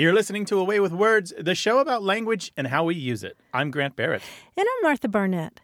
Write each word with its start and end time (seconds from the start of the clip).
You're 0.00 0.14
listening 0.14 0.46
to 0.46 0.58
A 0.58 0.64
Way 0.64 0.80
with 0.80 0.92
Words, 0.92 1.34
the 1.38 1.54
show 1.54 1.78
about 1.78 2.02
language 2.02 2.52
and 2.56 2.66
how 2.66 2.84
we 2.84 2.94
use 2.94 3.22
it. 3.22 3.36
I'm 3.52 3.70
Grant 3.70 3.96
Barrett. 3.96 4.22
And 4.56 4.66
I'm 4.66 4.82
Martha 4.82 5.08
Barnette. 5.08 5.60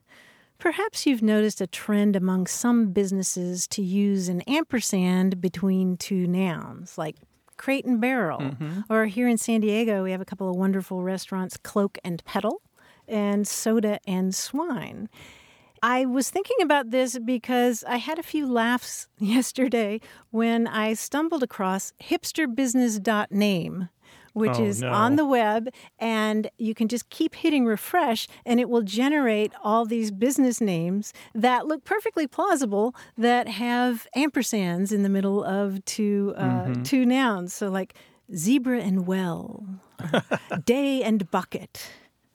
Perhaps 0.59 1.07
you've 1.07 1.23
noticed 1.23 1.63
a 1.63 1.67
trend 1.67 2.17
among 2.17 2.47
some 2.47 2.93
businesses 2.93 3.67
to 3.69 3.81
use 3.81 4.29
an 4.29 4.43
ampersand 4.43 5.41
between 5.41 5.97
two 5.97 6.27
nouns, 6.27 6.99
like 6.99 7.17
crate 7.57 7.87
and 7.87 7.99
barrel. 7.99 8.41
Mm-hmm. 8.41 8.81
Or 8.91 9.07
here 9.07 9.27
in 9.27 9.39
San 9.39 9.63
Diego, 9.63 10.03
we 10.03 10.11
have 10.11 10.21
a 10.21 10.27
couple 10.27 10.51
of 10.51 10.57
wonderful 10.57 11.03
restaurants, 11.03 11.57
Cloak 11.57 11.97
and 12.05 12.23
Petal, 12.27 12.61
and 13.09 13.49
Soda 13.49 14.01
and 14.07 14.35
Swine. 14.35 15.09
I 15.83 16.05
was 16.05 16.29
thinking 16.29 16.57
about 16.61 16.91
this 16.91 17.19
because 17.19 17.85
I 17.89 17.97
had 17.97 18.19
a 18.19 18.23
few 18.23 18.47
laughs 18.47 19.09
yesterday 19.19 20.03
when 20.31 20.67
I 20.67 20.93
stumbled 20.93 21.43
across 21.43 21.95
hipsterbusiness.name 22.03 23.89
which 24.37 24.59
Oh, 24.59 24.65
is 24.65 24.83
no. 24.83 24.93
on 24.93 25.17
the 25.17 25.25
web, 25.25 25.69
and 25.99 26.51
you 26.59 26.75
can 26.75 26.89
just 26.89 27.09
keep 27.09 27.35
hitting 27.35 27.65
refresh, 27.65 28.29
and 28.45 28.61
it 28.61 28.69
will 28.69 28.83
generate 28.83 29.53
all 29.65 29.87
these 29.87 30.11
business 30.11 30.61
names 30.61 31.15
that 31.35 31.67
look 31.67 31.85
perfectly 31.85 32.27
plausible 32.27 32.95
that 33.17 33.49
have 33.49 34.07
ampersands 34.15 34.93
in 34.93 35.03
the 35.03 35.09
middle 35.09 35.43
of 35.43 35.83
two 35.87 36.35
uh, 36.37 36.43
Mm-hmm. 36.67 36.83
two 36.83 37.07
nouns. 37.07 37.55
So 37.55 37.69
like 37.71 37.95
zebra 38.35 38.81
and 38.81 39.07
well, 39.07 39.65
day 40.65 41.03
and 41.03 41.31
bucket, 41.31 41.89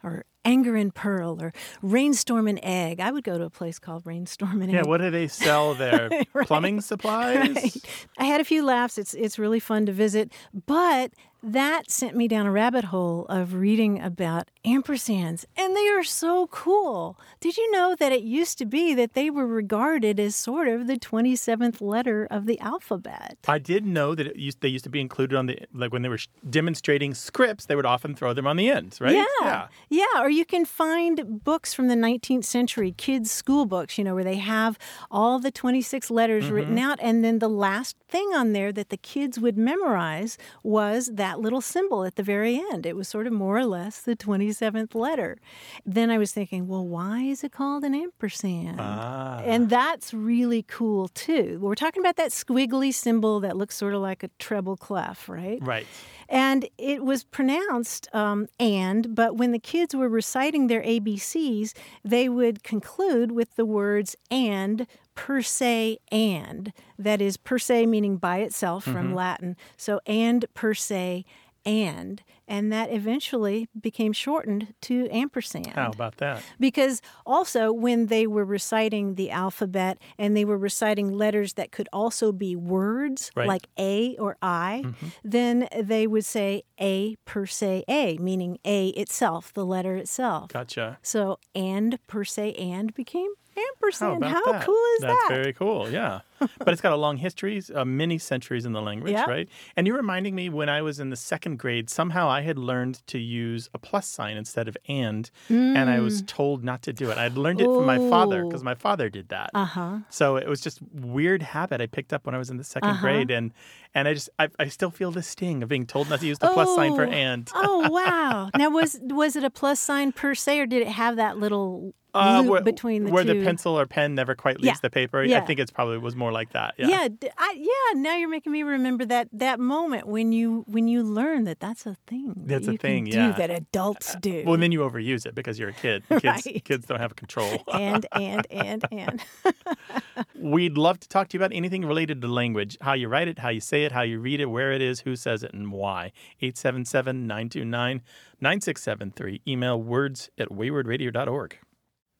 or 0.03 0.25
anger 0.43 0.75
and 0.75 0.93
pearl, 0.95 1.37
or 1.39 1.53
rainstorm 1.83 2.47
and 2.47 2.59
egg. 2.63 2.99
I 2.99 3.11
would 3.11 3.23
go 3.23 3.37
to 3.37 3.43
a 3.43 3.49
place 3.51 3.77
called 3.77 4.07
Rainstorm 4.07 4.61
and 4.63 4.71
Yeah, 4.71 4.79
Egg. 4.79 4.85
what 4.87 4.97
do 5.01 5.11
they 5.11 5.27
sell 5.27 5.75
there? 5.85 6.09
Plumbing 6.45 6.81
supplies? 6.81 7.55
Right. 7.55 7.85
I 8.17 8.25
had 8.25 8.41
a 8.41 8.43
few 8.43 8.63
laughs. 8.65 8.97
It's 8.97 9.13
it's 9.13 9.37
really 9.37 9.59
fun 9.59 9.85
to 9.85 9.91
visit, 9.91 10.31
but 10.65 11.11
that 11.43 11.89
sent 11.89 12.15
me 12.15 12.27
down 12.27 12.45
a 12.45 12.51
rabbit 12.51 12.85
hole 12.85 13.25
of 13.27 13.55
reading 13.55 14.01
about 14.01 14.49
ampersands, 14.65 15.45
and 15.57 15.75
they 15.75 15.87
are 15.89 16.03
so 16.03 16.47
cool. 16.47 17.19
Did 17.39 17.57
you 17.57 17.71
know 17.71 17.95
that 17.95 18.11
it 18.11 18.21
used 18.21 18.57
to 18.59 18.65
be 18.65 18.93
that 18.93 19.13
they 19.13 19.29
were 19.29 19.47
regarded 19.47 20.19
as 20.19 20.35
sort 20.35 20.67
of 20.67 20.87
the 20.87 20.97
27th 20.97 21.81
letter 21.81 22.27
of 22.29 22.45
the 22.45 22.59
alphabet? 22.59 23.37
I 23.47 23.57
did 23.57 23.85
know 23.85 24.13
that 24.13 24.27
it 24.27 24.35
used, 24.35 24.61
they 24.61 24.67
used 24.67 24.83
to 24.83 24.89
be 24.89 25.01
included 25.01 25.35
on 25.35 25.47
the, 25.47 25.59
like 25.73 25.91
when 25.91 26.03
they 26.03 26.09
were 26.09 26.19
demonstrating 26.49 27.13
scripts, 27.13 27.65
they 27.65 27.75
would 27.75 27.85
often 27.85 28.15
throw 28.15 28.33
them 28.33 28.45
on 28.45 28.57
the 28.57 28.69
ends, 28.69 29.01
right? 29.01 29.13
Yeah. 29.41 29.67
yeah. 29.89 30.05
Or 30.19 30.29
you 30.29 30.45
can 30.45 30.65
find 30.65 31.43
books 31.43 31.73
from 31.73 31.87
the 31.87 31.95
19th 31.95 32.45
century, 32.45 32.91
kids' 32.91 33.31
school 33.31 33.65
books, 33.65 33.97
you 33.97 34.03
know, 34.03 34.13
where 34.15 34.23
they 34.23 34.35
have 34.35 34.77
all 35.09 35.39
the 35.39 35.51
26 35.51 36.11
letters 36.11 36.49
written 36.49 36.75
mm-hmm. 36.75 36.85
out. 36.85 36.99
And 37.01 37.23
then 37.23 37.39
the 37.39 37.49
last 37.49 37.97
thing 38.07 38.29
on 38.35 38.53
there 38.53 38.71
that 38.71 38.89
the 38.89 38.97
kids 38.97 39.39
would 39.39 39.57
memorize 39.57 40.37
was 40.63 41.07
that 41.13 41.30
little 41.39 41.61
symbol 41.61 42.03
at 42.03 42.15
the 42.15 42.23
very 42.23 42.57
end. 42.57 42.85
It 42.85 42.95
was 42.95 43.07
sort 43.07 43.27
of 43.27 43.33
more 43.33 43.57
or 43.57 43.65
less 43.65 44.01
the 44.01 44.15
27th 44.15 44.95
letter. 44.95 45.37
Then 45.85 46.09
I 46.09 46.17
was 46.17 46.31
thinking, 46.31 46.67
well, 46.67 46.85
why 46.85 47.21
is 47.21 47.43
it 47.43 47.51
called 47.51 47.83
an 47.83 47.95
ampersand? 47.95 48.77
Ah. 48.79 49.41
And 49.45 49.69
that's 49.69 50.13
really 50.13 50.63
cool 50.63 51.07
too. 51.09 51.59
We're 51.61 51.75
talking 51.75 52.01
about 52.01 52.17
that 52.17 52.31
squiggly 52.31 52.93
symbol 52.93 53.39
that 53.41 53.55
looks 53.55 53.75
sort 53.75 53.93
of 53.93 54.01
like 54.01 54.23
a 54.23 54.29
treble 54.39 54.77
clef, 54.77 55.29
right? 55.29 55.59
Right. 55.61 55.87
And 56.27 56.67
it 56.77 57.03
was 57.03 57.23
pronounced 57.23 58.07
um, 58.13 58.47
and, 58.59 59.13
but 59.13 59.35
when 59.35 59.51
the 59.51 59.59
kids 59.59 59.95
were 59.95 60.07
reciting 60.09 60.67
their 60.67 60.81
ABCs, 60.81 61.73
they 62.03 62.29
would 62.29 62.63
conclude 62.63 63.31
with 63.31 63.55
the 63.55 63.65
words 63.65 64.15
and, 64.29 64.87
per 65.21 65.43
se, 65.43 65.99
and. 66.11 66.73
That 66.97 67.21
is, 67.21 67.37
per 67.37 67.59
se 67.59 67.85
meaning 67.85 68.17
by 68.17 68.37
itself 68.39 68.83
from 68.83 69.09
mm-hmm. 69.09 69.13
Latin. 69.13 69.55
So, 69.77 69.99
and 70.07 70.45
per 70.55 70.73
se, 70.73 71.25
and. 71.63 72.23
And 72.47 72.73
that 72.73 72.91
eventually 72.91 73.69
became 73.79 74.13
shortened 74.13 74.73
to 74.81 75.07
ampersand. 75.11 75.67
How 75.67 75.91
about 75.91 76.17
that? 76.17 76.41
Because 76.59 77.03
also, 77.23 77.71
when 77.71 78.07
they 78.07 78.25
were 78.25 78.43
reciting 78.43 79.13
the 79.13 79.29
alphabet 79.29 79.99
and 80.17 80.35
they 80.35 80.43
were 80.43 80.57
reciting 80.57 81.11
letters 81.11 81.53
that 81.53 81.71
could 81.71 81.87
also 81.93 82.31
be 82.31 82.55
words, 82.55 83.31
Right. 83.35 83.47
like 83.47 83.67
A 83.77 84.17
or 84.17 84.37
I, 84.41 84.81
mm-hmm. 84.83 85.07
then 85.23 85.67
they 85.79 86.07
would 86.07 86.25
say 86.25 86.63
A 86.79 87.15
per 87.25 87.45
se 87.45 87.83
A, 87.87 88.17
meaning 88.17 88.57
A 88.65 88.87
itself, 88.87 89.53
the 89.53 89.65
letter 89.65 89.95
itself. 89.95 90.51
Gotcha. 90.51 90.97
So, 91.03 91.37
and 91.53 91.99
per 92.07 92.23
se 92.23 92.53
and 92.53 92.91
became 92.95 93.31
ampersand. 93.57 94.17
about 94.17 94.31
How 94.31 94.59
cool 94.61 94.75
is 94.95 95.01
That's 95.01 95.13
that? 95.13 95.25
That's 95.29 95.41
very 95.41 95.53
cool, 95.53 95.89
yeah. 95.89 96.21
but 96.57 96.69
it's 96.69 96.81
got 96.81 96.91
a 96.91 96.95
long 96.95 97.17
history, 97.17 97.61
uh, 97.75 97.85
many 97.85 98.17
centuries 98.17 98.65
in 98.65 98.73
the 98.73 98.81
language, 98.81 99.11
Yeah. 99.13 99.25
right? 99.25 99.47
And 99.75 99.85
you're 99.85 99.95
reminding 99.97 100.33
me 100.33 100.49
when 100.49 100.69
I 100.69 100.81
was 100.81 100.99
in 100.99 101.11
the 101.11 101.15
second 101.15 101.59
grade, 101.59 101.87
somehow 101.89 102.27
I 102.29 102.41
had 102.41 102.57
learned 102.57 103.05
to 103.07 103.19
use 103.19 103.69
a 103.75 103.77
plus 103.77 104.07
sign 104.07 104.37
instead 104.37 104.67
of 104.67 104.75
and, 104.87 105.29
and 105.49 105.87
I 105.89 105.99
was 105.99 106.23
told 106.23 106.63
not 106.63 106.81
to 106.83 106.93
do 106.93 107.11
it. 107.11 107.17
I'd 107.19 107.37
learned 107.37 107.61
it 107.61 107.65
from 107.65 107.85
my 107.85 107.97
father 108.09 108.43
because 108.45 108.61
Mm. 108.61 108.65
My 108.65 108.75
father 108.75 109.09
did 109.09 109.29
that. 109.29 109.49
Uh 109.53 109.65
huh. 109.65 109.97
So 110.09 110.35
it 110.37 110.47
was 110.47 110.61
just 110.61 110.79
weird 110.93 111.41
habit 111.43 111.79
I 111.81 111.87
picked 111.87 112.11
up 112.13 112.25
when 112.25 112.33
I 112.33 112.37
was 112.39 112.49
in 112.49 112.57
the 112.57 112.63
2nd 112.63 112.83
Uh-huh. 112.89 113.01
grade, 113.01 113.29
and 113.31 113.53
and 113.93 114.07
I 114.07 114.13
just 114.13 114.29
I, 114.39 114.47
I 114.57 114.67
still 114.69 114.89
feel 114.91 115.11
the 115.11 115.21
sting 115.23 115.61
of 115.63 115.69
being 115.69 115.85
told 115.85 116.09
not 116.09 116.21
to 116.21 116.27
use 116.27 116.39
the 116.39 116.47
plus 116.53 116.73
sign 116.75 116.95
for 116.95 117.05
Oh. 117.05 117.09
and. 117.11 117.49
oh 117.55 117.89
wow! 117.89 118.49
Now 118.57 118.69
was 118.69 118.99
was 119.03 119.35
it 119.35 119.43
a 119.43 119.49
plus 119.51 119.79
sign 119.79 120.11
per 120.11 120.33
se, 120.35 120.59
or 120.59 120.65
did 120.65 120.81
it 120.81 120.87
have 120.89 121.15
that 121.17 121.37
little 121.37 121.93
Uh, 122.13 122.43
where, 122.43 122.61
between 122.61 123.05
the 123.05 123.11
where 123.11 123.23
two? 123.23 123.33
the 123.39 123.45
pencil 123.45 123.79
or 123.79 123.85
pen 123.85 124.15
never 124.15 124.35
quite 124.35 124.57
leaves 124.57 124.65
Yeah. 124.77 124.79
the 124.81 124.89
paper. 124.89 125.21
I 125.21 125.39
think 125.41 125.59
it's 125.59 125.71
probably 125.71 125.97
was 125.97 126.15
more 126.15 126.31
like 126.31 126.51
that. 126.51 126.73
Yeah. 126.77 126.87
Yeah, 126.89 127.07
I, 127.37 127.55
yeah. 127.57 128.01
Now 128.01 128.15
you're 128.17 128.27
making 128.29 128.51
me 128.51 128.63
remember 128.63 129.05
that 129.05 129.29
that 129.33 129.59
moment 129.59 130.07
when 130.07 130.31
you 130.31 130.63
when 130.67 130.87
you 130.87 131.03
learn 131.03 131.45
that 131.45 131.59
that's 131.59 131.85
a 131.85 131.95
thing. 132.07 132.33
that 132.35 132.47
That's 132.47 132.67
a 132.67 132.73
you 132.73 132.77
can 132.77 132.89
thing, 132.89 133.05
yeah. 133.07 133.31
that 133.31 133.49
adults 133.49 134.15
do. 134.21 134.43
Well, 134.45 134.57
then 134.57 134.71
you 134.71 134.79
overuse 134.79 135.25
it 135.25 135.35
because 135.35 135.57
you're 135.57 135.69
a 135.69 135.73
kid. 135.73 136.03
Kids, 136.09 136.23
Right. 136.23 136.61
kids 136.65 136.85
don't 136.85 136.99
have 136.99 137.15
control. 137.15 137.63
and 137.73 138.05
and 138.11 138.45
and 138.51 138.85
and. 138.91 139.23
We'd 140.35 140.77
love 140.77 140.99
to 140.99 141.07
talk 141.07 141.29
to 141.29 141.37
you 141.37 141.43
about 141.43 141.55
anything 141.55 141.85
related 141.85 142.21
to 142.21 142.27
language 142.27 142.77
how 142.81 142.93
you 142.93 143.07
write 143.07 143.27
it, 143.27 143.39
how 143.39 143.49
you 143.49 143.61
say 143.61 143.83
it, 143.85 143.91
how 143.91 144.01
you 144.01 144.19
read 144.19 144.39
it, 144.41 144.45
where 144.47 144.71
it 144.73 144.81
is, 144.81 145.01
who 145.01 145.15
says 145.15 145.43
it, 145.43 145.53
and 145.53 145.71
why. 145.71 146.11
877 146.41 147.27
929 147.27 148.01
9673. 148.41 149.41
Email 149.47 149.81
words 149.81 150.29
at 150.37 150.49
waywordradio.org. 150.49 151.57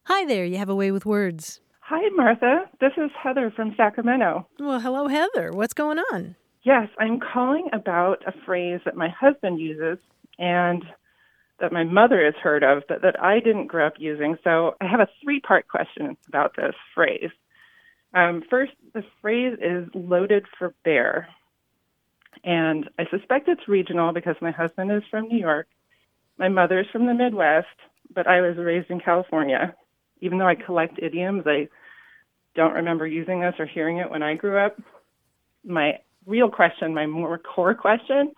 Hi 0.05 0.25
there. 0.25 0.45
You 0.45 0.57
have 0.57 0.69
a 0.69 0.75
way 0.75 0.91
with 0.91 1.05
words. 1.05 1.61
Hi, 1.81 2.09
Martha. 2.15 2.69
This 2.79 2.93
is 2.97 3.11
Heather 3.21 3.51
from 3.55 3.73
Sacramento. 3.77 4.47
Well, 4.59 4.79
hello, 4.79 5.07
Heather. 5.07 5.51
What's 5.51 5.73
going 5.73 5.99
on? 6.11 6.35
Yes, 6.63 6.87
I'm 6.99 7.19
calling 7.19 7.69
about 7.73 8.23
a 8.25 8.33
phrase 8.45 8.81
that 8.85 8.95
my 8.95 9.09
husband 9.09 9.59
uses 9.59 9.97
and 10.39 10.83
that 11.59 11.71
my 11.71 11.83
mother 11.83 12.25
has 12.25 12.33
heard 12.41 12.63
of, 12.63 12.83
but 12.87 13.03
that 13.03 13.21
I 13.21 13.39
didn't 13.39 13.67
grow 13.67 13.85
up 13.85 13.93
using. 13.99 14.37
So 14.43 14.75
I 14.81 14.87
have 14.87 14.99
a 14.99 15.07
three 15.23 15.39
part 15.39 15.67
question 15.67 16.17
about 16.27 16.55
this 16.55 16.73
phrase. 16.95 17.29
Um, 18.13 18.43
first, 18.49 18.73
the 18.93 19.03
phrase 19.21 19.57
is 19.61 19.87
loaded 19.93 20.45
for 20.57 20.73
bear. 20.83 21.27
And 22.43 22.89
I 22.97 23.03
suspect 23.11 23.47
it's 23.47 23.67
regional 23.67 24.13
because 24.13 24.35
my 24.41 24.51
husband 24.51 24.91
is 24.91 25.03
from 25.11 25.27
New 25.27 25.39
York. 25.39 25.67
My 26.37 26.49
mother's 26.49 26.87
from 26.91 27.05
the 27.05 27.13
Midwest, 27.13 27.67
but 28.13 28.25
I 28.27 28.41
was 28.41 28.57
raised 28.57 28.89
in 28.89 28.99
California. 28.99 29.75
Even 30.21 30.37
though 30.37 30.47
I 30.47 30.55
collect 30.55 30.99
idioms, 31.01 31.43
I 31.45 31.67
don't 32.55 32.73
remember 32.73 33.07
using 33.07 33.41
this 33.41 33.55
or 33.59 33.65
hearing 33.65 33.97
it 33.97 34.09
when 34.09 34.23
I 34.23 34.35
grew 34.35 34.57
up. 34.57 34.77
My 35.65 35.99
real 36.25 36.49
question, 36.49 36.93
my 36.93 37.05
more 37.05 37.37
core 37.37 37.73
question, 37.75 38.31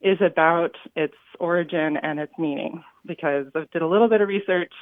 is 0.00 0.18
about 0.20 0.70
its 0.96 1.14
origin 1.38 1.96
and 2.02 2.18
its 2.18 2.32
meaning 2.38 2.82
because 3.06 3.46
I 3.54 3.64
did 3.72 3.82
a 3.82 3.86
little 3.86 4.08
bit 4.08 4.20
of 4.20 4.28
research 4.28 4.72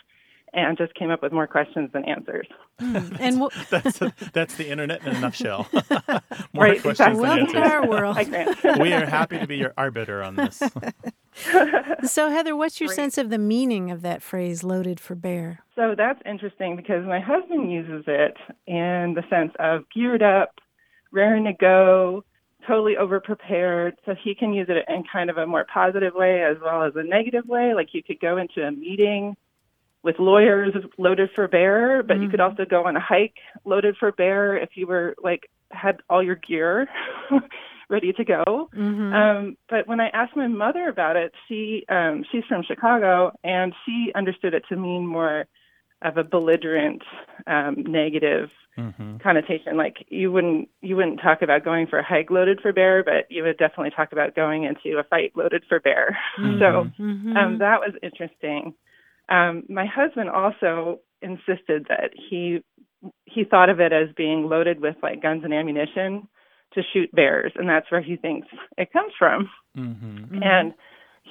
and 0.53 0.79
just 0.79 0.95
came 0.95 1.11
up 1.11 1.23
with 1.23 1.33
more 1.33 1.47
questions 1.47 1.91
than 1.93 2.05
answers. 2.05 2.47
Hmm. 2.81 2.97
And 3.21 3.39
w- 3.41 3.51
That's, 3.71 3.99
that's 4.33 4.55
the 4.55 4.69
internet 4.71 5.05
in 5.07 5.17
a 5.17 5.21
nutshell. 5.21 5.67
More 6.55 6.65
Right, 6.65 6.81
questions 6.81 7.19
exactly. 7.19 7.29
than 7.29 7.39
welcome 7.39 7.53
to 7.55 7.59
our 7.61 7.87
world. 7.87 8.17
Hi, 8.17 8.25
Grant. 8.25 8.81
We 8.81 8.93
are 8.95 9.05
happy 9.05 9.39
to 9.39 9.47
be 9.47 9.57
your 9.59 9.75
arbiter 9.77 10.23
on 10.23 10.37
this. 10.37 10.63
So, 12.05 12.31
Heather, 12.31 12.57
what's 12.57 12.81
your 12.81 12.89
Great. 12.89 12.97
sense 12.97 13.19
of 13.19 13.31
the 13.31 13.39
meaning 13.39 13.91
of 13.91 14.03
that 14.03 14.23
phrase, 14.23 14.63
loaded 14.63 15.01
for 15.01 15.15
bear? 15.15 15.65
So 15.75 15.95
that's 15.97 16.21
interesting 16.25 16.77
because 16.77 17.05
my 17.05 17.21
husband 17.21 17.71
uses 17.71 18.05
it 18.07 18.37
in 18.67 19.15
the 19.15 19.25
sense 19.29 19.53
of 19.59 19.85
geared 19.91 20.23
up, 20.23 20.61
raring 21.11 21.45
to 21.45 21.53
go, 21.53 22.25
totally 22.67 22.95
overprepared. 22.95 23.95
So 24.07 24.15
he 24.15 24.35
can 24.35 24.55
use 24.55 24.69
it 24.69 24.85
in 24.89 25.05
kind 25.11 25.29
of 25.31 25.39
a 25.39 25.47
more 25.47 25.65
positive 25.73 26.15
way 26.15 26.45
as 26.45 26.57
well 26.63 26.85
as 26.85 26.95
a 26.97 27.03
negative 27.03 27.47
way. 27.47 27.75
Like 27.75 27.95
you 27.95 28.03
could 28.03 28.21
go 28.21 28.37
into 28.37 28.65
a 28.65 28.71
meeting 28.71 29.37
with 30.03 30.19
lawyers 30.19 30.75
loaded 30.97 31.31
for 31.35 31.49
bear, 31.49 32.03
but 32.03 32.15
mm-hmm. 32.15 32.23
you 32.25 32.29
could 32.31 32.41
mm-hmm. 32.41 32.51
also 32.59 32.65
go 32.65 32.87
on 32.87 32.97
a 32.97 33.01
hike 33.01 33.39
loaded 33.65 33.97
for 33.97 34.13
bear 34.13 34.57
if 34.57 34.71
you 34.77 34.87
were 34.87 35.17
like 35.23 35.51
had 35.71 36.01
all 36.09 36.23
your 36.23 36.37
gear 36.37 36.89
ready 37.91 38.13
to 38.13 38.25
go. 38.25 38.69
Mm-hmm. 38.77 39.13
Um, 39.13 39.57
but 39.69 39.87
when 39.87 40.01
I 40.01 40.09
asked 40.09 40.37
my 40.37 40.49
mother 40.49 40.89
about 40.89 41.17
it, 41.17 41.33
she 41.49 41.85
um, 41.89 42.25
she's 42.31 42.45
from 42.49 42.63
Chicago 42.67 43.33
and 43.43 43.75
she 43.85 44.13
understood 44.15 44.55
it 44.55 44.65
to 44.69 44.77
mean 44.77 45.07
more 45.07 45.47
of 46.03 46.17
a 46.17 46.23
belligerent, 46.23 47.03
um, 47.47 47.77
negative 47.87 48.51
mm-hmm. 48.79 49.17
connotation. 49.19 49.77
Like 49.77 50.07
you 50.09 50.31
wouldn't 50.31 50.69
you 50.81 50.97
wouldn't 50.97 51.21
talk 51.21 51.43
about 51.43 51.65
going 51.65 51.87
for 51.87 51.99
a 51.99 52.05
hike 52.05 52.31
loaded 52.31 52.61
for 52.61 52.73
bear, 52.73 53.03
but 53.03 53.27
you 53.31 53.43
would 53.43 53.59
definitely 53.59 53.91
talk 53.91 54.13
about 54.13 54.37
going 54.37 54.65
into 54.65 54.99
a 54.99 55.05
fight 55.05 55.33
loaded 55.35 55.65
for 55.69 55.81
bear. 55.81 56.17
Mm-hmm. 56.39 56.61
so 56.61 57.03
mm-hmm. 57.03 57.37
um, 57.37 57.59
that 57.59 57.81
was 57.81 57.95
interesting. 58.01 58.75
Um, 59.29 59.65
my 59.69 59.87
husband 59.87 60.31
also 60.31 61.01
insisted 61.21 61.87
that 61.89 62.11
he 62.15 62.63
he 63.25 63.45
thought 63.45 63.71
of 63.71 63.81
it 63.81 63.93
as 63.93 64.15
being 64.17 64.49
loaded 64.49 64.81
with 64.81 64.95
like 65.03 65.21
guns 65.21 65.43
and 65.43 65.53
ammunition 65.53 66.29
to 66.75 66.83
shoot 66.93 67.11
bears, 67.15 67.53
and 67.57 67.69
that's 67.69 67.91
where 67.91 68.03
he 68.03 68.17
thinks 68.17 68.49
it 68.77 68.93
comes 68.93 69.13
from. 69.19 69.49
Mm-hmm. 69.77 70.43
And 70.43 70.75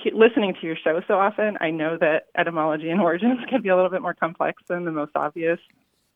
he, 0.04 0.12
listening 0.12 0.56
to 0.60 0.68
your 0.68 0.75
show 0.84 1.01
so 1.07 1.16
often, 1.16 1.57
I 1.62 1.72
know 1.72 1.98
that 2.00 2.28
etymology 2.38 2.89
and 2.89 3.01
origins 3.01 3.39
can 3.50 3.62
be 3.62 3.69
a 3.69 3.75
little 3.75 3.92
bit 3.92 4.01
more 4.01 4.13
complex 4.13 4.62
than 4.68 4.86
the 4.86 4.92
most 4.92 5.12
obvious 5.16 5.60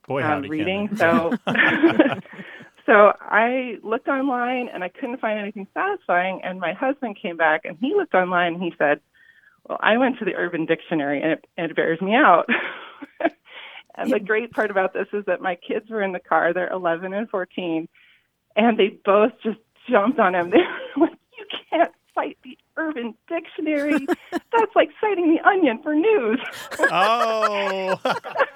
Boy, 0.07 0.23
um, 0.23 0.41
reading. 0.44 0.89
So, 0.95 1.33
so 2.85 3.13
I 3.19 3.77
looked 3.83 4.07
online 4.07 4.69
and 4.73 4.83
I 4.83 4.89
couldn't 4.89 5.21
find 5.21 5.39
anything 5.39 5.68
satisfying. 5.73 6.41
And 6.44 6.59
my 6.59 6.73
husband 6.73 7.18
came 7.21 7.38
back 7.38 7.62
and 7.65 7.77
he 7.79 7.94
looked 7.95 8.13
online 8.13 8.56
and 8.56 8.63
he 8.63 8.73
said, 8.77 9.00
"Well, 9.68 9.77
I 9.81 9.97
went 9.97 10.19
to 10.19 10.25
the 10.25 10.35
Urban 10.35 10.65
Dictionary 10.65 11.21
and 11.21 11.33
it, 11.33 11.45
and 11.57 11.69
it 11.69 11.75
bears 11.75 12.01
me 12.01 12.15
out." 12.15 12.47
and 13.95 14.12
the 14.12 14.19
great 14.19 14.51
part 14.51 14.71
about 14.71 14.94
this 14.94 15.07
is 15.13 15.25
that 15.25 15.41
my 15.41 15.56
kids 15.56 15.89
were 15.89 16.01
in 16.01 16.13
the 16.13 16.19
car; 16.19 16.53
they're 16.53 16.71
11 16.71 17.13
and 17.13 17.29
14, 17.29 17.88
and 18.56 18.77
they 18.77 18.98
both 19.03 19.31
just 19.44 19.59
jumped 19.89 20.19
on 20.19 20.36
him. 20.36 20.51
They 20.95 21.00
were 21.00 21.07
like, 21.07 21.18
"You 21.38 21.45
can't 21.69 21.92
cite 22.13 22.38
the 22.44 22.57
Urban 22.77 23.13
Dictionary. 23.27 24.06
That's 24.31 24.75
like 24.75 24.89
citing 25.00 25.36
the 25.36 25.48
Onion 25.48 25.80
for 25.81 25.94
news. 25.95 26.39
oh, 26.80 28.00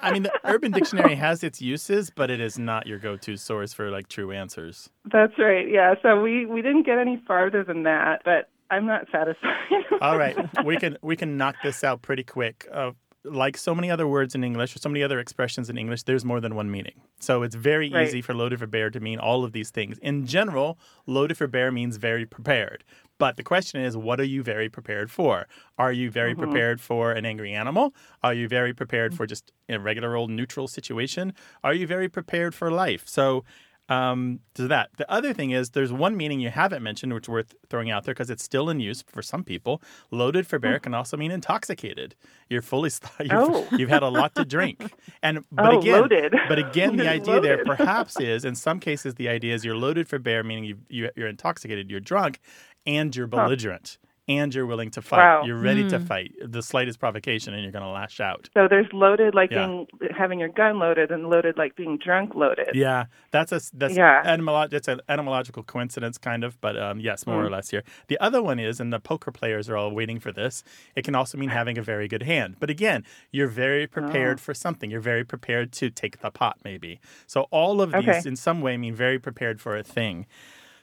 I 0.02 0.12
mean, 0.12 0.24
the 0.24 0.32
Urban 0.44 0.72
Dictionary 0.72 1.14
has 1.14 1.42
its 1.42 1.60
uses, 1.60 2.10
but 2.10 2.30
it 2.30 2.40
is 2.40 2.58
not 2.58 2.86
your 2.86 2.98
go-to 2.98 3.36
source 3.36 3.72
for 3.72 3.90
like 3.90 4.08
true 4.08 4.32
answers. 4.32 4.90
That's 5.10 5.32
right. 5.38 5.68
Yeah. 5.68 5.94
So 6.02 6.20
we 6.20 6.46
we 6.46 6.62
didn't 6.62 6.84
get 6.84 6.98
any 6.98 7.22
farther 7.26 7.64
than 7.64 7.84
that, 7.84 8.22
but 8.24 8.50
I'm 8.70 8.86
not 8.86 9.06
satisfied. 9.12 9.54
All 10.00 10.18
right, 10.18 10.36
we 10.64 10.76
can 10.76 10.98
we 11.02 11.16
can 11.16 11.36
knock 11.36 11.56
this 11.62 11.84
out 11.84 12.02
pretty 12.02 12.24
quick. 12.24 12.66
Uh, 12.72 12.92
like 13.30 13.56
so 13.56 13.74
many 13.74 13.90
other 13.90 14.06
words 14.06 14.34
in 14.34 14.44
English 14.44 14.74
or 14.74 14.78
so 14.78 14.88
many 14.88 15.02
other 15.02 15.18
expressions 15.18 15.68
in 15.68 15.76
English, 15.76 16.04
there's 16.04 16.24
more 16.24 16.40
than 16.40 16.54
one 16.54 16.70
meaning. 16.70 17.00
So 17.20 17.42
it's 17.42 17.54
very 17.54 17.90
right. 17.90 18.06
easy 18.06 18.22
for 18.22 18.34
loaded 18.34 18.58
for 18.58 18.66
bear 18.66 18.90
to 18.90 19.00
mean 19.00 19.18
all 19.18 19.44
of 19.44 19.52
these 19.52 19.70
things. 19.70 19.98
In 19.98 20.26
general, 20.26 20.78
loaded 21.06 21.36
for 21.36 21.46
bear 21.46 21.70
means 21.70 21.96
very 21.96 22.26
prepared. 22.26 22.84
But 23.18 23.36
the 23.36 23.42
question 23.42 23.80
is, 23.80 23.96
what 23.96 24.20
are 24.20 24.24
you 24.24 24.42
very 24.42 24.68
prepared 24.68 25.10
for? 25.10 25.46
Are 25.78 25.92
you 25.92 26.10
very 26.10 26.32
mm-hmm. 26.32 26.42
prepared 26.42 26.80
for 26.80 27.12
an 27.12 27.24
angry 27.24 27.52
animal? 27.52 27.94
Are 28.22 28.34
you 28.34 28.46
very 28.46 28.74
prepared 28.74 29.14
for 29.14 29.26
just 29.26 29.52
a 29.68 29.78
regular 29.78 30.16
old 30.16 30.30
neutral 30.30 30.68
situation? 30.68 31.32
Are 31.64 31.72
you 31.74 31.86
very 31.86 32.08
prepared 32.08 32.54
for 32.54 32.70
life? 32.70 33.04
So 33.06 33.44
um, 33.88 34.40
to 34.54 34.68
that. 34.68 34.90
The 34.96 35.10
other 35.10 35.32
thing 35.32 35.50
is 35.50 35.70
there's 35.70 35.92
one 35.92 36.16
meaning 36.16 36.40
you 36.40 36.50
haven't 36.50 36.82
mentioned, 36.82 37.14
which 37.14 37.24
is 37.24 37.28
worth 37.28 37.54
throwing 37.68 37.90
out 37.90 38.04
there 38.04 38.14
because 38.14 38.30
it's 38.30 38.42
still 38.42 38.68
in 38.68 38.80
use 38.80 39.02
for 39.02 39.22
some 39.22 39.44
people. 39.44 39.82
Loaded 40.10 40.46
for 40.46 40.58
bear 40.58 40.78
hmm. 40.78 40.82
can 40.82 40.94
also 40.94 41.16
mean 41.16 41.30
intoxicated. 41.30 42.14
You're 42.48 42.62
fully 42.62 42.90
you've, 43.20 43.30
oh. 43.32 43.68
you've 43.72 43.90
had 43.90 44.02
a 44.02 44.08
lot 44.08 44.34
to 44.36 44.44
drink, 44.44 44.92
and 45.22 45.44
but 45.52 45.74
oh, 45.74 45.78
again, 45.80 46.00
loaded. 46.00 46.34
but 46.48 46.58
again, 46.58 46.96
the 46.96 47.08
idea 47.08 47.34
loaded. 47.34 47.44
there 47.44 47.64
perhaps 47.64 48.18
is 48.20 48.44
in 48.44 48.54
some 48.54 48.80
cases 48.80 49.14
the 49.14 49.28
idea 49.28 49.54
is 49.54 49.64
you're 49.64 49.76
loaded 49.76 50.08
for 50.08 50.18
bear, 50.18 50.42
meaning 50.42 50.64
you, 50.64 50.78
you 50.88 51.10
you're 51.16 51.28
intoxicated, 51.28 51.90
you're 51.90 52.00
drunk, 52.00 52.40
and 52.86 53.14
you're 53.14 53.26
belligerent. 53.26 53.98
Huh 54.00 54.06
and 54.28 54.54
you're 54.54 54.66
willing 54.66 54.90
to 54.90 55.02
fight. 55.02 55.18
Wow. 55.18 55.42
You're 55.44 55.58
ready 55.58 55.84
mm. 55.84 55.90
to 55.90 55.98
hmm. 55.98 56.06
fight. 56.06 56.32
The 56.44 56.62
slightest 56.62 56.98
provocation, 56.98 57.54
and 57.54 57.62
you're 57.62 57.72
going 57.72 57.84
to 57.84 57.90
lash 57.90 58.20
out. 58.20 58.48
So 58.54 58.66
there's 58.68 58.86
loaded 58.92 59.34
like 59.34 59.50
yeah. 59.50 59.66
being 59.66 59.86
having 60.16 60.40
your 60.40 60.48
gun 60.48 60.78
loaded, 60.78 61.10
and 61.10 61.28
loaded 61.30 61.56
like 61.56 61.76
being 61.76 61.98
drunk 61.98 62.34
loaded. 62.34 62.70
Yeah, 62.74 63.06
that's 63.30 63.52
a 63.52 63.60
that's 63.74 63.96
yeah. 63.96 64.22
Etymolo- 64.24 64.72
it's 64.72 64.88
an 64.88 65.00
etymological 65.08 65.62
coincidence, 65.62 66.18
kind 66.18 66.44
of, 66.44 66.60
but 66.60 66.76
um, 66.76 67.00
yes, 67.00 67.26
more 67.26 67.42
mm. 67.42 67.46
or 67.46 67.50
less 67.50 67.70
here. 67.70 67.84
The 68.08 68.18
other 68.18 68.42
one 68.42 68.58
is, 68.58 68.80
and 68.80 68.92
the 68.92 69.00
poker 69.00 69.30
players 69.30 69.70
are 69.70 69.76
all 69.76 69.92
waiting 69.92 70.18
for 70.18 70.32
this. 70.32 70.64
It 70.96 71.04
can 71.04 71.14
also 71.14 71.38
mean 71.38 71.50
having 71.50 71.78
a 71.78 71.82
very 71.82 72.08
good 72.08 72.24
hand. 72.24 72.56
But 72.58 72.70
again, 72.70 73.04
you're 73.30 73.48
very 73.48 73.86
prepared 73.86 74.38
oh. 74.38 74.42
for 74.42 74.54
something. 74.54 74.90
You're 74.90 75.00
very 75.00 75.24
prepared 75.24 75.72
to 75.74 75.90
take 75.90 76.20
the 76.20 76.30
pot, 76.30 76.58
maybe. 76.64 77.00
So 77.26 77.42
all 77.50 77.80
of 77.80 77.92
these, 77.92 78.08
okay. 78.08 78.22
in 78.24 78.36
some 78.36 78.60
way, 78.60 78.76
mean 78.76 78.94
very 78.94 79.18
prepared 79.18 79.60
for 79.60 79.76
a 79.76 79.82
thing 79.82 80.26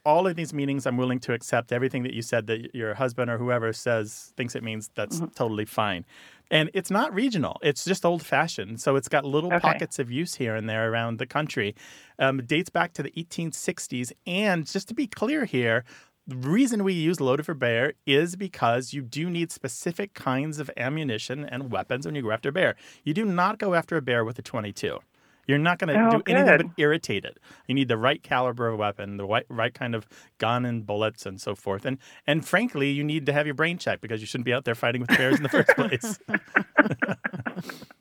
all 0.06 0.28
of 0.28 0.36
these 0.36 0.54
meanings 0.54 0.86
I'm 0.86 0.98
willing 0.98 1.20
to 1.20 1.34
accept. 1.34 1.72
Everything 1.72 2.04
that 2.04 2.14
you 2.14 2.22
said 2.22 2.48
that 2.48 2.74
your 2.76 2.94
husband 2.94 3.32
or 3.32 3.38
whoever 3.38 3.72
says 3.74 4.34
thinks 4.36 4.56
it 4.56 4.64
means 4.64 4.90
that's 4.96 5.18
mm-hmm. 5.18 5.28
totally 5.28 5.66
fine. 5.66 6.06
And 6.52 6.70
it's 6.74 6.92
not 6.92 7.14
regional. 7.14 7.58
It's 7.64 7.86
just 7.86 8.06
old 8.06 8.24
fashioned. 8.24 8.80
So 8.82 8.96
it's 8.96 9.08
got 9.08 9.26
little 9.26 9.52
okay. 9.54 9.60
pockets 9.60 10.00
of 10.00 10.12
use 10.12 10.36
here 10.36 10.56
and 10.56 10.70
there 10.70 10.92
around 10.92 11.18
the 11.18 11.26
country. 11.26 11.76
Um, 12.20 12.44
dates 12.46 12.70
back 12.70 12.94
to 12.94 13.04
the 13.04 13.12
1860s. 13.12 14.12
And 14.28 14.68
just 14.68 14.88
to 14.90 14.94
be 14.94 15.08
clear 15.08 15.46
here, 15.46 15.84
the 16.28 16.36
reason 16.36 16.84
we 16.84 16.94
use 16.94 17.20
loaded 17.20 17.46
for 17.46 17.54
bear 17.54 17.94
is 18.06 18.36
because 18.36 18.94
you 18.94 19.02
do 19.02 19.30
need 19.30 19.52
specific 19.52 20.14
kinds 20.14 20.60
of 20.60 20.70
ammunition 20.78 21.44
and 21.44 21.72
weapons 21.72 22.06
when 22.06 22.16
you 22.16 22.22
go 22.22 22.32
after 22.32 22.50
a 22.50 22.54
bear. 22.54 22.76
You 23.04 23.14
do 23.14 23.26
not 23.26 23.58
go 23.58 23.74
after 23.74 23.98
a 23.98 24.02
bear 24.02 24.24
with 24.24 24.40
a 24.40 24.42
22. 24.42 25.00
You're 25.48 25.58
not 25.58 25.80
going 25.80 25.94
to 25.94 26.08
oh, 26.08 26.12
do 26.12 26.24
good. 26.24 26.36
anything 26.36 26.68
but 26.68 26.82
irritate 26.82 27.26
it. 27.26 27.38
You 27.68 27.76
need 27.76 27.88
the 27.88 27.98
right 27.98 28.22
caliber 28.22 28.68
of 28.68 28.80
weapon, 28.80 29.18
the 29.18 29.26
right, 29.26 29.46
right 29.50 29.74
kind 29.74 29.96
of 29.96 30.08
gun 30.38 30.66
and 30.66 30.86
bullets 30.86 31.26
and 31.26 31.40
so 31.40 31.56
forth. 31.56 31.86
And 31.86 31.98
and 32.26 32.46
frankly, 32.46 32.92
you 32.92 33.04
need 33.04 33.26
to 33.26 33.34
have 33.34 33.46
your 33.46 33.56
brain 33.56 33.78
checked 33.78 34.02
because 34.02 34.22
you 34.22 34.28
shouldn't 34.28 34.46
be 34.46 34.54
out 34.54 34.66
there 34.66 34.76
fighting 34.76 35.02
with 35.02 35.10
bears 35.10 35.38
in 35.38 35.44
the 35.44 35.50
first 35.50 35.70
place. 35.70 36.20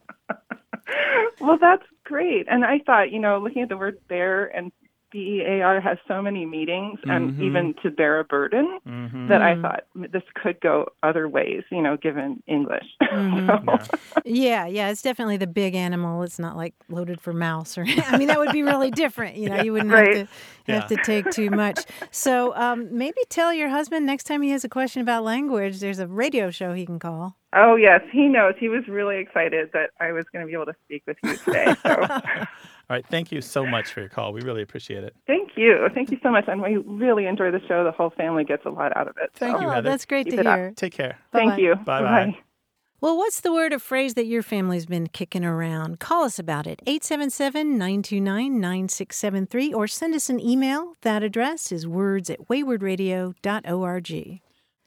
well, 1.40 1.58
that's 1.60 1.84
great. 2.04 2.46
And 2.48 2.64
I 2.64 2.78
thought, 2.80 3.10
you 3.10 3.18
know, 3.18 3.38
looking 3.38 3.62
at 3.62 3.68
the 3.68 3.76
word 3.76 3.98
bear 4.08 4.46
and 4.56 4.72
BEAR 5.12 5.80
has 5.80 5.98
so 6.08 6.22
many 6.22 6.46
meetings 6.46 6.98
and 7.04 7.32
mm-hmm. 7.32 7.42
even 7.42 7.74
to 7.82 7.90
bear 7.90 8.18
a 8.18 8.24
burden 8.24 8.78
mm-hmm. 8.86 9.28
that 9.28 9.42
I 9.42 9.60
thought 9.60 9.84
this 9.94 10.22
could 10.34 10.60
go 10.60 10.86
other 11.02 11.28
ways, 11.28 11.62
you 11.70 11.82
know, 11.82 11.96
given 11.96 12.42
English. 12.46 12.84
Mm-hmm. 13.12 13.84
so. 13.84 13.98
yeah. 14.24 14.64
yeah, 14.64 14.66
yeah, 14.66 14.88
it's 14.88 15.02
definitely 15.02 15.36
the 15.36 15.46
big 15.46 15.74
animal. 15.74 16.22
It's 16.22 16.38
not 16.38 16.56
like 16.56 16.74
loaded 16.88 17.20
for 17.20 17.34
mouse 17.34 17.76
or 17.76 17.84
I 18.06 18.16
mean 18.16 18.28
that 18.28 18.38
would 18.38 18.52
be 18.52 18.62
really 18.62 18.90
different, 18.90 19.36
you 19.36 19.50
know, 19.50 19.56
yeah. 19.56 19.62
you 19.62 19.72
wouldn't 19.74 19.92
right. 19.92 20.16
have 20.16 20.28
to 20.28 20.32
yeah. 20.66 20.74
have 20.80 20.88
to 20.88 20.96
take 21.04 21.30
too 21.30 21.50
much. 21.62 21.80
So, 22.10 22.54
um, 22.56 22.96
maybe 22.96 23.20
tell 23.28 23.52
your 23.52 23.68
husband 23.68 24.06
next 24.06 24.24
time 24.24 24.42
he 24.42 24.50
has 24.50 24.64
a 24.64 24.68
question 24.68 25.02
about 25.02 25.24
language, 25.24 25.80
there's 25.80 25.98
a 25.98 26.06
radio 26.06 26.50
show 26.50 26.72
he 26.72 26.86
can 26.86 26.98
call. 26.98 27.36
Oh, 27.54 27.76
yes, 27.76 28.00
he 28.10 28.28
knows. 28.28 28.54
He 28.58 28.68
was 28.68 28.88
really 28.88 29.18
excited 29.18 29.70
that 29.74 29.90
I 30.00 30.12
was 30.12 30.24
going 30.32 30.44
to 30.44 30.46
be 30.46 30.54
able 30.54 30.66
to 30.66 30.74
speak 30.84 31.02
with 31.06 31.18
you 31.22 31.36
today. 31.36 31.74
So 31.82 32.06
All 32.92 32.96
right. 32.96 33.06
Thank 33.06 33.32
you 33.32 33.40
so 33.40 33.64
much 33.64 33.88
for 33.88 34.00
your 34.00 34.10
call. 34.10 34.34
We 34.34 34.42
really 34.42 34.60
appreciate 34.60 35.02
it. 35.02 35.16
Thank 35.26 35.52
you. 35.56 35.88
Thank 35.94 36.10
you 36.10 36.18
so 36.22 36.30
much. 36.30 36.44
And 36.46 36.60
we 36.60 36.76
really 36.76 37.24
enjoy 37.24 37.50
the 37.50 37.60
show. 37.66 37.84
The 37.84 37.90
whole 37.90 38.10
family 38.10 38.44
gets 38.44 38.66
a 38.66 38.68
lot 38.68 38.94
out 38.94 39.08
of 39.08 39.16
it. 39.16 39.30
Thank 39.32 39.56
so. 39.56 39.62
you, 39.62 39.68
oh, 39.68 39.70
Heather. 39.70 39.88
That's 39.88 40.04
great 40.04 40.26
Keep 40.26 40.36
to 40.36 40.42
hear. 40.42 40.68
Up. 40.68 40.76
Take 40.76 40.92
care. 40.92 41.18
Bye-bye. 41.32 41.46
Thank 41.46 41.58
you. 41.62 41.74
Bye 41.76 42.02
bye. 42.02 42.36
Well, 43.00 43.16
what's 43.16 43.40
the 43.40 43.50
word 43.50 43.72
or 43.72 43.78
phrase 43.78 44.12
that 44.12 44.26
your 44.26 44.42
family's 44.42 44.84
been 44.84 45.06
kicking 45.06 45.42
around? 45.42 46.00
Call 46.00 46.24
us 46.24 46.38
about 46.38 46.66
it, 46.66 46.82
877 46.86 47.78
929 47.78 48.60
9673, 48.60 49.72
or 49.72 49.86
send 49.86 50.14
us 50.14 50.28
an 50.28 50.38
email. 50.38 50.92
That 51.00 51.22
address 51.22 51.72
is 51.72 51.86
words 51.86 52.28
at 52.28 52.46
waywordradio.org. 52.48 54.40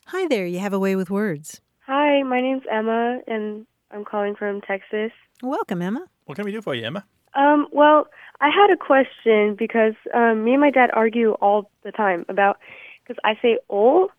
Hi 0.05 0.27
there, 0.27 0.45
you 0.45 0.59
have 0.59 0.73
a 0.73 0.79
way 0.79 0.95
with 0.95 1.09
words. 1.09 1.59
Hi, 1.87 2.21
my 2.21 2.39
name's 2.39 2.63
Emma, 2.71 3.17
and 3.25 3.65
I'm 3.89 4.05
calling 4.05 4.35
from 4.35 4.61
Texas. 4.61 5.11
Welcome, 5.41 5.81
Emma. 5.81 6.05
What 6.25 6.35
can 6.35 6.45
we 6.45 6.51
do 6.51 6.61
for 6.61 6.75
you, 6.75 6.85
Emma? 6.85 7.03
Um, 7.35 7.67
well, 7.71 8.07
I 8.41 8.49
had 8.49 8.71
a 8.71 8.77
question 8.77 9.55
because 9.55 9.93
um, 10.13 10.43
me 10.43 10.53
and 10.53 10.61
my 10.61 10.71
dad 10.71 10.89
argue 10.93 11.31
all 11.33 11.69
the 11.83 11.91
time 11.91 12.25
about 12.29 12.57
because 13.03 13.19
I 13.23 13.37
say 13.41 13.59
"ol" 13.69 14.09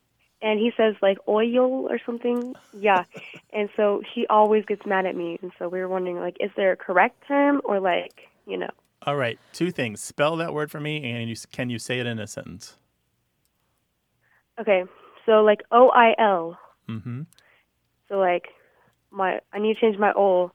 and 0.43 0.61
he 0.61 0.71
says 0.77 0.95
like 1.03 1.19
"oil" 1.27 1.89
or 1.91 1.99
something. 2.05 2.55
Yeah, 2.79 3.05
and 3.53 3.69
so 3.77 4.03
he 4.15 4.27
always 4.29 4.65
gets 4.67 4.85
mad 4.87 5.07
at 5.07 5.17
me, 5.17 5.39
and 5.43 5.51
so 5.59 5.69
we 5.69 5.81
were 5.81 5.89
wondering 5.89 6.19
like, 6.19 6.37
is 6.41 6.51
there 6.57 6.73
a 6.73 6.77
correct 6.77 7.23
term 7.27 7.61
or 7.65 7.81
like 7.81 8.29
you 8.47 8.57
know? 8.57 8.71
All 9.03 9.17
right, 9.17 9.39
two 9.53 9.71
things. 9.71 10.03
Spell 10.03 10.37
that 10.37 10.53
word 10.53 10.71
for 10.71 10.81
me, 10.81 11.11
and 11.11 11.29
you, 11.29 11.37
can 11.53 11.71
you 11.71 11.79
say 11.79 12.01
it 12.01 12.07
in 12.07 12.19
a 12.19 12.27
sentence? 12.27 12.77
Okay, 14.61 14.85
so 15.25 15.43
like 15.43 15.63
O 15.71 15.91
I 15.91 16.15
L. 16.19 16.59
Mm-hmm. 16.89 17.23
So 18.09 18.19
like 18.19 18.49
my 19.11 19.41
I 19.53 19.59
need 19.59 19.75
to 19.75 19.81
change 19.81 19.99
my 19.99 20.13
"ol." 20.13 20.53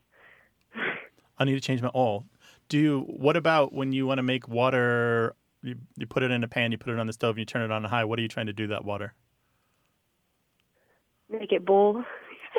I 1.38 1.44
need 1.44 1.54
to 1.54 1.62
change 1.62 1.82
my 1.82 1.92
"ol." 1.94 2.26
Do 2.72 2.78
you, 2.78 3.00
what 3.02 3.36
about 3.36 3.74
when 3.74 3.92
you 3.92 4.08
want 4.08 4.20
to 4.20 4.24
make 4.24 4.48
water 4.48 5.36
you, 5.62 5.76
you 5.98 6.08
put 6.08 6.24
it 6.24 6.32
in 6.32 6.42
a 6.42 6.48
pan, 6.48 6.72
you 6.72 6.78
put 6.78 6.94
it 6.94 7.00
on 7.00 7.06
the 7.06 7.12
stove, 7.12 7.32
and 7.32 7.40
you 7.40 7.46
turn 7.46 7.62
it 7.64 7.70
on 7.70 7.84
high. 7.84 8.06
What 8.06 8.18
are 8.18 8.22
you 8.22 8.30
trying 8.30 8.46
to 8.46 8.54
do 8.54 8.68
that 8.68 8.86
water? 8.86 9.14
Make 11.30 11.52
it 11.52 11.66
bowl. 11.66 12.02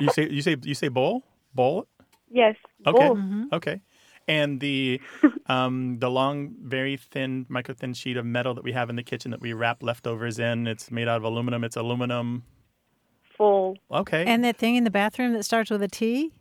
You 0.00 0.10
say 0.10 0.28
you 0.28 0.42
say 0.42 0.56
you 0.62 0.74
say 0.74 0.88
bowl 0.88 1.22
bowl. 1.54 1.88
Yes. 2.30 2.56
Okay. 2.86 3.08
Bowl. 3.08 3.18
Okay. 3.54 3.80
And 4.28 4.60
the 4.60 5.00
um, 5.46 5.98
the 5.98 6.10
long, 6.10 6.56
very 6.62 6.98
thin, 6.98 7.46
micro 7.48 7.74
thin 7.74 7.94
sheet 7.94 8.18
of 8.18 8.26
metal 8.26 8.54
that 8.54 8.64
we 8.64 8.72
have 8.72 8.90
in 8.90 8.96
the 8.96 9.02
kitchen 9.02 9.30
that 9.30 9.40
we 9.40 9.54
wrap 9.54 9.82
leftovers 9.82 10.38
in. 10.38 10.66
It's 10.66 10.90
made 10.90 11.08
out 11.08 11.16
of 11.16 11.24
aluminum. 11.24 11.64
It's 11.64 11.76
aluminum. 11.76 12.44
Full 13.38 13.78
Okay. 13.90 14.24
And 14.26 14.44
that 14.44 14.58
thing 14.58 14.76
in 14.76 14.84
the 14.84 14.90
bathroom 14.90 15.32
that 15.32 15.44
starts 15.44 15.70
with 15.70 15.82
a 15.82 15.88
T? 15.88 16.32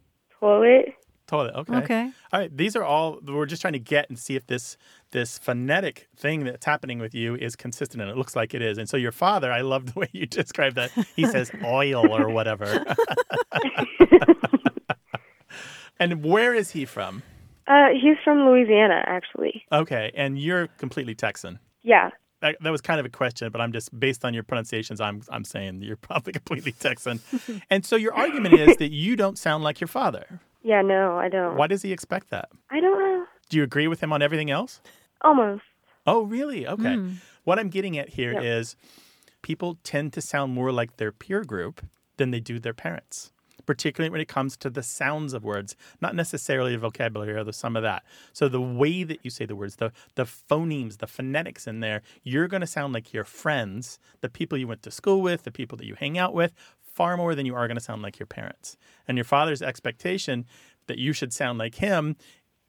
toilet. 0.42 0.94
Toilet. 1.32 1.56
Okay. 1.56 1.76
Okay. 1.78 2.12
All 2.34 2.40
right. 2.40 2.56
These 2.56 2.76
are 2.76 2.84
all 2.84 3.20
we're 3.26 3.46
just 3.46 3.62
trying 3.62 3.74
to 3.74 3.80
get 3.80 4.10
and 4.10 4.20
see 4.20 4.36
if 4.36 4.46
this 4.48 4.76
this 5.12 5.40
phonetic 5.40 6.10
thing 6.16 6.44
that's 6.44 6.66
happening 6.66 7.00
with 7.00 7.16
you 7.16 7.36
is 7.36 7.56
consistent, 7.56 8.02
and 8.02 8.12
it 8.12 8.18
looks 8.18 8.36
like 8.36 8.54
it 8.54 8.62
is. 8.62 8.78
And 8.78 8.90
so 8.90 8.98
your 8.98 9.14
father, 9.14 9.52
I 9.52 9.62
love 9.62 9.94
the 9.94 10.00
way 10.00 10.10
you 10.12 10.26
describe 10.26 10.76
that. 10.76 10.92
He 11.16 11.26
says 11.26 11.52
oil 11.64 12.14
or 12.14 12.30
whatever. 12.30 12.80
and 16.00 16.24
where 16.24 16.54
is 16.54 16.72
he 16.72 16.86
from? 16.86 17.24
Uh, 17.68 17.90
he's 17.94 18.18
from 18.24 18.40
Louisiana, 18.40 19.04
actually. 19.06 19.64
Okay, 19.72 20.12
and 20.16 20.38
you're 20.38 20.68
completely 20.78 21.16
Texan. 21.16 21.60
Yeah. 21.84 22.10
That, 22.42 22.58
that 22.62 22.72
was 22.72 22.82
kind 22.82 23.00
of 23.00 23.06
a 23.06 23.10
question, 23.10 23.52
but 23.52 23.62
I'm 23.62 23.72
just 23.72 23.98
based 23.98 24.26
on 24.26 24.34
your 24.34 24.44
pronunciations. 24.44 25.00
I'm 25.00 25.22
I'm 25.30 25.46
saying 25.46 25.84
you're 25.84 25.96
probably 26.10 26.34
completely 26.34 26.74
Texan, 26.74 27.22
and 27.70 27.86
so 27.86 27.96
your 27.96 28.14
argument 28.14 28.56
is 28.56 28.76
that 28.78 28.92
you 28.92 29.16
don't 29.16 29.38
sound 29.38 29.64
like 29.64 29.80
your 29.80 29.88
father. 29.88 30.42
Yeah. 30.64 30.82
No, 30.82 31.18
I 31.18 31.30
don't. 31.30 31.56
Why 31.58 31.68
does 31.68 31.82
he 31.82 31.92
expect 31.92 32.30
that? 32.30 32.50
I 32.70 32.80
don't 32.80 33.00
know. 33.00 33.26
Do 33.50 33.58
you 33.58 33.64
agree 33.64 33.88
with 33.88 34.02
him 34.02 34.14
on 34.14 34.22
everything 34.22 34.50
else? 34.52 34.82
Almost. 35.22 35.64
Oh, 36.08 36.24
really? 36.24 36.66
Okay. 36.68 36.96
Hmm. 36.96 37.14
What 37.44 37.60
I'm 37.60 37.70
getting 37.70 37.98
at 37.98 38.10
here 38.10 38.40
is 38.40 38.76
Yep. 38.82 39.32
people 39.42 39.78
tend 39.84 40.14
to 40.14 40.22
sound 40.22 40.54
more 40.54 40.72
like 40.72 40.98
their 40.98 41.12
peer 41.12 41.44
group 41.44 41.82
than 42.18 42.32
they 42.32 42.40
do 42.40 42.60
their 42.60 42.74
parents, 42.74 43.32
particularly 43.66 44.10
when 44.12 44.22
it 44.22 44.28
comes 44.28 44.56
to 44.58 44.70
the 44.70 44.84
sounds 44.84 45.34
of 45.34 45.44
words, 45.44 45.76
not 46.02 46.16
necessarily 46.16 46.72
the 46.74 46.78
vocabulary, 46.78 47.38
although 47.38 47.52
some 47.52 47.76
of 47.76 47.84
that. 47.84 48.04
So 48.34 48.48
the 48.48 48.62
way 48.62 49.04
that 49.04 49.20
you 49.24 49.30
say 49.32 49.46
the 49.46 49.56
words, 49.56 49.78
the 49.78 49.92
the 50.16 50.26
phonemes, 50.26 50.98
the 51.00 51.08
phonetics 51.08 51.68
in 51.68 51.80
there, 51.82 52.02
you're 52.24 52.48
going 52.48 52.62
to 52.62 52.68
sound 52.68 52.94
like 52.94 53.14
your 53.14 53.24
friends, 53.24 54.00
the 54.22 54.30
people 54.30 54.58
you 54.58 54.68
went 54.68 54.84
to 54.84 54.92
school 54.92 55.22
with, 55.22 55.44
the 55.44 55.52
people 55.52 55.78
that 55.80 55.86
you 55.88 55.96
hang 55.96 56.18
out 56.18 56.34
with, 56.34 56.54
far 57.02 57.18
more 57.18 57.34
than 57.34 57.48
you 57.48 57.56
are 57.56 57.68
going 57.68 57.78
to 57.78 57.84
sound 57.84 58.04
like 58.04 58.20
your 58.20 58.28
parents. 58.28 58.78
And 59.08 59.18
your 59.18 59.26
father's 59.26 59.64
expectation 59.64 60.46
that 60.86 61.00
you 61.00 61.14
should 61.14 61.34
sound 61.34 61.58
like 61.58 61.74
him 61.76 62.16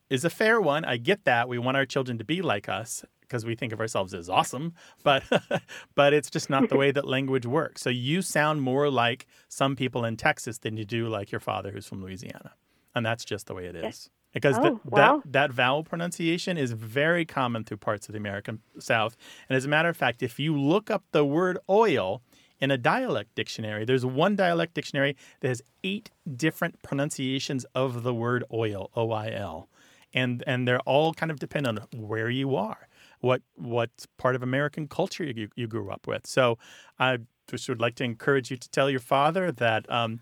is 0.09 0.25
a 0.25 0.31
fair 0.31 0.59
one. 0.59 0.87
I 0.87 0.97
get 0.97 1.27
that. 1.27 1.51
We 1.51 1.59
want 1.59 1.77
our 1.77 1.85
children 1.85 2.17
to 2.17 2.25
be 2.25 2.41
like 2.41 2.67
us 2.67 3.05
because 3.21 3.45
we 3.45 3.55
think 3.55 3.75
of 3.75 3.81
ourselves 3.81 4.15
as 4.15 4.31
awesome, 4.31 4.73
but 5.05 5.23
but 5.95 6.15
it's 6.15 6.31
just 6.31 6.49
not 6.49 6.71
the 6.71 6.77
way 6.79 6.91
that 6.93 7.07
language 7.07 7.45
works. 7.45 7.83
So 7.83 7.91
you 7.91 8.23
sound 8.23 8.63
more 8.63 8.89
like 8.91 9.27
some 9.49 9.77
people 9.77 10.03
in 10.07 10.17
Texas 10.17 10.57
than 10.59 10.79
you 10.79 10.87
do 10.87 11.09
like 11.09 11.31
your 11.31 11.41
father 11.41 11.71
who's 11.71 11.87
from 11.87 12.01
Louisiana. 12.03 12.53
And 12.95 13.05
that's 13.05 13.27
just 13.27 13.47
the 13.49 13.55
way 13.55 13.67
it 13.67 13.77
is. 13.77 14.09
Because 14.33 14.57
Oh, 14.59 14.63
th- 14.63 14.73
wow. 14.87 15.21
that, 15.27 15.33
that 15.33 15.53
vowel 15.53 15.85
pronunciation 15.85 16.57
is 16.57 16.73
very 16.73 17.27
common 17.27 17.65
through 17.65 17.77
parts 17.89 18.09
of 18.09 18.15
the 18.15 18.19
American 18.19 18.61
South. 18.79 19.15
And 19.51 19.57
as 19.59 19.67
a 19.67 19.69
matter 19.69 19.91
of 19.91 19.97
fact, 19.99 20.23
if 20.23 20.41
you 20.41 20.59
look 20.59 20.91
up 20.91 21.05
the 21.13 21.23
word 21.23 21.59
oil 21.69 22.23
in 22.63 22.71
a 22.71 22.79
dialect 22.79 23.35
dictionary, 23.35 23.85
there's 23.85 24.07
one 24.07 24.37
dialect 24.37 24.73
dictionary 24.73 25.17
that 25.41 25.49
has 25.49 25.61
eight 25.85 26.11
different 26.37 26.81
pronunciations 26.83 27.67
of 27.75 28.03
the 28.03 28.15
word 28.15 28.45
oil, 28.53 28.91
O 28.97 29.11
I 29.11 29.31
L 29.31 29.69
and 30.15 30.43
and 30.47 30.67
they're 30.69 30.81
all 30.81 31.15
kind 31.15 31.31
of 31.31 31.39
depend 31.39 31.67
on 31.67 31.79
where 31.95 32.29
you 32.31 32.57
are, 32.57 32.89
what 33.21 33.43
what 33.57 33.91
part 34.19 34.35
of 34.37 34.43
American 34.43 34.89
culture 34.89 35.25
you, 35.25 35.49
you 35.55 35.67
grew 35.67 35.91
up 35.91 36.07
with. 36.07 36.27
So 36.27 36.59
I 36.99 37.19
just 37.49 37.69
would 37.69 37.81
like 37.81 37.95
to 37.97 38.05
encourage 38.05 38.51
you 38.51 38.57
to 38.57 38.71
tell 38.71 38.91
your 38.91 39.01
father 39.01 39.53
that. 39.53 39.91
Um, 39.91 40.21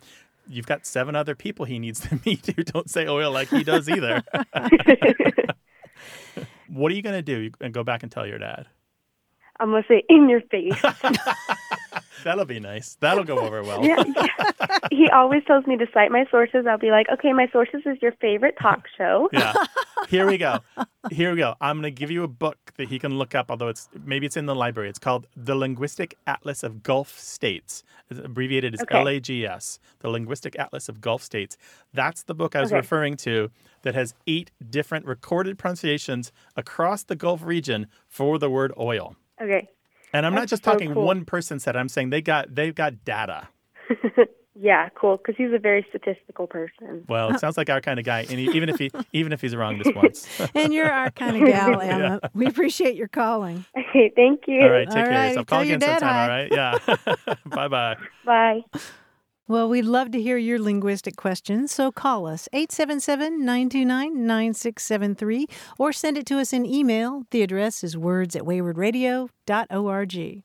You've 0.49 0.67
got 0.67 0.85
seven 0.85 1.15
other 1.15 1.37
people 1.37 1.65
he 1.65 1.79
needs 1.79 2.01
to 2.09 2.19
meet 2.27 2.45
who 2.47 2.65
don't 2.65 2.91
say 2.91 3.07
oil 3.07 3.31
like 3.31 3.51
he 3.51 3.63
does 3.63 3.89
either. 3.89 4.25
what 6.67 6.91
are 6.91 6.95
you 6.97 7.03
going 7.03 7.15
to 7.15 7.23
do? 7.23 7.39
You 7.39 7.53
and 7.61 7.73
go 7.73 7.85
back 7.85 8.03
and 8.03 8.11
tell 8.11 8.27
your 8.27 8.39
dad. 8.39 8.67
I'm 9.61 9.71
gonna 9.71 9.85
say 9.87 10.03
in 10.09 10.29
your 10.29 10.41
face. 10.41 10.75
That'll 12.25 12.45
be 12.45 12.61
nice. 12.61 12.97
That'll 13.01 13.25
go 13.25 13.39
over 13.41 13.63
well. 13.63 13.85
yeah. 13.85 14.03
He 14.91 15.09
always 15.11 15.43
tells 15.47 15.67
me 15.67 15.77
to 15.79 15.87
cite 15.95 16.11
my 16.11 16.25
sources. 16.31 16.67
I'll 16.69 16.79
be 16.79 16.91
like, 16.91 17.07
okay, 17.13 17.33
my 17.33 17.49
sources 17.53 17.83
is 17.87 17.97
your 18.03 18.13
favorite 18.21 18.57
talk 18.61 18.85
show. 18.99 19.29
Yeah. 19.33 19.53
Here 20.09 20.27
we 20.27 20.37
go. 20.39 20.59
Here 21.11 21.31
we 21.33 21.39
go. 21.39 21.55
I'm 21.61 21.77
going 21.77 21.95
to 21.95 21.99
give 21.99 22.11
you 22.11 22.23
a 22.25 22.29
book 22.29 22.57
that 22.77 22.89
he 22.89 22.99
can 22.99 23.17
look 23.19 23.35
up, 23.35 23.51
although 23.51 23.69
it's 23.69 23.89
maybe 24.05 24.27
it's 24.27 24.37
in 24.37 24.47
the 24.47 24.55
library. 24.55 24.89
It's 24.89 24.99
called 24.99 25.27
The 25.37 25.55
Linguistic 25.55 26.17
Atlas 26.27 26.63
of 26.63 26.83
Gulf 26.83 27.19
States. 27.19 27.83
It's 28.11 28.19
abbreviated 28.21 28.75
as 28.75 28.83
Okay. 28.83 29.03
LAGS, 29.03 29.79
The 30.01 30.09
Linguistic 30.11 30.59
Atlas 30.59 30.89
of 30.89 31.01
Gulf 31.01 31.23
States. 31.23 31.57
That's 31.95 32.23
the 32.25 32.35
book 32.35 32.57
I 32.57 32.61
was 32.61 32.71
Okay. 32.73 32.79
referring 32.79 33.17
to 33.19 33.51
that 33.83 33.95
has 33.95 34.15
eight 34.27 34.51
different 34.69 35.07
recorded 35.07 35.59
pronunciations 35.59 36.33
across 36.57 37.03
the 37.05 37.17
Gulf 37.17 37.43
region 37.43 37.87
for 38.09 38.39
the 38.39 38.51
word 38.51 38.73
oil. 38.79 39.17
Okay. 39.41 39.69
And 40.13 40.27
I'm 40.27 40.35
not 40.35 40.49
just 40.49 40.65
so 40.65 40.73
talking 40.73 40.95
cool. 40.95 41.05
one 41.05 41.25
person 41.25 41.61
said. 41.61 41.77
I'm 41.77 41.89
saying 41.89 42.11
they 42.11 42.23
got 42.23 42.55
they've 42.55 42.75
got 42.75 43.05
data. 43.05 43.49
Yeah, 44.63 44.91
cool. 44.95 45.17
Because 45.17 45.37
he's 45.39 45.53
a 45.55 45.59
very 45.59 45.87
statistical 45.89 46.47
person. 46.47 47.05
Well, 47.09 47.31
it 47.31 47.41
sounds 47.41 47.57
like 47.57 47.71
our 47.71 47.81
kind 47.81 47.99
of 47.99 48.05
guy, 48.05 48.27
and 48.29 48.39
he, 48.39 48.51
even 48.51 48.69
if 48.69 48.79
he 48.79 48.91
even 49.13 49.33
if 49.33 49.41
he's 49.41 49.57
wrong 49.57 49.79
this 49.79 49.95
once. 49.95 50.29
And 50.55 50.75
you're 50.75 50.91
our 50.91 51.11
kind 51.11 51.37
of 51.37 51.49
gal, 51.49 51.81
Emma. 51.81 52.21
We 52.35 52.47
appreciate 52.47 52.95
your 52.95 53.09
calling. 53.09 53.65
Okay, 53.77 54.13
thank 54.15 54.43
you. 54.47 54.61
All 54.61 54.71
right, 54.71 54.87
take 54.87 54.97
All 54.97 55.03
care 55.05 55.11
right, 55.13 55.25
of 55.25 55.29
yourself. 55.31 55.47
Call 55.47 55.59
tell 55.61 55.67
your 55.67 55.77
again 55.77 55.99
sometime. 56.01 56.15
hi. 56.15 56.23
All 56.23 56.29
right, 56.29 56.53
yeah. 56.53 57.37
Bye 57.47 57.69
bye 57.69 57.97
bye. 58.25 58.81
Well, 59.51 59.69
we'd 59.69 59.85
love 59.85 60.13
to 60.13 60.23
hear 60.23 60.37
your 60.37 60.61
linguistic 60.61 61.17
questions, 61.17 61.73
so 61.73 61.91
call 61.91 62.29
us 62.29 62.49
877 62.53 63.45
929 63.45 64.25
9673 64.25 65.49
or 65.77 65.93
send 65.93 66.17
it 66.17 66.25
to 66.27 66.39
us 66.39 66.53
in 66.53 66.65
email. 66.65 67.25
The 67.33 67.43
address 67.43 67.83
is 67.83 67.97
words 67.97 68.37
at 68.37 68.43
waywordradio.org. 68.43 70.45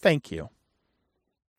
Thank 0.00 0.30
you. 0.30 0.50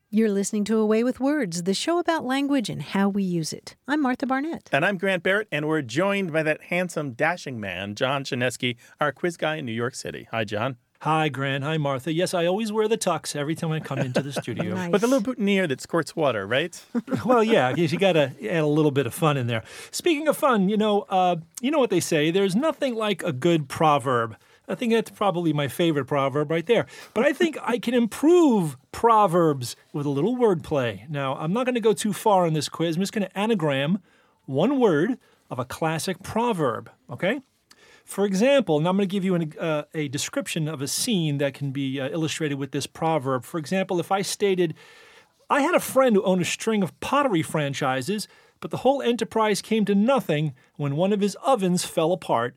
You're 0.09 0.31
listening 0.31 0.63
to 0.65 0.77
A 0.77 0.85
Way 0.85 1.03
with 1.03 1.19
Words, 1.19 1.63
the 1.63 1.73
show 1.73 1.99
about 1.99 2.25
language 2.25 2.69
and 2.69 2.81
how 2.81 3.09
we 3.09 3.21
use 3.21 3.53
it. 3.53 3.75
I'm 3.87 4.01
Martha 4.01 4.25
Barnette. 4.25 4.69
And 4.71 4.83
I'm 4.83 4.97
Grant 4.97 5.21
Barrett, 5.21 5.47
and 5.51 5.67
we're 5.67 5.83
joined 5.83 6.33
by 6.33 6.41
that 6.43 6.63
handsome, 6.63 7.11
dashing 7.11 7.59
man, 7.59 7.93
John 7.93 8.23
Chaneski, 8.23 8.77
our 8.99 9.11
quiz 9.11 9.37
guy 9.37 9.57
in 9.57 9.65
New 9.65 9.73
York 9.73 9.93
City. 9.93 10.27
Hi, 10.31 10.45
John. 10.45 10.77
Hi, 11.01 11.29
Grant. 11.29 11.63
Hi, 11.63 11.77
Martha. 11.77 12.11
Yes, 12.11 12.33
I 12.33 12.45
always 12.45 12.71
wear 12.71 12.87
the 12.87 12.97
tux 12.97 13.35
every 13.35 13.55
time 13.55 13.71
I 13.71 13.81
come 13.81 13.99
into 13.99 14.21
the 14.21 14.31
studio. 14.31 14.73
Nice. 14.79 14.91
With 14.91 15.03
a 15.03 15.07
little 15.07 15.33
boutonniere 15.33 15.67
that 15.67 15.81
squirts 15.81 16.15
water, 16.15 16.47
right? 16.47 16.81
well, 17.25 17.43
yeah, 17.43 17.75
you 17.75 17.87
got 17.99 18.13
to 18.13 18.33
add 18.49 18.63
a 18.63 18.67
little 18.67 18.91
bit 18.91 19.05
of 19.05 19.13
fun 19.13 19.37
in 19.37 19.47
there. 19.47 19.63
Speaking 19.91 20.27
of 20.27 20.37
fun, 20.37 20.69
you 20.69 20.77
know, 20.77 21.01
uh, 21.09 21.35
you 21.61 21.71
know 21.71 21.79
what 21.79 21.89
they 21.89 21.99
say. 21.99 22.31
There's 22.31 22.55
nothing 22.55 22.95
like 22.95 23.21
a 23.21 23.31
good 23.31 23.67
proverb. 23.69 24.37
I 24.69 24.75
think 24.75 24.93
that's 24.93 25.09
probably 25.09 25.51
my 25.51 25.67
favorite 25.67 26.05
proverb 26.05 26.51
right 26.51 26.65
there. 26.65 26.85
But 27.15 27.25
I 27.25 27.33
think 27.33 27.57
I 27.63 27.79
can 27.79 27.95
improve 27.95 28.77
proverbs 28.91 29.75
with 29.91 30.05
a 30.05 30.09
little 30.09 30.37
wordplay. 30.37 31.09
Now, 31.09 31.35
I'm 31.35 31.51
not 31.51 31.65
going 31.65 31.75
to 31.75 31.81
go 31.81 31.93
too 31.93 32.13
far 32.13 32.45
in 32.45 32.53
this 32.53 32.69
quiz. 32.69 32.95
I'm 32.95 33.01
just 33.01 33.11
going 33.11 33.27
to 33.27 33.37
anagram 33.37 33.99
one 34.45 34.79
word 34.79 35.17
of 35.49 35.57
a 35.57 35.65
classic 35.65 36.21
proverb, 36.21 36.91
okay? 37.09 37.41
For 38.05 38.25
example, 38.25 38.77
and 38.77 38.87
I'm 38.87 38.95
going 38.95 39.09
to 39.09 39.11
give 39.11 39.25
you 39.25 39.35
an, 39.35 39.53
uh, 39.59 39.83
a 39.95 40.07
description 40.07 40.67
of 40.67 40.81
a 40.81 40.87
scene 40.87 41.39
that 41.39 41.55
can 41.55 41.71
be 41.71 41.99
uh, 41.99 42.09
illustrated 42.09 42.55
with 42.55 42.71
this 42.71 42.85
proverb. 42.85 43.45
For 43.45 43.57
example, 43.57 43.99
if 43.99 44.11
I 44.11 44.21
stated, 44.21 44.75
I 45.49 45.61
had 45.61 45.73
a 45.73 45.79
friend 45.79 46.15
who 46.15 46.23
owned 46.23 46.41
a 46.43 46.45
string 46.45 46.83
of 46.83 46.97
pottery 46.99 47.41
franchises, 47.41 48.27
but 48.59 48.69
the 48.69 48.77
whole 48.77 49.01
enterprise 49.01 49.61
came 49.63 49.85
to 49.85 49.95
nothing 49.95 50.53
when 50.75 50.95
one 50.95 51.13
of 51.13 51.21
his 51.21 51.35
ovens 51.43 51.85
fell 51.85 52.11
apart 52.11 52.55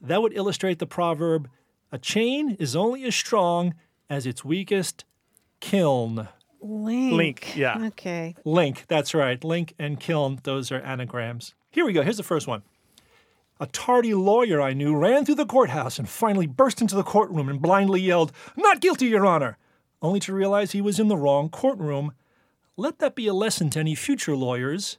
that 0.00 0.22
would 0.22 0.36
illustrate 0.36 0.78
the 0.78 0.86
proverb 0.86 1.48
a 1.94 1.98
chain 1.98 2.56
is 2.58 2.74
only 2.74 3.04
as 3.04 3.14
strong 3.14 3.74
as 4.10 4.26
its 4.26 4.44
weakest 4.44 5.04
kiln. 5.60 6.26
Link. 6.60 7.12
Link, 7.12 7.56
yeah. 7.56 7.86
Okay. 7.86 8.34
Link, 8.44 8.86
that's 8.88 9.14
right. 9.14 9.42
Link 9.44 9.74
and 9.78 10.00
kiln, 10.00 10.40
those 10.42 10.72
are 10.72 10.80
anagrams. 10.80 11.54
Here 11.70 11.84
we 11.84 11.92
go. 11.92 12.02
Here's 12.02 12.16
the 12.16 12.24
first 12.24 12.48
one. 12.48 12.62
A 13.60 13.66
tardy 13.66 14.12
lawyer 14.12 14.60
I 14.60 14.72
knew 14.72 14.96
ran 14.96 15.24
through 15.24 15.36
the 15.36 15.46
courthouse 15.46 16.00
and 16.00 16.08
finally 16.08 16.48
burst 16.48 16.80
into 16.80 16.96
the 16.96 17.04
courtroom 17.04 17.48
and 17.48 17.62
blindly 17.62 18.00
yelled, 18.00 18.32
Not 18.56 18.80
guilty, 18.80 19.06
Your 19.06 19.24
Honor! 19.24 19.56
only 20.02 20.18
to 20.18 20.34
realize 20.34 20.72
he 20.72 20.82
was 20.82 20.98
in 20.98 21.06
the 21.06 21.16
wrong 21.16 21.48
courtroom. 21.48 22.12
Let 22.76 22.98
that 22.98 23.14
be 23.14 23.28
a 23.28 23.32
lesson 23.32 23.70
to 23.70 23.78
any 23.78 23.94
future 23.94 24.34
lawyers. 24.34 24.98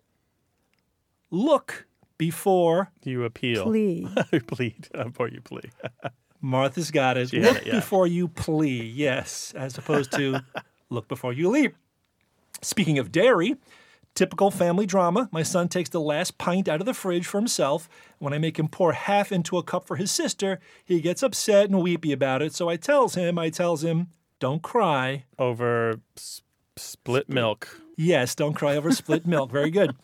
Look 1.29 1.87
before 2.17 2.91
You 3.03 3.23
appeal. 3.23 3.63
Plea. 3.65 4.07
plead. 4.47 4.87
Before 4.93 5.27
you 5.29 5.41
plea. 5.41 5.69
Martha's 6.41 6.91
got 6.91 7.17
it. 7.17 7.29
She 7.29 7.39
look 7.39 7.57
it, 7.57 7.65
yeah. 7.67 7.75
before 7.75 8.05
you 8.07 8.27
plea, 8.27 8.83
yes, 8.83 9.51
as 9.57 9.77
opposed 9.77 10.11
to 10.13 10.41
look 10.89 11.07
before 11.07 11.33
you 11.33 11.49
leap. 11.49 11.75
Speaking 12.61 12.99
of 12.99 13.11
dairy, 13.11 13.55
typical 14.13 14.51
family 14.51 14.85
drama. 14.85 15.27
My 15.31 15.41
son 15.43 15.67
takes 15.69 15.89
the 15.89 15.99
last 15.99 16.37
pint 16.37 16.67
out 16.69 16.79
of 16.81 16.85
the 16.85 16.93
fridge 16.93 17.25
for 17.25 17.37
himself. 17.39 17.89
When 18.19 18.31
I 18.33 18.37
make 18.37 18.59
him 18.59 18.67
pour 18.67 18.93
half 18.93 19.31
into 19.31 19.57
a 19.57 19.63
cup 19.63 19.87
for 19.87 19.95
his 19.95 20.11
sister, 20.11 20.59
he 20.83 21.01
gets 21.01 21.23
upset 21.23 21.69
and 21.69 21.81
weepy 21.81 22.11
about 22.11 22.41
it. 22.43 22.53
So 22.53 22.69
I 22.69 22.75
tells 22.75 23.15
him, 23.15 23.39
I 23.39 23.49
tells 23.49 23.83
him, 23.83 24.07
don't 24.39 24.61
cry. 24.61 25.25
Over 25.39 25.99
s- 26.15 26.41
split 26.77 27.27
milk. 27.27 27.81
Yes, 27.97 28.35
don't 28.35 28.53
cry 28.53 28.75
over 28.77 28.91
split 28.91 29.25
milk. 29.25 29.51
Very 29.51 29.71
good. 29.71 29.95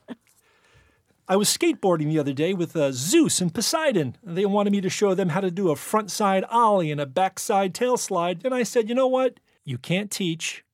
I 1.32 1.38
was 1.38 1.48
skateboarding 1.48 2.10
the 2.10 2.20
other 2.20 2.34
day 2.34 2.54
with 2.54 2.76
uh, 2.76 2.92
Zeus 2.92 3.40
and 3.40 3.54
Poseidon. 3.54 4.18
They 4.22 4.46
wanted 4.46 4.72
me 4.72 4.82
to 4.82 4.90
show 4.90 5.16
them 5.16 5.30
how 5.30 5.40
to 5.40 5.50
do 5.50 5.72
a 5.72 5.78
front 5.78 6.12
side 6.12 6.44
ollie 6.50 6.92
and 6.92 7.00
a 7.00 7.06
backside 7.06 7.74
tail 7.74 7.96
slide. 7.96 8.42
And 8.44 8.54
I 8.54 8.64
said, 8.64 8.90
you 8.90 8.96
know 8.96 9.08
what? 9.08 9.40
You 9.64 9.78
can't 9.78 10.12
teach. 10.12 10.66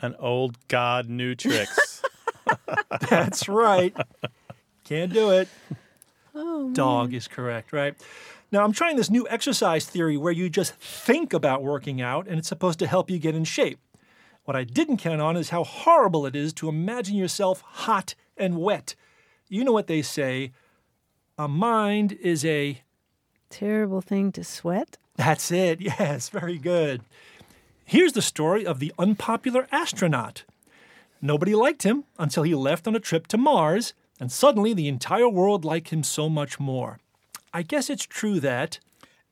An 0.00 0.16
old 0.18 0.58
god 0.66 1.08
new 1.08 1.36
tricks. 1.36 2.02
That's 3.08 3.48
right. 3.48 3.96
Can't 4.82 5.12
do 5.12 5.30
it. 5.30 5.48
Oh, 6.34 6.72
Dog 6.72 7.14
is 7.14 7.28
correct, 7.28 7.72
right? 7.72 7.94
Now, 8.50 8.64
I'm 8.64 8.72
trying 8.72 8.96
this 8.96 9.08
new 9.08 9.24
exercise 9.30 9.84
theory 9.84 10.16
where 10.16 10.32
you 10.32 10.50
just 10.50 10.74
think 10.74 11.32
about 11.32 11.62
working 11.62 12.00
out 12.00 12.26
and 12.26 12.40
it's 12.40 12.48
supposed 12.48 12.80
to 12.80 12.88
help 12.88 13.08
you 13.08 13.20
get 13.20 13.36
in 13.36 13.44
shape. 13.44 13.78
What 14.46 14.56
I 14.56 14.64
didn't 14.64 14.96
count 14.96 15.20
on 15.20 15.36
is 15.36 15.50
how 15.50 15.62
horrible 15.62 16.26
it 16.26 16.34
is 16.34 16.52
to 16.54 16.68
imagine 16.68 17.14
yourself 17.14 17.60
hot 17.60 18.16
and 18.36 18.58
wet. 18.58 18.96
You 19.48 19.64
know 19.64 19.72
what 19.72 19.86
they 19.86 20.02
say 20.02 20.52
a 21.38 21.48
mind 21.48 22.12
is 22.12 22.44
a. 22.44 22.80
terrible 23.50 24.00
thing 24.00 24.32
to 24.32 24.44
sweat. 24.44 24.96
That's 25.16 25.50
it. 25.50 25.80
Yes, 25.98 26.28
very 26.28 26.58
good. 26.58 27.02
Here's 27.84 28.14
the 28.14 28.22
story 28.22 28.66
of 28.66 28.80
the 28.80 28.92
unpopular 28.98 29.68
astronaut. 29.70 30.44
Nobody 31.22 31.54
liked 31.54 31.84
him 31.84 32.04
until 32.18 32.42
he 32.42 32.54
left 32.54 32.88
on 32.88 32.96
a 32.96 33.00
trip 33.00 33.26
to 33.28 33.38
Mars, 33.38 33.94
and 34.18 34.32
suddenly 34.32 34.74
the 34.74 34.88
entire 34.88 35.28
world 35.28 35.64
liked 35.64 35.90
him 35.90 36.02
so 36.02 36.28
much 36.28 36.58
more. 36.58 36.98
I 37.52 37.62
guess 37.62 37.88
it's 37.88 38.04
true 38.04 38.40
that 38.40 38.80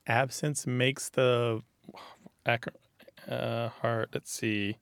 Absence 0.06 0.66
makes 0.66 1.08
the 1.08 1.62
uh, 2.46 3.68
heart. 3.68 4.10
Let's 4.12 4.30
see. 4.32 4.76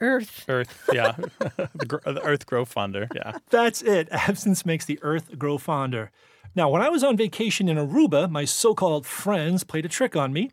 Earth. 0.00 0.44
Earth. 0.48 0.88
Yeah. 0.92 1.12
the, 1.74 1.86
gr- 1.86 2.10
the 2.10 2.22
Earth 2.22 2.46
grow 2.46 2.64
fonder. 2.64 3.08
Yeah. 3.14 3.38
That's 3.50 3.82
it. 3.82 4.08
Absence 4.10 4.64
makes 4.64 4.84
the 4.84 4.98
earth 5.02 5.38
grow 5.38 5.58
fonder. 5.58 6.10
Now, 6.54 6.68
when 6.70 6.82
I 6.82 6.88
was 6.88 7.04
on 7.04 7.16
vacation 7.16 7.68
in 7.68 7.76
Aruba, 7.76 8.30
my 8.30 8.44
so 8.44 8.74
called 8.74 9.06
friends 9.06 9.64
played 9.64 9.84
a 9.84 9.88
trick 9.88 10.16
on 10.16 10.32
me. 10.32 10.50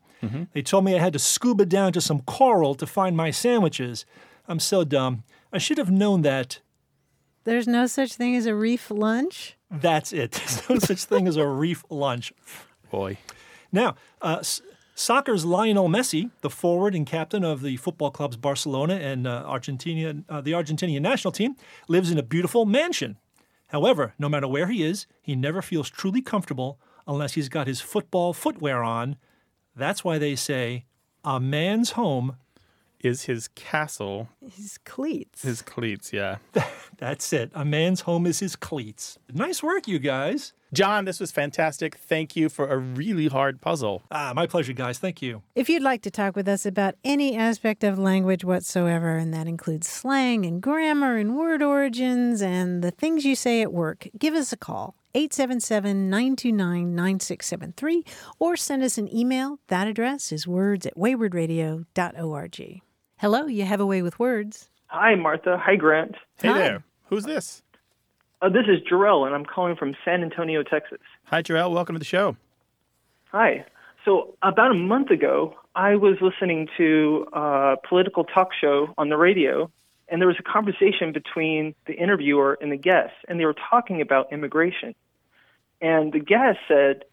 They 0.53 0.63
told 0.63 0.83
me 0.85 0.95
I 0.95 0.99
had 0.99 1.13
to 1.13 1.19
scuba 1.19 1.67
down 1.67 1.93
to 1.93 2.01
some 2.01 2.21
coral 2.21 2.73
to 2.75 2.87
find 2.87 3.15
my 3.15 3.29
sandwiches. 3.29 4.07
I'm 4.47 4.59
so 4.59 4.83
dumb. 4.83 5.23
I 5.53 5.59
should 5.59 5.77
have 5.77 5.91
known 5.91 6.23
that. 6.23 6.61
There's 7.43 7.67
no 7.67 7.85
such 7.85 8.15
thing 8.15 8.35
as 8.35 8.47
a 8.47 8.55
reef 8.55 8.89
lunch. 8.89 9.55
That's 9.69 10.11
it. 10.13 10.31
There's 10.67 10.67
no 10.67 10.79
such 10.79 11.03
thing 11.03 11.27
as 11.27 11.37
a 11.37 11.45
reef 11.47 11.83
lunch. 11.91 12.33
Boy. 12.89 13.19
Now, 13.71 13.93
uh, 14.19 14.37
s- 14.39 14.61
soccer's 14.95 15.45
Lionel 15.45 15.89
Messi, 15.89 16.31
the 16.41 16.49
forward 16.49 16.95
and 16.95 17.05
captain 17.05 17.43
of 17.43 17.61
the 17.61 17.77
football 17.77 18.09
clubs 18.09 18.37
Barcelona 18.37 18.95
and 18.95 19.27
uh, 19.27 19.43
Argentina, 19.45 20.23
uh, 20.29 20.41
the 20.41 20.53
Argentinian 20.53 21.01
national 21.01 21.31
team, 21.31 21.55
lives 21.87 22.09
in 22.09 22.17
a 22.17 22.23
beautiful 22.23 22.65
mansion. 22.65 23.17
However, 23.67 24.13
no 24.17 24.29
matter 24.29 24.47
where 24.47 24.67
he 24.67 24.83
is, 24.83 25.05
he 25.21 25.35
never 25.35 25.61
feels 25.61 25.89
truly 25.89 26.21
comfortable 26.21 26.79
unless 27.07 27.33
he's 27.33 27.49
got 27.49 27.67
his 27.67 27.81
football 27.81 28.33
footwear 28.33 28.83
on. 28.83 29.17
That's 29.75 30.03
why 30.03 30.17
they 30.17 30.35
say 30.35 30.85
a 31.23 31.39
man's 31.39 31.91
home. 31.91 32.37
Is 33.01 33.23
his 33.23 33.49
castle 33.49 34.29
His 34.55 34.79
cleats. 34.83 35.43
his 35.43 35.61
cleats? 35.61 36.11
Yeah. 36.13 36.37
That's 36.97 37.31
it. 37.33 37.51
A 37.53 37.63
man's 37.65 38.01
home 38.01 38.25
is 38.25 38.39
his 38.39 38.55
cleats. 38.55 39.19
Nice 39.31 39.61
work, 39.61 39.87
you 39.87 39.99
guys. 39.99 40.53
John, 40.73 41.05
this 41.05 41.19
was 41.19 41.31
fantastic. 41.31 41.95
Thank 41.95 42.35
you 42.35 42.49
for 42.49 42.67
a 42.67 42.77
really 42.77 43.27
hard 43.27 43.61
puzzle. 43.61 44.03
Ah, 44.11 44.33
my 44.35 44.47
pleasure, 44.47 44.73
guys. 44.73 44.97
Thank 44.97 45.21
you. 45.21 45.41
If 45.53 45.69
you'd 45.69 45.83
like 45.83 46.01
to 46.01 46.11
talk 46.11 46.35
with 46.35 46.47
us 46.47 46.65
about 46.65 46.95
any 47.03 47.37
aspect 47.37 47.83
of 47.83 47.97
language 47.99 48.43
whatsoever, 48.43 49.15
and 49.15 49.33
that 49.33 49.47
includes 49.47 49.87
slang 49.87 50.45
and 50.45 50.61
grammar 50.61 51.17
and 51.17 51.37
word 51.37 51.61
origins 51.61 52.41
and 52.41 52.83
the 52.83 52.91
things 52.91 53.25
you 53.25 53.35
say 53.35 53.61
at 53.61 53.71
work, 53.71 54.07
give 54.17 54.33
us 54.33 54.51
a 54.51 54.57
call. 54.57 54.95
877 55.13 56.09
929 56.09 56.93
9673 56.93 58.03
or 58.37 58.57
send 58.57 58.83
us 58.83 58.97
an 58.97 59.13
email. 59.15 59.59
That 59.69 59.87
address 59.87 60.33
is 60.33 60.45
words 60.45 60.85
at 60.85 60.97
waywordradio.org. 60.97 62.81
Hello, 63.17 63.45
you 63.45 63.63
have 63.63 63.79
a 63.79 63.85
way 63.85 64.01
with 64.01 64.19
words. 64.19 64.69
Hi, 64.87 65.15
Martha. 65.15 65.57
Hi, 65.57 65.77
Grant. 65.77 66.15
Hey 66.41 66.49
Hi. 66.49 66.57
there. 66.57 66.83
Who's 67.05 67.23
this? 67.23 67.63
Uh, 68.45 68.49
this 68.49 68.65
is 68.67 68.79
Jarrell, 68.87 69.25
and 69.25 69.33
I'm 69.33 69.43
calling 69.43 69.75
from 69.75 69.95
San 70.05 70.21
Antonio, 70.21 70.61
Texas. 70.61 70.99
Hi, 71.23 71.41
Jarrell. 71.41 71.73
Welcome 71.73 71.95
to 71.95 71.99
the 71.99 72.05
show. 72.05 72.37
Hi. 73.31 73.65
So, 74.03 74.35
about 74.43 74.69
a 74.69 74.75
month 74.75 75.09
ago, 75.09 75.55
I 75.73 75.95
was 75.95 76.17
listening 76.21 76.67
to 76.77 77.25
a 77.33 77.75
political 77.89 78.23
talk 78.23 78.49
show 78.53 78.93
on 78.99 79.09
the 79.09 79.17
radio, 79.17 79.71
and 80.09 80.21
there 80.21 80.27
was 80.27 80.37
a 80.39 80.43
conversation 80.43 81.11
between 81.11 81.73
the 81.87 81.93
interviewer 81.93 82.55
and 82.61 82.71
the 82.71 82.77
guest, 82.77 83.13
and 83.27 83.39
they 83.39 83.45
were 83.45 83.55
talking 83.71 83.99
about 83.99 84.31
immigration. 84.31 84.93
And 85.81 86.13
the 86.13 86.19
guest 86.19 86.59
said, 86.67 87.03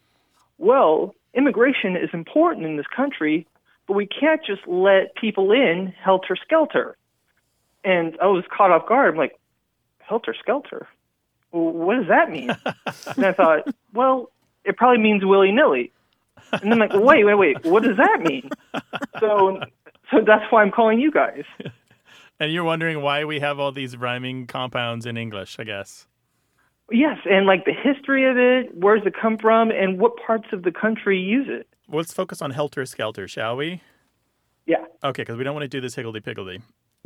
Well, 0.59 1.14
immigration 1.33 1.97
is 1.97 2.11
important 2.12 2.66
in 2.66 2.77
this 2.77 2.88
country, 2.95 3.47
but 3.88 3.95
we 3.95 4.07
can't 4.07 4.45
just 4.45 4.66
let 4.66 5.14
people 5.14 5.51
in 5.51 5.95
helter 5.99 6.37
skelter. 6.37 6.95
And 7.85 8.18
I 8.21 8.27
was 8.27 8.45
caught 8.55 8.71
off 8.71 8.87
guard. 8.87 9.12
I'm 9.12 9.16
like, 9.16 9.38
Helter 10.01 10.35
skelter? 10.38 10.88
What 11.52 11.96
does 11.96 12.08
that 12.08 12.30
mean? 12.30 12.50
and 13.16 13.26
I 13.26 13.32
thought, 13.32 13.68
well, 13.92 14.30
it 14.64 14.76
probably 14.76 15.02
means 15.02 15.24
willy 15.24 15.52
nilly. 15.52 15.92
And 16.52 16.70
then 16.70 16.72
I'm 16.72 16.90
like, 16.90 16.92
wait, 16.94 17.24
wait, 17.24 17.34
wait, 17.34 17.64
what 17.64 17.82
does 17.82 17.96
that 17.96 18.20
mean? 18.20 18.50
So, 19.20 19.60
so 20.10 20.20
that's 20.26 20.44
why 20.50 20.62
I'm 20.62 20.70
calling 20.70 21.00
you 21.00 21.10
guys. 21.10 21.44
And 22.40 22.52
you're 22.52 22.64
wondering 22.64 23.02
why 23.02 23.24
we 23.24 23.40
have 23.40 23.60
all 23.60 23.70
these 23.72 23.96
rhyming 23.96 24.46
compounds 24.46 25.06
in 25.06 25.16
English, 25.16 25.56
I 25.58 25.64
guess. 25.64 26.06
Yes, 26.90 27.18
and 27.24 27.46
like 27.46 27.64
the 27.64 27.72
history 27.72 28.28
of 28.28 28.36
it, 28.36 28.76
where 28.76 28.98
does 28.98 29.06
it 29.06 29.14
come 29.18 29.38
from, 29.38 29.70
and 29.70 29.98
what 29.98 30.12
parts 30.16 30.48
of 30.52 30.62
the 30.62 30.72
country 30.72 31.18
use 31.18 31.46
it? 31.48 31.68
Well, 31.88 31.98
let's 31.98 32.12
focus 32.12 32.42
on 32.42 32.50
helter 32.50 32.84
skelter, 32.84 33.28
shall 33.28 33.56
we? 33.56 33.80
Yeah. 34.66 34.84
Okay, 35.04 35.22
because 35.22 35.36
we 35.36 35.44
don't 35.44 35.54
want 35.54 35.64
to 35.64 35.68
do 35.68 35.80
this 35.80 35.94
higgledy 35.94 36.20
piggledy. 36.20 36.60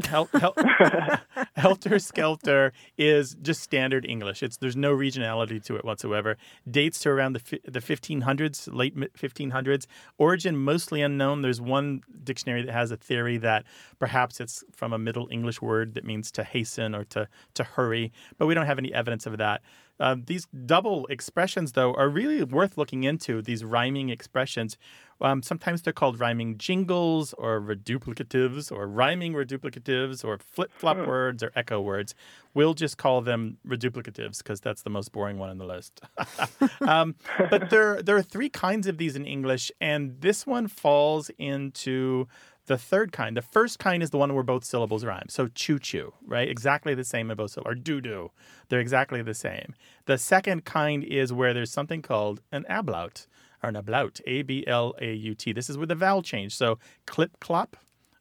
Hel- 0.04 0.28
hel- 0.34 0.54
helter 1.56 1.98
skelter 1.98 2.72
is 2.98 3.34
just 3.40 3.62
standard 3.62 4.04
English. 4.04 4.42
It's 4.42 4.58
there's 4.58 4.76
no 4.76 4.94
regionality 4.94 5.62
to 5.64 5.76
it 5.76 5.84
whatsoever. 5.86 6.36
Dates 6.70 6.98
to 7.00 7.08
around 7.08 7.32
the 7.32 7.38
fi- 7.38 7.60
the 7.64 7.80
1500s, 7.80 8.68
late 8.74 8.94
1500s. 8.94 9.86
Origin 10.18 10.56
mostly 10.56 11.00
unknown. 11.00 11.40
There's 11.40 11.62
one 11.62 12.02
dictionary 12.22 12.62
that 12.62 12.72
has 12.72 12.90
a 12.90 12.96
theory 12.98 13.38
that 13.38 13.64
perhaps 13.98 14.38
it's 14.38 14.62
from 14.70 14.92
a 14.92 14.98
Middle 14.98 15.28
English 15.30 15.62
word 15.62 15.94
that 15.94 16.04
means 16.04 16.30
to 16.32 16.44
hasten 16.44 16.94
or 16.94 17.04
to 17.04 17.26
to 17.54 17.64
hurry, 17.64 18.12
but 18.36 18.46
we 18.46 18.52
don't 18.54 18.66
have 18.66 18.78
any 18.78 18.92
evidence 18.92 19.24
of 19.24 19.38
that. 19.38 19.62
Uh, 19.98 20.16
these 20.24 20.46
double 20.66 21.06
expressions, 21.06 21.72
though, 21.72 21.94
are 21.94 22.08
really 22.08 22.42
worth 22.44 22.76
looking 22.76 23.04
into. 23.04 23.42
These 23.42 23.64
rhyming 23.64 24.10
expressions. 24.10 24.76
Um, 25.20 25.42
sometimes 25.42 25.80
they're 25.80 25.94
called 25.94 26.20
rhyming 26.20 26.58
jingles 26.58 27.32
or 27.38 27.58
reduplicatives 27.60 28.70
or 28.70 28.86
rhyming 28.86 29.32
reduplicatives 29.32 30.22
or 30.22 30.38
flip 30.38 30.70
flop 30.74 30.98
words 30.98 31.42
or 31.42 31.52
echo 31.56 31.80
words. 31.80 32.14
We'll 32.52 32.74
just 32.74 32.98
call 32.98 33.22
them 33.22 33.56
reduplicatives 33.66 34.38
because 34.38 34.60
that's 34.60 34.82
the 34.82 34.90
most 34.90 35.12
boring 35.12 35.38
one 35.38 35.48
on 35.48 35.58
the 35.58 35.64
list. 35.64 36.02
um, 36.86 37.14
but 37.50 37.70
there, 37.70 38.02
there 38.02 38.16
are 38.16 38.22
three 38.22 38.50
kinds 38.50 38.86
of 38.86 38.98
these 38.98 39.16
in 39.16 39.24
English, 39.24 39.72
and 39.80 40.20
this 40.20 40.46
one 40.46 40.68
falls 40.68 41.30
into 41.38 42.28
the 42.66 42.78
third 42.78 43.12
kind. 43.12 43.36
The 43.36 43.42
first 43.42 43.78
kind 43.78 44.02
is 44.02 44.10
the 44.10 44.18
one 44.18 44.34
where 44.34 44.42
both 44.42 44.64
syllables 44.64 45.04
rhyme. 45.04 45.26
So 45.28 45.48
choo 45.48 45.78
choo, 45.78 46.12
right? 46.26 46.48
Exactly 46.48 46.94
the 46.94 47.04
same 47.04 47.30
in 47.30 47.36
both 47.36 47.52
syllables. 47.52 47.72
Or 47.72 47.74
doo 47.74 48.00
doo. 48.00 48.30
They're 48.68 48.80
exactly 48.80 49.22
the 49.22 49.34
same. 49.34 49.74
The 50.06 50.18
second 50.18 50.64
kind 50.64 51.04
is 51.04 51.32
where 51.32 51.54
there's 51.54 51.72
something 51.72 52.02
called 52.02 52.40
an 52.52 52.64
ablaut 52.68 53.26
or 53.62 53.70
an 53.70 53.76
ablaut, 53.76 54.20
A 54.26 54.42
B 54.42 54.64
L 54.66 54.94
A 55.00 55.12
U 55.14 55.34
T. 55.34 55.52
This 55.52 55.70
is 55.70 55.78
with 55.78 55.90
a 55.90 55.94
vowel 55.94 56.22
change. 56.22 56.54
So 56.54 56.78
clip 57.06 57.40
clop 57.40 57.76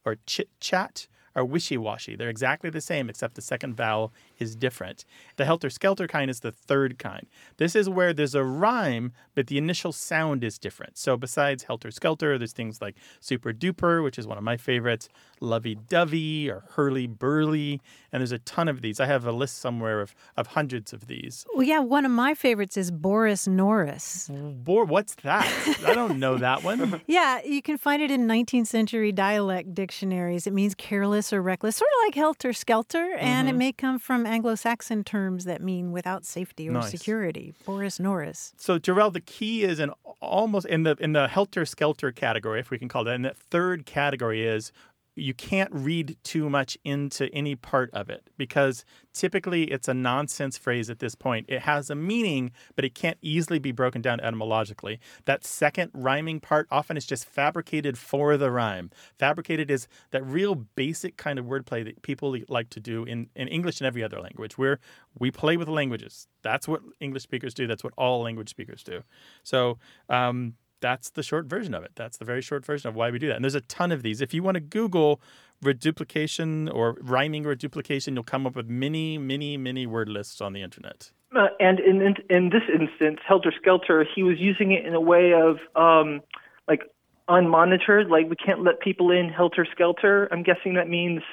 or 0.06 0.18
chit 0.26 0.50
chat 0.60 1.08
are 1.36 1.44
wishy 1.44 1.78
washy. 1.78 2.16
They're 2.16 2.30
exactly 2.30 2.70
the 2.70 2.82
same, 2.82 3.10
except 3.10 3.36
the 3.36 3.42
second 3.42 3.76
vowel 3.76 4.14
is 4.40 4.56
different. 4.56 5.06
The 5.38 5.46
helter 5.46 5.70
skelter 5.70 6.08
kind 6.08 6.30
is 6.30 6.40
the 6.42 6.52
third 6.52 6.98
kind. 7.00 7.26
This 7.58 7.76
is 7.76 7.90
where 7.90 8.14
there's 8.14 8.36
a 8.36 8.44
rhyme, 8.44 9.12
but 9.34 9.48
the 9.48 9.58
initial 9.58 9.92
sound 9.92 10.44
is 10.44 10.58
different. 10.58 10.98
So, 10.98 11.18
besides 11.18 11.64
helter 11.64 11.92
skelter, 11.92 12.38
there's 12.38 12.54
things 12.54 12.82
like 12.82 12.96
super 13.20 13.54
duper, 13.54 14.04
which 14.04 14.18
is 14.20 14.28
one 14.28 14.38
of 14.38 14.44
my 14.44 14.58
favorites, 14.58 15.10
lovey 15.40 15.76
dovey 15.88 16.50
or 16.50 16.64
hurly 16.72 17.08
burly, 17.08 17.82
and 18.12 18.22
there's 18.22 18.32
a 18.32 18.40
ton 18.40 18.68
of 18.68 18.82
these. 18.82 19.00
I 19.00 19.06
have 19.06 19.26
a 19.26 19.32
list 19.32 19.58
somewhere 19.60 20.02
of, 20.02 20.16
of 20.38 20.48
hundreds 20.48 20.94
of 20.94 21.08
these. 21.08 21.46
Well, 21.54 21.64
yeah, 21.64 21.80
one 21.80 22.06
of 22.06 22.12
my 22.12 22.34
favorites 22.34 22.78
is 22.78 22.92
Boris 22.92 23.48
Norris. 23.48 24.30
Bor, 24.32 24.86
what's 24.86 25.16
that? 25.24 25.46
I 25.86 25.94
don't 25.94 26.20
know 26.20 26.38
that 26.38 26.64
one. 26.64 27.02
Yeah, 27.08 27.42
you 27.44 27.62
can 27.62 27.78
find 27.78 28.02
it 28.02 28.12
in 28.12 28.28
19th 28.28 28.68
century 28.68 29.12
dialect 29.12 29.74
dictionaries. 29.74 30.48
It 30.48 30.54
means 30.54 30.76
careless 30.76 31.32
or 31.32 31.42
reckless, 31.42 31.76
sort 31.78 31.90
of 31.90 32.08
like 32.08 32.16
helter 32.16 32.54
skelter, 32.54 33.16
and 33.20 33.48
it 33.48 33.52
Mm-hmm. 33.52 33.58
may 33.60 33.72
come 33.72 34.00
from 34.00 34.25
Anglo 34.26 34.56
Saxon 34.56 35.04
terms 35.04 35.46
that 35.46 35.62
mean 35.62 35.92
without 35.92 36.26
safety 36.26 36.68
or 36.70 36.74
Nice. 36.74 36.92
security. 36.92 37.54
Boris 37.66 38.00
Norris. 38.00 38.54
So, 38.58 38.78
Jarrell, 38.80 39.12
the 39.14 39.22
key 39.22 39.64
is 39.64 39.80
in 39.80 39.92
almost 40.22 40.66
in 40.68 40.84
the 40.84 40.96
in 41.00 41.14
the 41.14 41.28
helter 41.28 41.66
skelter 41.66 42.12
category, 42.12 42.60
if 42.60 42.70
we 42.72 42.78
can 42.80 42.88
call 42.88 43.04
it 43.04 43.06
that. 43.06 43.16
And 43.16 43.26
that 43.26 43.38
third 43.38 43.86
category 43.86 44.46
is 44.46 44.72
you 45.16 45.34
can't 45.34 45.72
read 45.74 46.18
too 46.24 46.50
much 46.50 46.78
into 46.84 47.34
any 47.34 47.56
part 47.56 47.90
of 47.94 48.10
it 48.10 48.30
because 48.38 48.84
typically 49.14 49.64
it's 49.72 49.88
a 49.88 49.94
nonsense 49.94 50.58
phrase 50.58 50.90
at 50.90 51.00
this 51.00 51.16
point. 51.16 51.46
It 51.48 51.62
has 51.62 51.90
a 51.90 51.96
meaning, 51.96 52.52
but 52.76 52.84
it 52.84 52.94
can't 52.94 53.18
easily 53.22 53.58
be 53.58 53.72
broken 53.72 54.02
down 54.02 54.20
etymologically. 54.20 55.00
That 55.24 55.46
second 55.46 55.92
rhyming 55.94 56.42
part 56.42 56.68
often 56.70 56.98
is 56.98 57.06
just 57.06 57.26
fabricated 57.26 57.98
for 57.98 58.36
the 58.36 58.52
rhyme. 58.52 58.92
Fabricated 59.18 59.72
is 59.72 59.88
that 60.12 60.26
real 60.26 60.56
basic 60.56 61.16
kind 61.16 61.40
of 61.40 61.46
wordplay 61.46 61.86
that 61.86 62.02
people 62.02 62.36
like 62.50 62.70
to 62.72 62.80
do 62.82 63.06
in, 63.06 63.30
in 63.36 63.48
English 63.48 63.80
and 63.80 63.88
every 63.88 64.04
other 64.04 64.20
language, 64.20 64.58
where 64.58 64.80
we 65.18 65.32
play 65.32 65.56
with 65.56 65.70
languages. 65.70 66.28
That's 66.42 66.68
what 66.68 66.82
English 67.00 67.24
speakers 67.24 67.54
do. 67.54 67.68
That's 67.68 67.84
what 67.84 67.94
all 67.98 68.22
language 68.22 68.50
speakers 68.50 68.84
do. 68.84 69.02
So, 69.44 69.78
um, 70.10 70.56
that's 70.86 71.10
the 71.10 71.24
short 71.24 71.48
version 71.48 71.74
of 71.74 71.84
it. 71.84 71.94
That's 71.96 72.18
the 72.18 72.26
very 72.26 72.44
short 72.44 72.64
version 72.64 72.88
of 72.88 72.96
why 72.96 73.10
we 73.10 73.18
do 73.18 73.28
that. 73.30 73.38
And 73.38 73.44
there's 73.44 73.56
a 73.56 73.62
ton 73.62 73.92
of 73.92 74.04
these. 74.04 74.22
If 74.22 74.36
you 74.36 74.44
want 74.44 74.54
to 74.54 74.62
Google 74.62 75.20
reduplication 75.64 76.70
or 76.70 76.96
rhyming 77.02 77.42
reduplication, 77.42 78.14
you'll 78.14 78.24
come 78.24 78.46
up 78.46 78.56
with 78.56 78.70
many, 78.70 79.18
many, 79.18 79.58
many 79.58 79.88
word 79.88 80.08
lists 80.08 80.42
on 80.42 80.54
the 80.54 80.62
internet. 80.62 81.12
Uh, 81.36 81.48
and 81.60 81.80
in, 81.80 82.04
in 82.04 82.16
in 82.30 82.50
this 82.52 82.62
instance, 82.72 83.20
Helter 83.28 83.52
Skelter, 83.60 84.06
he 84.16 84.22
was 84.22 84.38
using 84.38 84.74
it 84.74 84.86
in 84.86 84.94
a 84.94 85.02
way 85.02 85.34
of 85.34 85.58
um, 85.76 86.22
like 86.68 86.84
unmonitored. 87.28 88.12
Like 88.12 88.30
we 88.30 88.36
can't 88.36 88.64
let 88.64 88.80
people 88.80 89.10
in 89.10 89.30
Helter 89.30 89.66
Skelter. 89.72 90.28
I'm 90.32 90.44
guessing 90.44 90.76
that 90.76 90.88
means 90.88 91.24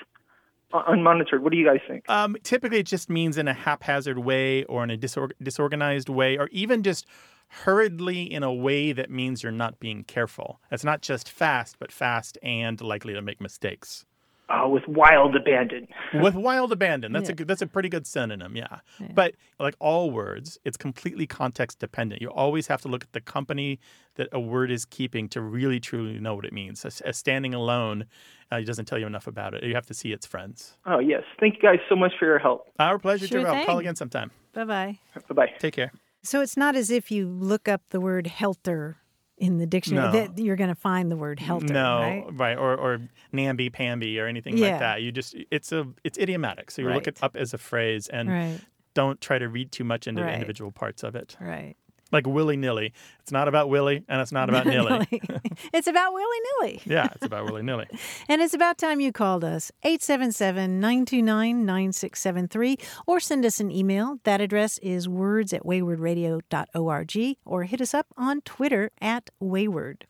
unmonitored. 0.73 1.41
What 1.43 1.53
do 1.53 1.59
you 1.59 1.67
guys 1.67 1.81
think? 1.87 2.09
Um, 2.09 2.38
typically, 2.43 2.79
it 2.79 2.87
just 2.87 3.11
means 3.11 3.37
in 3.37 3.49
a 3.49 3.53
haphazard 3.53 4.19
way 4.19 4.65
or 4.65 4.83
in 4.83 4.91
a 4.91 4.97
disor- 4.97 5.33
disorganized 5.43 6.09
way 6.09 6.38
or 6.38 6.49
even 6.53 6.83
just 6.83 7.07
hurriedly 7.53 8.23
in 8.23 8.43
a 8.43 8.53
way 8.53 8.93
that 8.93 9.11
means 9.11 9.43
you're 9.43 9.53
not 9.53 9.79
being 9.79 10.05
careful. 10.05 10.61
It's 10.71 10.85
not 10.85 11.03
just 11.03 11.29
fast, 11.31 11.77
but 11.79 11.93
fast 11.93 12.38
and 12.43 12.81
likely 12.81 13.12
to 13.15 13.23
make 13.23 13.41
mistakes. 13.41 14.07
Oh, 14.55 14.69
with 14.69 14.87
wild 14.87 15.35
abandon. 15.35 15.88
with 16.15 16.35
wild 16.35 16.73
abandon. 16.73 17.12
That's 17.12 17.31
a 17.31 17.33
good, 17.33 17.49
that's 17.49 17.62
a 17.62 17.67
pretty 17.67 17.88
good 17.88 18.07
synonym, 18.07 18.55
yeah. 18.55 18.81
But 19.15 19.35
like 19.59 19.75
all 19.79 20.11
words, 20.11 20.59
it's 20.65 20.77
completely 20.77 21.27
context 21.27 21.79
dependent. 21.79 22.21
You 22.21 22.29
always 22.31 22.67
have 22.67 22.83
to 22.83 22.88
look 22.88 23.05
at 23.05 23.12
the 23.12 23.21
company 23.21 23.79
that 24.17 24.29
a 24.31 24.41
word 24.41 24.71
is 24.71 24.85
keeping 24.85 25.29
to 25.31 25.41
really 25.41 25.81
truly 25.81 26.19
know 26.19 26.35
what 26.35 26.45
it 26.45 26.53
means. 26.53 26.85
As, 26.85 27.01
as 27.03 27.17
standing 27.17 27.55
alone, 27.55 28.05
uh, 28.53 28.57
it 28.57 28.65
doesn't 28.65 28.85
tell 28.85 28.99
you 28.99 29.07
enough 29.07 29.27
about 29.27 29.55
it. 29.55 29.62
You 29.62 29.75
have 29.75 29.87
to 29.87 29.95
see 29.95 30.12
its 30.12 30.27
friends. 30.27 30.77
Oh 30.85 30.99
yes, 30.99 31.23
thank 31.41 31.55
you 31.55 31.62
guys 31.62 31.79
so 31.88 31.97
much 31.97 32.12
for 32.19 32.27
your 32.27 32.38
help. 32.38 32.67
Our 32.79 32.99
pleasure, 32.99 33.27
Sure 33.27 33.43
Jarrell. 33.43 33.65
Call 33.65 33.79
again 33.79 33.97
sometime. 33.97 34.33
Bye 34.53 34.65
bye. 34.65 34.99
Bye 35.29 35.35
bye. 35.35 35.53
Take 35.61 35.75
care. 35.75 35.93
So 36.23 36.41
it's 36.41 36.57
not 36.57 36.77
as 36.77 36.91
if 36.91 37.11
you 37.11 37.29
look 37.29 37.69
up 37.69 37.83
the 37.91 38.01
word 38.01 38.27
helter 38.27 38.97
in 39.39 39.59
the 39.59 39.67
dictionary 39.67 40.07
No. 40.07 40.13
that 40.13 40.39
you're 40.39 40.55
going 40.57 40.69
to 40.69 40.75
find 40.77 41.11
the 41.11 41.17
word 41.17 41.41
helter, 41.41 41.73
no, 41.73 42.29
right? 42.33 42.57
or 42.57 42.77
or 42.77 43.01
namby 43.33 43.71
pamby 43.71 44.21
or 44.21 44.27
anything 44.27 44.57
Yeah. 44.57 44.71
like 44.71 44.79
that. 44.81 45.03
You 45.03 45.11
just 45.11 45.35
it's 45.51 45.73
a 45.73 45.87
it's 46.05 46.19
idiomatic. 46.19 46.71
So 46.71 46.83
you 46.83 46.89
look 46.91 47.09
it 47.09 47.19
up 47.23 47.37
as 47.37 47.53
a 47.53 47.59
phrase 47.59 48.09
and 48.09 48.29
Right. 48.29 48.61
don't 48.95 49.21
try 49.21 49.39
to 49.39 49.49
read 49.49 49.73
too 49.73 49.85
much 49.85 50.07
into 50.07 50.23
the 50.23 50.33
individual 50.33 50.71
parts 50.71 51.03
of 51.03 51.17
it. 51.17 51.37
Right. 51.41 51.75
Like 52.12 52.27
willy 52.27 52.57
nilly. 52.57 52.92
It's 53.20 53.33
not 53.33 53.48
about 53.48 53.68
Willy 53.68 54.05
and 54.09 54.20
it's 54.20 54.33
not 54.33 54.48
about 54.48 54.66
nilly. 54.66 55.07
it's 55.72 55.87
about 55.87 56.12
willy 56.12 56.38
nilly. 56.61 56.83
Yeah, 56.85 57.09
it's 57.14 57.25
about 57.25 57.46
willy 57.46 57.62
nilly. 57.62 57.87
And 58.29 58.40
it's 58.40 58.55
about 58.55 58.79
time 58.79 59.01
you 59.01 59.12
called 59.12 59.44
us. 59.44 59.72
877 59.83 60.81
929 60.81 61.64
9673 61.64 62.77
or 63.07 63.20
send 63.20 63.44
us 63.44 63.61
an 63.61 63.70
email. 63.70 64.18
That 64.25 64.40
address 64.40 64.79
is 64.79 65.09
words 65.09 65.53
at 65.53 65.62
waywordradio.org 65.62 67.37
or 67.44 67.62
hit 67.64 67.81
us 67.81 67.94
up 67.94 68.07
on 68.16 68.40
Twitter 68.42 68.90
at 69.01 69.31
wayword. 69.40 70.07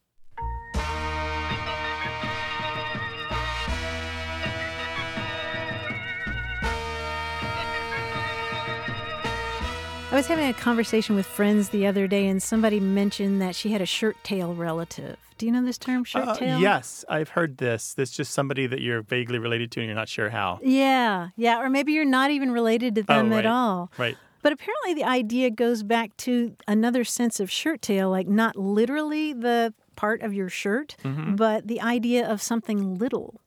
I 10.13 10.17
was 10.17 10.27
having 10.27 10.47
a 10.47 10.53
conversation 10.53 11.17
with 11.17 11.25
friends 11.25 11.71
the 11.71 11.87
other 11.87 12.07
day, 12.07 12.29
and 12.29 12.43
somebody 12.43 12.79
mentioned 12.81 13.41
that 13.41 13.55
she 13.57 13.71
had 13.73 13.81
a 13.81 13.87
shirt 13.87 14.15
tail 14.23 14.53
relative. 14.55 15.17
Do 15.39 15.47
you 15.47 15.53
know 15.53 15.65
this 15.65 15.79
term, 15.79 16.05
shirt 16.05 16.29
Uh, 16.29 16.35
tail? 16.35 16.61
yes, 16.61 17.03
I've 17.09 17.31
heard 17.31 17.57
this. 17.57 17.95
This 17.95 18.11
is 18.11 18.17
just 18.17 18.33
somebody 18.35 18.67
that 18.67 18.83
you're 18.83 19.01
vaguely 19.01 19.39
related 19.39 19.73
to 19.73 19.81
and 19.81 19.87
you're 19.87 19.97
not 19.97 20.11
sure 20.11 20.29
how. 20.29 20.61
Yeah, 20.63 21.31
yeah, 21.37 21.59
or 21.63 21.71
maybe 21.71 21.95
you're 21.95 22.05
not 22.05 22.31
even 22.31 22.51
related 22.53 22.95
to 22.97 23.03
them 23.03 23.33
oh, 23.33 23.37
at 23.37 23.45
right. 23.45 23.47
all. 23.47 23.91
Right. 23.97 24.19
But 24.43 24.53
apparently, 24.53 24.93
the 24.93 25.05
idea 25.05 25.49
goes 25.51 25.83
back 25.83 26.15
to 26.19 26.57
another 26.69 27.05
sense 27.05 27.41
of 27.41 27.51
shirt 27.51 27.81
tail, 27.81 28.11
like 28.11 28.29
not 28.29 28.55
literally 28.55 29.33
the 29.33 29.73
part 29.97 30.21
of 30.21 30.35
your 30.35 30.51
shirt, 30.51 30.95
Mm-hmm. 31.05 31.37
but 31.37 31.69
the 31.69 31.81
idea 31.81 32.29
of 32.29 32.43
something 32.43 32.99
little, 32.99 33.41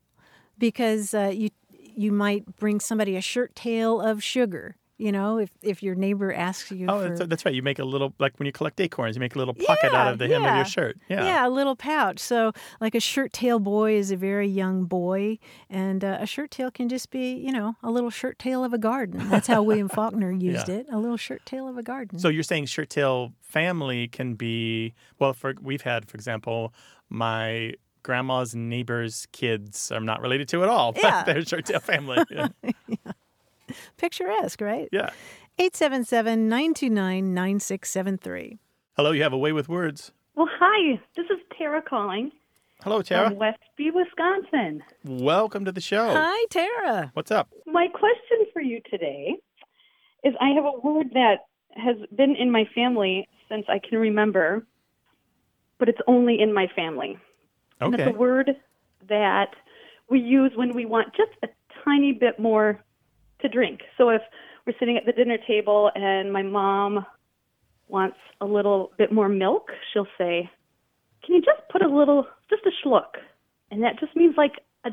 because 0.57 1.13
uh, 1.13 1.31
you 1.31 1.49
you 1.97 2.11
might 2.11 2.57
bring 2.57 2.79
somebody 2.79 3.15
a 3.15 3.21
shirt 3.21 3.53
tail 3.55 4.01
of 4.01 4.23
sugar. 4.23 4.77
You 4.97 5.11
know, 5.11 5.39
if 5.39 5.49
if 5.61 5.83
your 5.83 5.93
neighbor 5.93 6.31
asks 6.33 6.71
you 6.71 6.87
Oh, 6.87 7.01
for 7.01 7.09
that's, 7.17 7.27
that's 7.29 7.45
right. 7.45 7.53
You 7.53 7.61
make 7.61 7.79
a 7.79 7.83
little, 7.83 8.13
like 8.17 8.39
when 8.39 8.45
you 8.45 8.53
collect 8.53 8.79
acorns, 8.79 9.17
you 9.17 9.19
make 9.19 9.35
a 9.35 9.37
little 9.37 9.53
pocket 9.53 9.93
out 9.93 10.13
of 10.13 10.19
the 10.19 10.27
hem 10.27 10.45
of 10.45 10.55
your 10.55 10.63
shirt. 10.63 10.97
Yeah. 11.09 11.25
Yeah, 11.25 11.47
a 11.47 11.49
little 11.49 11.75
pouch. 11.75 12.19
So, 12.19 12.53
like 12.79 12.95
a 12.95 13.01
shirt 13.01 13.33
tail 13.33 13.59
boy 13.59 13.95
is 13.97 14.11
a 14.11 14.15
very 14.15 14.47
young 14.47 14.85
boy, 14.85 15.37
and 15.69 16.01
uh, 16.03 16.19
a 16.21 16.25
shirt 16.25 16.49
tail 16.51 16.71
can 16.71 16.87
just 16.87 17.09
be, 17.09 17.33
you 17.33 17.51
know, 17.51 17.75
a 17.83 17.91
little 17.91 18.09
shirt 18.09 18.39
tail 18.39 18.63
of 18.63 18.71
a 18.71 18.77
garden. 18.77 19.27
That's 19.29 19.47
how 19.47 19.61
William 19.63 19.89
Faulkner 19.95 20.31
used 20.31 20.69
Yeah. 20.69 20.75
it 20.75 20.87
a 20.89 20.97
little 20.97 21.17
shirt 21.17 21.45
tail 21.45 21.67
of 21.67 21.77
a 21.77 21.83
garden. 21.83 22.17
So 22.17 22.29
you're 22.29 22.43
saying 22.43 22.67
shirt 22.67 22.89
tail 22.89 23.33
family 23.41 24.07
can 24.07 24.35
be, 24.35 24.93
well, 25.19 25.33
for 25.33 25.55
we've 25.61 25.81
had, 25.81 26.07
for 26.09 26.15
example, 26.15 26.73
my 27.09 27.73
grandma's 28.03 28.55
neighbor's 28.55 29.27
kids 29.33 29.91
I'm 29.91 30.05
not 30.05 30.21
related 30.21 30.47
to 30.49 30.63
at 30.63 30.69
all, 30.69 30.93
but 30.93 31.23
they're 31.25 31.43
shirt 31.43 31.65
tail 31.65 31.81
family. 31.81 32.23
Yeah. 32.31 32.47
Picturesque, 33.97 34.61
right? 34.61 34.89
yeah. 34.91 35.09
877 35.57 36.49
929 36.49 37.33
9673. 37.33 38.59
Hello, 38.97 39.11
you 39.11 39.23
have 39.23 39.33
a 39.33 39.37
way 39.37 39.53
with 39.53 39.69
words. 39.69 40.11
Well, 40.35 40.49
hi. 40.59 40.99
This 41.15 41.25
is 41.29 41.37
Tara 41.57 41.81
calling 41.81 42.31
Hello, 42.83 43.01
Tara. 43.01 43.29
from 43.29 43.37
Westby, 43.37 43.91
Wisconsin. 43.91 44.83
Welcome 45.05 45.63
to 45.65 45.71
the 45.71 45.81
show. 45.81 46.11
Hi, 46.13 46.45
Tara. 46.49 47.11
What's 47.13 47.31
up? 47.31 47.49
My 47.65 47.87
question 47.87 48.45
for 48.51 48.61
you 48.61 48.81
today 48.89 49.35
is 50.25 50.33
I 50.41 50.49
have 50.49 50.65
a 50.65 50.79
word 50.83 51.07
that 51.13 51.45
has 51.77 51.95
been 52.15 52.35
in 52.35 52.51
my 52.51 52.65
family 52.75 53.27
since 53.49 53.65
I 53.69 53.79
can 53.79 53.97
remember, 53.99 54.65
but 55.77 55.87
it's 55.87 56.01
only 56.07 56.41
in 56.41 56.53
my 56.53 56.67
family. 56.75 57.17
And 57.79 57.93
it's 57.93 58.07
a 58.07 58.17
word 58.17 58.51
that 59.07 59.51
we 60.09 60.19
use 60.19 60.51
when 60.55 60.73
we 60.73 60.85
want 60.85 61.15
just 61.15 61.31
a 61.43 61.47
tiny 61.83 62.13
bit 62.13 62.39
more 62.39 62.83
to 63.41 63.49
drink. 63.49 63.81
So 63.97 64.09
if 64.09 64.21
we're 64.65 64.73
sitting 64.79 64.97
at 64.97 65.05
the 65.05 65.11
dinner 65.11 65.37
table 65.47 65.91
and 65.95 66.31
my 66.31 66.41
mom 66.41 67.05
wants 67.87 68.17
a 68.41 68.45
little 68.45 68.91
bit 68.97 69.11
more 69.11 69.29
milk, 69.29 69.69
she'll 69.93 70.07
say, 70.17 70.49
"Can 71.23 71.35
you 71.35 71.41
just 71.41 71.67
put 71.69 71.81
a 71.81 71.87
little, 71.87 72.27
just 72.49 72.65
a 72.65 72.71
schluck?" 72.83 73.17
And 73.71 73.83
that 73.83 73.99
just 73.99 74.15
means 74.15 74.35
like 74.37 74.53
a 74.85 74.91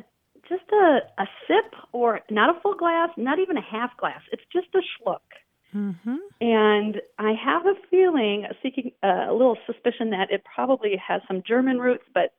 just 0.49 0.71
a 0.73 1.01
a 1.19 1.27
sip 1.47 1.75
or 1.93 2.21
not 2.31 2.55
a 2.55 2.61
full 2.61 2.75
glass, 2.75 3.11
not 3.17 3.39
even 3.39 3.57
a 3.57 3.63
half 3.63 3.97
glass. 3.97 4.21
It's 4.33 4.45
just 4.53 4.69
a 4.75 4.81
schluck. 4.81 5.21
Mm-hmm. 5.75 6.17
And 6.43 7.01
I 7.19 7.33
have 7.33 7.65
a 7.65 7.75
feeling, 7.91 8.47
seeking 8.63 8.93
uh, 9.03 9.31
a 9.31 9.33
little 9.33 9.57
suspicion 9.67 10.11
that 10.11 10.31
it 10.31 10.43
probably 10.45 10.97
has 10.97 11.23
some 11.27 11.43
German 11.47 11.79
roots, 11.79 12.05
but 12.13 12.35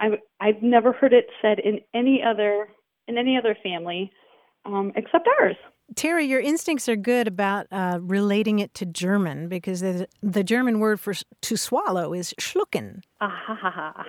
I've 0.00 0.18
I've 0.40 0.62
never 0.62 0.92
heard 0.92 1.12
it 1.12 1.26
said 1.40 1.60
in 1.60 1.80
any 1.94 2.22
other 2.22 2.68
in 3.06 3.16
any 3.18 3.36
other 3.38 3.56
family 3.62 4.10
um, 4.64 4.92
except 4.96 5.28
ours. 5.40 5.56
Terry, 5.96 6.24
your 6.24 6.40
instincts 6.40 6.88
are 6.88 6.96
good 6.96 7.28
about 7.28 7.66
uh, 7.70 7.98
relating 8.00 8.58
it 8.58 8.72
to 8.74 8.86
German 8.86 9.48
because 9.48 9.80
the, 9.80 10.08
the 10.22 10.42
German 10.42 10.80
word 10.80 10.98
for 10.98 11.14
to 11.42 11.56
swallow 11.56 12.14
is 12.14 12.34
schlucken. 12.40 13.02
Ah. 13.20 14.04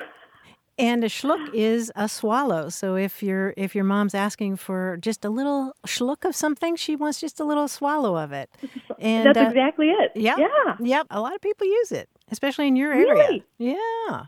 And 0.78 1.04
a 1.06 1.08
schluck 1.08 1.54
is 1.54 1.90
a 1.96 2.10
swallow. 2.10 2.68
So 2.70 2.96
if 2.96 3.24
your 3.24 3.54
if 3.56 3.76
your 3.76 3.86
mom's 3.86 4.14
asking 4.14 4.58
for 4.58 4.98
just 5.00 5.24
a 5.24 5.30
little 5.30 5.74
schluck 5.88 6.26
of 6.26 6.36
something, 6.36 6.76
she 6.76 6.98
wants 6.98 7.22
just 7.22 7.40
a 7.40 7.46
little 7.46 7.68
swallow 7.70 8.16
of 8.18 8.32
it. 8.34 8.50
And 9.00 9.26
That's 9.28 9.38
uh, 9.38 9.50
exactly 9.50 9.88
it. 9.88 10.12
yeah, 10.16 10.36
Yeah. 10.38 10.76
yep. 10.80 11.08
A 11.12 11.20
lot 11.22 11.36
of 11.36 11.42
people 11.42 11.68
use 11.68 11.92
it, 11.92 12.10
especially 12.32 12.68
in 12.68 12.76
your 12.78 12.92
area. 12.94 13.14
Really? 13.14 13.44
Yeah, 13.58 14.26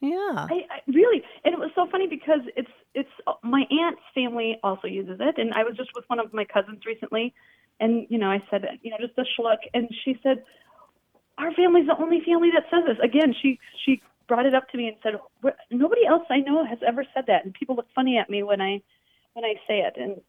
yeah. 0.00 0.46
I, 0.50 0.66
I 0.70 0.80
really, 0.86 1.22
and 1.44 1.52
it 1.54 1.58
was 1.58 1.70
so 1.74 1.86
funny 1.90 2.06
because 2.06 2.40
it's 2.56 2.70
it's 2.94 3.10
my 3.42 3.64
aunt's 3.70 4.02
family 4.14 4.58
also 4.62 4.86
uses 4.86 5.18
it, 5.20 5.38
and 5.38 5.52
I 5.54 5.64
was 5.64 5.76
just 5.76 5.90
with 5.94 6.04
one 6.08 6.20
of 6.20 6.32
my 6.32 6.44
cousins 6.44 6.86
recently, 6.86 7.34
and 7.80 8.06
you 8.08 8.18
know 8.18 8.30
I 8.30 8.42
said 8.50 8.64
you 8.82 8.90
know 8.90 8.96
just 9.00 9.18
a 9.18 9.24
schluck, 9.40 9.58
and 9.72 9.88
she 10.04 10.18
said 10.22 10.44
our 11.38 11.52
family's 11.52 11.86
the 11.86 11.96
only 11.98 12.20
family 12.24 12.50
that 12.54 12.64
says 12.70 12.84
this. 12.86 12.98
Again, 13.02 13.34
she 13.40 13.58
she 13.84 14.00
brought 14.28 14.46
it 14.46 14.54
up 14.54 14.68
to 14.70 14.76
me 14.78 14.88
and 14.88 14.96
said 15.02 15.14
"Where- 15.40 15.56
nobody 15.70 16.06
else 16.06 16.24
I 16.30 16.38
know 16.38 16.64
has 16.64 16.78
ever 16.86 17.04
said 17.14 17.24
that, 17.26 17.44
and 17.44 17.52
people 17.52 17.76
look 17.76 17.88
funny 17.94 18.16
at 18.18 18.30
me 18.30 18.42
when 18.42 18.60
I 18.60 18.80
when 19.34 19.44
I 19.44 19.54
say 19.66 19.80
it, 19.80 19.94
and 19.96 20.20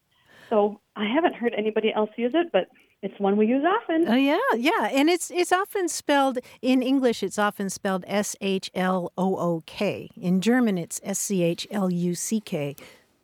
so 0.50 0.80
I 0.96 1.06
haven't 1.06 1.34
heard 1.34 1.54
anybody 1.56 1.92
else 1.92 2.10
use 2.16 2.32
it, 2.34 2.50
but 2.52 2.68
it's 3.02 3.18
one 3.20 3.36
we 3.36 3.46
use 3.46 3.64
often. 3.64 4.08
Oh 4.08 4.14
yeah, 4.14 4.38
yeah, 4.56 4.88
and 4.92 5.08
it's 5.08 5.30
it's 5.30 5.52
often 5.52 5.88
spelled 5.88 6.38
in 6.62 6.82
English. 6.82 7.22
It's 7.22 7.38
often 7.38 7.70
spelled 7.70 8.04
S 8.06 8.34
H 8.40 8.70
L 8.74 9.12
O 9.16 9.36
O 9.36 9.62
K. 9.66 10.10
In 10.16 10.40
German, 10.40 10.78
it's 10.78 11.00
S 11.04 11.18
C 11.18 11.42
H 11.42 11.66
L 11.70 11.90
U 11.90 12.14
C 12.14 12.40
K. 12.40 12.74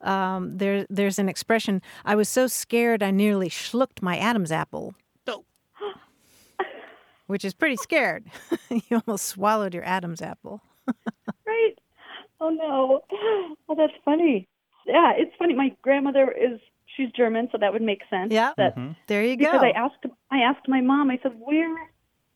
Um, 0.03 0.59
there, 0.59 0.85
there's 0.91 1.19
an 1.19 1.29
expression. 1.29 1.81
I 2.05 2.17
was 2.17 2.29
so 2.29 2.47
scared, 2.49 3.03
I 3.03 3.11
nearly 3.13 3.49
schlucked 3.49 4.03
my 4.03 4.19
Adam's 4.19 4.51
apple. 4.51 4.95
Oh. 5.29 5.45
Which 7.29 7.45
is 7.45 7.55
pretty 7.55 7.77
scared. 7.77 8.27
you 8.71 9.01
almost 9.07 9.27
swallowed 9.27 9.75
your 9.75 9.85
Adam's 9.85 10.23
apple. 10.23 10.61
Right? 11.47 11.79
Oh 12.41 12.49
no. 12.51 13.01
Oh, 13.69 13.75
that's 13.77 13.93
funny. 14.05 14.49
Yeah, 14.87 15.13
it's 15.17 15.33
funny. 15.39 15.55
My 15.55 15.77
grandmother 15.83 16.31
is 16.33 16.61
she's 16.97 17.11
German, 17.13 17.49
so 17.53 17.59
that 17.59 17.73
would 17.73 17.83
make 17.83 18.01
sense. 18.11 18.33
Yeah. 18.33 18.53
That 18.57 18.75
There 19.07 19.25
you 19.25 19.37
go. 19.37 19.45
because 19.45 19.61
I 19.63 19.71
asked 19.71 20.05
I 20.31 20.39
asked 20.39 20.69
my 20.69 20.81
mom. 20.81 21.11
I 21.11 21.19
said, 21.23 21.33
"Where 21.39 21.75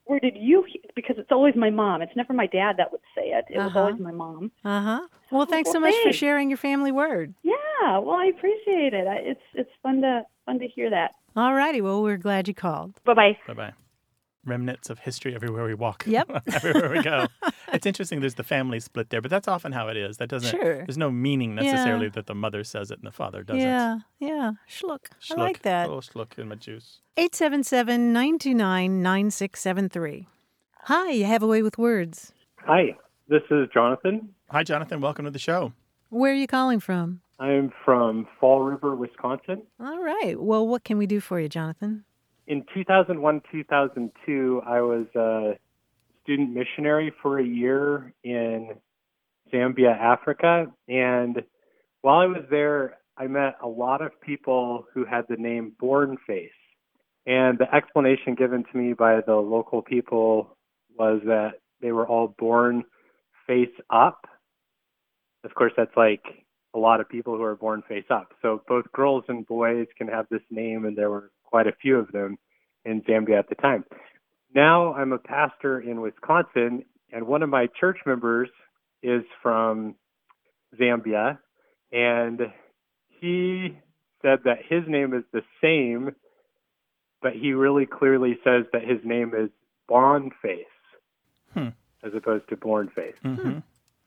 where 0.05 0.19
did 0.19 0.35
you?" 0.37 0.63
He-? 0.67 0.81
Because 0.95 1.17
it's 1.17 1.31
always 1.31 1.55
my 1.55 1.69
mom. 1.69 2.01
It's 2.01 2.15
never 2.15 2.33
my 2.33 2.47
dad 2.47 2.75
that 2.77 2.91
would 2.91 3.01
say 3.15 3.29
it. 3.29 3.45
It 3.49 3.57
was 3.57 3.67
Uh-huh. 3.67 3.79
always 3.79 3.99
my 3.99 4.11
mom. 4.11 4.51
Uh 4.63 4.81
huh. 4.81 5.07
Well, 5.31 5.45
thanks 5.45 5.69
so 5.71 5.79
well, 5.79 5.91
much 5.91 6.01
for 6.03 6.13
sharing 6.13 6.49
your 6.49 6.57
family 6.57 6.91
word. 6.91 7.33
Yeah. 7.43 7.99
Well, 7.99 8.15
I 8.17 8.27
appreciate 8.27 8.93
it. 8.93 9.07
I, 9.07 9.15
it's 9.17 9.41
it's 9.53 9.71
fun 9.83 10.01
to 10.01 10.23
fun 10.45 10.59
to 10.59 10.67
hear 10.67 10.89
that. 10.89 11.11
All 11.35 11.53
righty. 11.53 11.81
Well, 11.81 12.01
we're 12.01 12.17
glad 12.17 12.47
you 12.47 12.53
called. 12.53 12.99
Bye 13.03 13.13
bye. 13.13 13.37
Bye 13.47 13.53
bye. 13.53 13.73
Remnants 14.47 14.89
of 14.89 14.99
history 14.99 15.35
everywhere 15.35 15.65
we 15.65 15.73
walk. 15.73 16.03
Yep. 16.07 16.43
everywhere 16.53 16.89
we 16.89 17.03
go. 17.03 17.27
It's 17.73 17.85
interesting. 17.85 18.21
There's 18.21 18.35
the 18.35 18.45
family 18.45 18.79
split 18.79 19.09
there, 19.09 19.21
but 19.21 19.29
that's 19.29 19.47
often 19.47 19.73
how 19.73 19.89
it 19.89 19.97
is. 19.97 20.17
That 20.17 20.29
doesn't. 20.29 20.49
Sure. 20.51 20.77
There's 20.85 20.97
no 20.97 21.11
meaning 21.11 21.53
necessarily 21.53 22.05
Yeah. 22.05 22.11
that 22.11 22.25
the 22.25 22.33
mother 22.33 22.63
says 22.63 22.91
it 22.91 22.97
and 22.99 23.05
the 23.05 23.11
father 23.11 23.43
doesn't. 23.43 23.61
Yeah. 23.61 23.97
Yeah. 24.19 24.51
Schluck. 24.69 25.07
I 25.29 25.33
like 25.35 25.63
that. 25.63 25.89
Oh, 25.89 25.97
schluck 25.99 26.39
in 26.39 26.47
my 26.47 26.55
juice. 26.55 27.01
877 27.17 28.13
929 28.13 29.03
9673. 29.03 30.27
Hi, 30.83 31.09
you 31.11 31.25
have 31.25 31.43
a 31.43 31.47
way 31.47 31.61
with 31.61 31.77
words. 31.77 32.31
Hi, 32.65 32.95
this 33.27 33.43
is 33.51 33.67
Jonathan. 33.73 34.29
Hi, 34.49 34.63
Jonathan. 34.63 35.01
Welcome 35.01 35.25
to 35.25 35.31
the 35.31 35.37
show. 35.37 35.73
Where 36.09 36.31
are 36.31 36.35
you 36.35 36.47
calling 36.47 36.79
from? 36.79 37.19
I'm 37.37 37.73
from 37.83 38.27
Fall 38.39 38.61
River, 38.63 38.95
Wisconsin. 38.95 39.63
All 39.79 40.01
right. 40.01 40.39
Well, 40.39 40.65
what 40.65 40.85
can 40.85 40.97
we 40.97 41.05
do 41.05 41.19
for 41.19 41.37
you, 41.41 41.49
Jonathan? 41.49 42.05
In 42.47 42.63
2001 42.73 43.41
2002, 43.51 44.61
I 44.65 44.79
was 44.79 45.05
a 45.15 45.59
student 46.23 46.53
missionary 46.53 47.11
for 47.21 47.39
a 47.39 47.45
year 47.45 48.13
in 48.23 48.69
Zambia, 49.53 49.97
Africa. 49.97 50.67
And 50.87 51.43
while 52.01 52.19
I 52.19 52.25
was 52.25 52.43
there, 52.49 52.97
I 53.17 53.27
met 53.27 53.55
a 53.61 53.67
lot 53.67 54.01
of 54.01 54.11
people 54.21 54.85
who 54.93 55.03
had 55.03 55.25
the 55.27 55.35
name 55.35 55.73
Bornface. 55.81 56.49
And 57.25 57.57
the 57.57 57.73
explanation 57.75 58.35
given 58.35 58.63
to 58.71 58.77
me 58.77 58.93
by 58.93 59.19
the 59.25 59.35
local 59.35 59.81
people 59.81 60.55
was 60.97 61.19
that 61.25 61.55
they 61.81 61.91
were 61.91 62.07
all 62.07 62.33
born 62.39 62.85
face 63.45 63.67
up. 63.89 64.25
Of 65.43 65.53
course, 65.53 65.73
that's 65.75 65.95
like 65.97 66.23
a 66.73 66.79
lot 66.79 67.01
of 67.01 67.09
people 67.09 67.35
who 67.35 67.43
are 67.43 67.55
born 67.55 67.83
face 67.89 68.05
up. 68.09 68.29
So 68.41 68.61
both 68.69 68.89
girls 68.93 69.25
and 69.27 69.45
boys 69.45 69.87
can 69.97 70.07
have 70.07 70.27
this 70.29 70.41
name, 70.49 70.85
and 70.85 70.97
there 70.97 71.09
were 71.09 71.31
quite 71.47 71.67
a 71.67 71.71
few 71.81 71.97
of 71.97 72.11
them 72.11 72.37
in 72.85 73.01
Zambia 73.01 73.39
at 73.39 73.49
the 73.49 73.55
time. 73.55 73.83
Now 74.53 74.93
I'm 74.93 75.11
a 75.11 75.17
pastor 75.17 75.79
in 75.79 76.01
Wisconsin, 76.01 76.83
and 77.11 77.27
one 77.27 77.43
of 77.43 77.49
my 77.49 77.67
church 77.79 77.97
members 78.05 78.49
is 79.01 79.23
from 79.41 79.95
Zambia, 80.79 81.39
and 81.91 82.39
he 83.19 83.77
said 84.21 84.39
that 84.45 84.59
his 84.67 84.83
name 84.87 85.13
is 85.13 85.23
the 85.31 85.43
same, 85.61 86.15
but 87.21 87.33
he 87.33 87.53
really 87.53 87.85
clearly 87.85 88.37
says 88.43 88.65
that 88.73 88.83
his 88.83 88.99
name 89.03 89.33
is 89.37 89.49
Bondface 89.89 90.63
Hmm. 91.53 91.69
as 92.03 92.13
opposed 92.13 92.47
to 92.49 92.57
Bornface. 92.57 93.17
hmm 93.21 93.59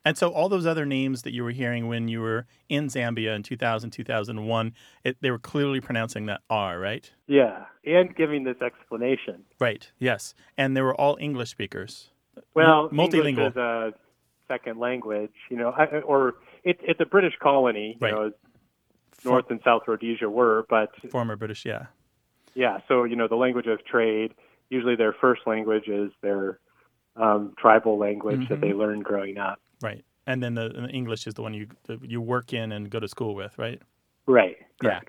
And 0.05 0.17
so 0.17 0.31
all 0.31 0.49
those 0.49 0.65
other 0.67 0.87
names 0.87 1.23
that 1.23 1.33
you 1.35 1.45
were 1.45 1.51
hearing 1.51 1.87
when 1.87 2.09
you 2.09 2.21
were 2.23 2.47
in 2.71 2.87
Zambia 2.89 3.37
in 3.37 3.43
2000, 3.43 3.91
2001, 3.91 4.73
it, 5.05 5.17
they 5.21 5.31
were 5.31 5.39
clearly 5.39 5.81
pronouncing 5.81 6.27
that 6.27 6.41
R, 6.49 6.79
right? 6.81 7.11
Yeah, 7.27 7.65
and 7.85 8.15
giving 8.17 8.45
this 8.45 8.57
explanation. 8.63 9.45
Right. 9.59 9.91
Yes. 9.99 10.35
And 10.57 10.75
they 10.77 10.81
were 10.83 10.95
all 10.99 11.19
English 11.21 11.51
speakers. 11.51 12.11
Well, 12.55 12.89
multilingual. 12.89 13.27
English 13.29 13.51
is 13.53 13.57
a 13.57 13.93
second 14.49 14.79
language, 14.79 15.33
you 15.51 15.59
know, 15.59 15.71
I- 15.71 16.01
or 16.01 16.37
it, 16.65 16.79
it's 16.83 17.01
a 17.01 17.07
British 17.07 17.35
colony, 17.43 17.99
you 18.01 18.07
Right. 18.07 18.15
know, 18.15 18.27
as 18.29 18.33
North 19.25 19.51
and 19.51 19.61
South 19.63 19.83
Rhodesia 19.87 20.31
were, 20.31 20.65
but 20.71 20.91
Former 21.11 21.37
British, 21.37 21.67
yeah. 21.67 21.87
yeah, 22.55 22.79
so 22.89 23.05
you 23.05 23.17
know, 23.17 23.29
the 23.29 23.37
language 23.37 23.67
of 23.67 23.85
trade. 23.85 24.35
Usually, 24.71 24.97
their 24.97 25.13
first 25.13 25.43
language 25.47 25.89
is 25.89 26.11
their 26.23 26.59
um, 27.17 27.53
tribal 27.59 27.99
language 27.99 28.49
that 28.49 28.59
Mhm. 28.59 28.61
they 28.63 28.73
learned 28.73 29.05
growing 29.05 29.37
up. 29.37 29.61
Right. 29.83 30.05
And 30.27 30.43
then 30.43 30.55
the, 30.55 30.69
the 30.69 30.89
English 30.89 31.27
is 31.27 31.35
the 31.35 31.43
one 31.43 31.55
you 31.55 31.69
the, 31.85 31.99
you 32.03 32.21
work 32.21 32.53
in 32.53 32.73
and 32.73 32.91
go 32.91 33.01
to 33.01 33.09
school 33.09 33.35
with, 33.35 33.59
right? 33.59 33.81
Right. 34.27 34.57
Yeah. 34.83 35.01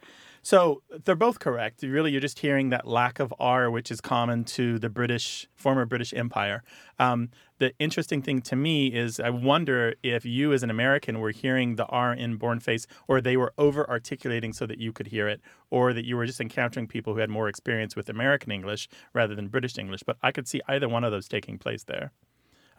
So 0.44 0.82
they're 1.06 1.16
both 1.16 1.40
correct. 1.40 1.84
Really, 1.84 2.12
you're 2.12 2.20
just 2.20 2.40
hearing 2.40 2.70
that 2.70 2.88
lack 2.88 3.20
of 3.20 3.32
R, 3.40 3.70
which 3.70 3.92
is 3.92 4.02
common 4.02 4.44
to 4.46 4.80
the 4.80 4.90
British, 4.90 5.48
former 5.54 5.86
British 5.86 6.14
Empire. 6.16 6.64
Um, 6.98 7.30
the 7.60 7.74
interesting 7.78 8.24
thing 8.24 8.42
to 8.42 8.56
me 8.56 8.88
is 8.88 9.20
I 9.20 9.30
wonder 9.30 9.94
if 10.02 10.26
you, 10.26 10.52
as 10.52 10.64
an 10.64 10.72
American, 10.72 11.20
were 11.20 11.30
hearing 11.30 11.76
the 11.76 11.86
R 11.86 12.12
in 12.12 12.40
Bornface, 12.40 12.88
or 13.08 13.22
they 13.22 13.38
were 13.38 13.54
over 13.60 13.88
articulating 13.88 14.52
so 14.52 14.66
that 14.66 14.80
you 14.80 14.92
could 14.92 15.08
hear 15.08 15.28
it, 15.28 15.42
or 15.70 15.94
that 15.94 16.06
you 16.06 16.18
were 16.18 16.26
just 16.26 16.42
encountering 16.42 16.88
people 16.88 17.14
who 17.14 17.20
had 17.20 17.30
more 17.30 17.48
experience 17.48 17.96
with 17.96 18.10
American 18.10 18.52
English 18.52 18.90
rather 19.14 19.36
than 19.36 19.48
British 19.48 19.78
English. 19.78 20.02
But 20.04 20.18
I 20.24 20.32
could 20.32 20.48
see 20.48 20.62
either 20.68 20.90
one 20.90 21.04
of 21.04 21.12
those 21.12 21.28
taking 21.28 21.60
place 21.60 21.84
there. 21.84 22.14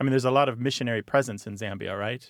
I 0.03 0.05
mean, 0.05 0.11
there's 0.11 0.25
a 0.25 0.33
lot 0.33 0.49
of 0.49 0.59
missionary 0.59 1.01
presence 1.01 1.47
in 1.47 1.55
Zambia, 1.55 1.97
right? 1.97 2.29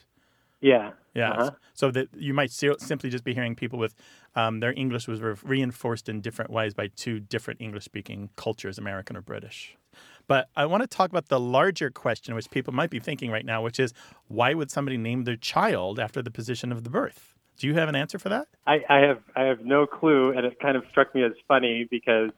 Yeah. 0.60 0.90
Yeah. 1.14 1.30
Uh-huh. 1.30 1.50
So 1.72 1.90
that 1.92 2.08
you 2.14 2.34
might 2.34 2.50
si- 2.50 2.74
simply 2.76 3.08
just 3.08 3.24
be 3.24 3.32
hearing 3.32 3.54
people 3.56 3.78
with 3.78 3.94
um, 4.34 4.60
their 4.60 4.74
English 4.76 5.08
was 5.08 5.22
re- 5.22 5.36
reinforced 5.42 6.06
in 6.06 6.20
different 6.20 6.50
ways 6.50 6.74
by 6.74 6.88
two 6.88 7.18
different 7.18 7.62
English 7.62 7.84
speaking 7.84 8.28
cultures, 8.36 8.76
American 8.76 9.16
or 9.16 9.22
British. 9.22 9.78
But 10.26 10.50
I 10.54 10.66
want 10.66 10.82
to 10.82 10.86
talk 10.86 11.08
about 11.08 11.28
the 11.28 11.40
larger 11.40 11.88
question, 11.88 12.34
which 12.34 12.50
people 12.50 12.74
might 12.74 12.90
be 12.90 13.00
thinking 13.00 13.30
right 13.30 13.46
now, 13.46 13.62
which 13.62 13.80
is 13.80 13.94
why 14.28 14.52
would 14.52 14.70
somebody 14.70 14.98
name 14.98 15.24
their 15.24 15.36
child 15.36 15.98
after 15.98 16.20
the 16.20 16.30
position 16.30 16.72
of 16.72 16.84
the 16.84 16.90
birth? 16.90 17.38
Do 17.56 17.66
you 17.66 17.72
have 17.72 17.88
an 17.88 17.96
answer 17.96 18.18
for 18.18 18.28
that? 18.28 18.48
I, 18.66 18.80
I 18.90 18.98
have 18.98 19.22
I 19.34 19.44
have 19.44 19.64
no 19.64 19.86
clue, 19.86 20.36
and 20.36 20.44
it 20.44 20.60
kind 20.60 20.76
of 20.76 20.84
struck 20.90 21.14
me 21.14 21.22
as 21.24 21.32
funny 21.48 21.88
because, 21.90 22.32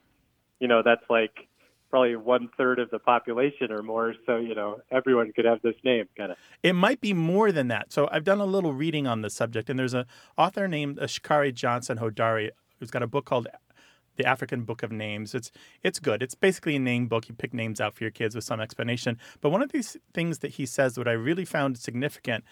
you 0.61 0.69
know, 0.69 0.83
that's 0.85 1.11
like 1.11 1.49
probably 1.95 2.17
one 2.17 2.51
third 2.57 2.81
of 2.81 2.91
the 2.91 2.99
population 2.99 3.71
or 3.71 3.81
more. 3.81 4.15
So 4.27 4.39
you 4.39 4.53
know, 4.53 4.81
everyone 4.91 5.33
could 5.33 5.45
have 5.45 5.63
this 5.63 5.77
name, 5.85 6.09
kind 6.19 6.33
of. 6.33 6.39
It 6.61 6.73
might 6.73 7.01
be 7.01 7.15
more 7.15 7.53
than 7.53 7.69
that. 7.69 7.93
So 7.93 8.09
I've 8.11 8.25
done 8.25 8.41
a 8.41 8.45
little 8.45 8.73
reading 8.73 9.07
on 9.07 9.21
the 9.21 9.31
subject, 9.31 9.71
and 9.71 9.79
there's 9.79 9.95
an 9.95 10.07
author 10.37 10.67
named 10.67 10.99
Askhari 10.99 11.55
Johnson 11.55 11.99
Hodari 11.99 12.51
who's 12.81 12.91
got 12.91 13.05
a 13.05 13.07
book 13.07 13.27
called 13.27 13.47
the 14.17 14.27
African 14.27 14.65
Book 14.65 14.83
of 14.83 14.91
Names. 14.91 15.37
It's 15.37 15.53
it's 15.85 16.01
good. 16.01 16.21
It's 16.21 16.35
basically 16.35 16.75
a 16.75 16.81
name 16.81 17.07
book. 17.07 17.29
You 17.29 17.35
pick 17.37 17.55
names 17.55 17.81
out 17.81 17.95
for 17.95 18.03
your 18.03 18.11
kids 18.11 18.35
with 18.35 18.43
some 18.43 18.61
explanation. 18.61 19.17
But 19.41 19.51
one 19.51 19.63
of 19.63 19.71
these 19.71 19.97
things 20.13 20.41
that 20.41 20.55
he 20.55 20.67
says, 20.67 20.99
what 20.99 21.07
I 21.07 21.13
really 21.13 21.45
found 21.45 21.79
significant, 21.79 22.43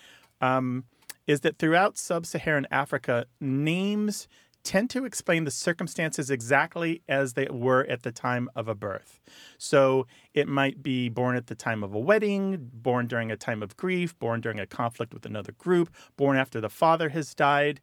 um, 0.40 0.84
is 1.26 1.40
that 1.40 1.58
throughout 1.58 1.98
sub-Saharan 1.98 2.68
Africa, 2.70 3.26
names 3.40 4.28
tend 4.64 4.90
to 4.90 5.04
explain 5.04 5.44
the 5.44 5.50
circumstances 5.50 6.30
exactly 6.30 7.02
as 7.08 7.34
they 7.34 7.48
were 7.50 7.84
at 7.86 8.02
the 8.02 8.12
time 8.12 8.48
of 8.54 8.68
a 8.68 8.74
birth. 8.74 9.20
So 9.58 10.06
it 10.34 10.48
might 10.48 10.82
be 10.82 11.08
born 11.08 11.36
at 11.36 11.46
the 11.46 11.54
time 11.54 11.82
of 11.82 11.94
a 11.94 11.98
wedding, 11.98 12.70
born 12.72 13.06
during 13.06 13.30
a 13.30 13.36
time 13.36 13.62
of 13.62 13.76
grief, 13.76 14.18
born 14.18 14.40
during 14.40 14.60
a 14.60 14.66
conflict 14.66 15.12
with 15.12 15.26
another 15.26 15.52
group, 15.52 15.90
born 16.16 16.36
after 16.36 16.60
the 16.60 16.70
father 16.70 17.10
has 17.10 17.34
died. 17.34 17.80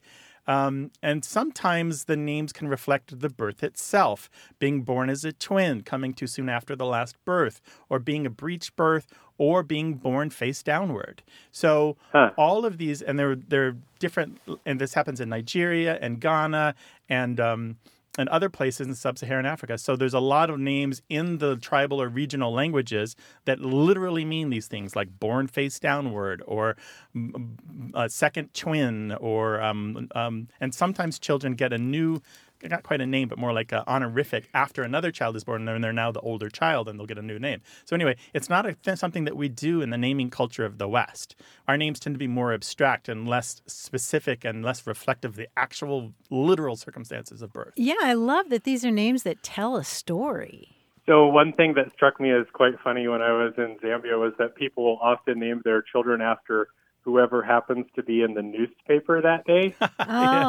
Um, 0.47 0.89
and 1.03 1.23
sometimes 1.23 2.05
the 2.05 2.17
names 2.17 2.51
can 2.51 2.67
reflect 2.67 3.19
the 3.19 3.29
birth 3.29 3.63
itself, 3.63 4.31
being 4.57 4.81
born 4.81 5.09
as 5.09 5.23
a 5.23 5.31
twin, 5.31 5.81
coming 5.81 6.11
too 6.11 6.25
soon 6.25 6.49
after 6.49 6.75
the 6.75 6.87
last 6.87 7.23
birth, 7.23 7.61
or 7.87 7.99
being 7.99 8.25
a 8.25 8.31
breech 8.31 8.75
birth, 8.75 9.05
or 9.39 9.63
being 9.63 9.95
born 9.95 10.29
face 10.29 10.61
downward. 10.61 11.23
So 11.51 11.97
huh. 12.11 12.29
all 12.37 12.65
of 12.65 12.77
these, 12.77 13.01
and 13.01 13.17
they're 13.17 13.35
they're 13.35 13.75
different, 13.97 14.39
and 14.67 14.79
this 14.79 14.93
happens 14.93 15.19
in 15.19 15.29
Nigeria 15.29 15.97
and 15.99 16.21
Ghana 16.21 16.75
and 17.09 17.39
um, 17.39 17.77
and 18.17 18.27
other 18.29 18.49
places 18.49 18.85
in 18.85 18.95
sub-Saharan 18.95 19.45
Africa. 19.45 19.77
So 19.77 19.95
there's 19.95 20.13
a 20.13 20.19
lot 20.19 20.49
of 20.49 20.59
names 20.59 21.01
in 21.09 21.37
the 21.37 21.55
tribal 21.55 22.01
or 22.01 22.09
regional 22.09 22.51
languages 22.51 23.15
that 23.45 23.61
literally 23.61 24.25
mean 24.25 24.49
these 24.49 24.67
things, 24.67 24.93
like 24.93 25.19
born 25.19 25.47
face 25.47 25.79
downward 25.79 26.43
or 26.45 26.75
a 27.93 28.09
second 28.09 28.53
twin, 28.53 29.13
or 29.13 29.61
um, 29.61 30.09
um, 30.15 30.49
and 30.59 30.75
sometimes 30.75 31.17
children 31.17 31.53
get 31.53 31.71
a 31.71 31.77
new 31.77 32.21
not 32.63 32.83
quite 32.83 33.01
a 33.01 33.05
name, 33.05 33.27
but 33.27 33.37
more 33.37 33.53
like 33.53 33.71
an 33.71 33.83
honorific 33.87 34.49
after 34.53 34.83
another 34.83 35.11
child 35.11 35.35
is 35.35 35.43
born, 35.43 35.67
and 35.67 35.83
they're 35.83 35.93
now 35.93 36.11
the 36.11 36.19
older 36.19 36.49
child, 36.49 36.87
and 36.87 36.99
they'll 36.99 37.07
get 37.07 37.17
a 37.17 37.21
new 37.21 37.39
name. 37.39 37.61
So 37.85 37.95
anyway, 37.95 38.15
it's 38.33 38.49
not 38.49 38.65
a, 38.65 38.97
something 38.97 39.25
that 39.25 39.37
we 39.37 39.49
do 39.49 39.81
in 39.81 39.89
the 39.89 39.97
naming 39.97 40.29
culture 40.29 40.65
of 40.65 40.77
the 40.77 40.87
West. 40.87 41.35
Our 41.67 41.77
names 41.77 41.99
tend 41.99 42.15
to 42.15 42.19
be 42.19 42.27
more 42.27 42.53
abstract 42.53 43.07
and 43.09 43.27
less 43.27 43.61
specific 43.67 44.43
and 44.43 44.63
less 44.63 44.85
reflective 44.85 45.31
of 45.31 45.35
the 45.35 45.47
actual 45.55 46.13
literal 46.29 46.75
circumstances 46.75 47.41
of 47.41 47.53
birth. 47.53 47.73
Yeah, 47.75 47.95
I 48.01 48.13
love 48.13 48.49
that 48.49 48.63
these 48.63 48.83
are 48.83 48.91
names 48.91 49.23
that 49.23 49.43
tell 49.43 49.75
a 49.75 49.83
story. 49.83 50.75
So 51.05 51.25
one 51.27 51.53
thing 51.53 51.73
that 51.73 51.91
struck 51.93 52.19
me 52.19 52.31
as 52.31 52.45
quite 52.53 52.79
funny 52.83 53.07
when 53.07 53.21
I 53.21 53.31
was 53.31 53.53
in 53.57 53.77
Zambia 53.83 54.19
was 54.19 54.33
that 54.37 54.55
people 54.55 54.99
often 55.01 55.39
name 55.39 55.61
their 55.63 55.81
children 55.81 56.21
after 56.21 56.69
whoever 57.01 57.41
happens 57.41 57.85
to 57.95 58.03
be 58.03 58.21
in 58.21 58.33
the 58.33 58.41
newspaper 58.41 59.21
that 59.21 59.45
day. 59.45 59.75
oh. 59.81 59.87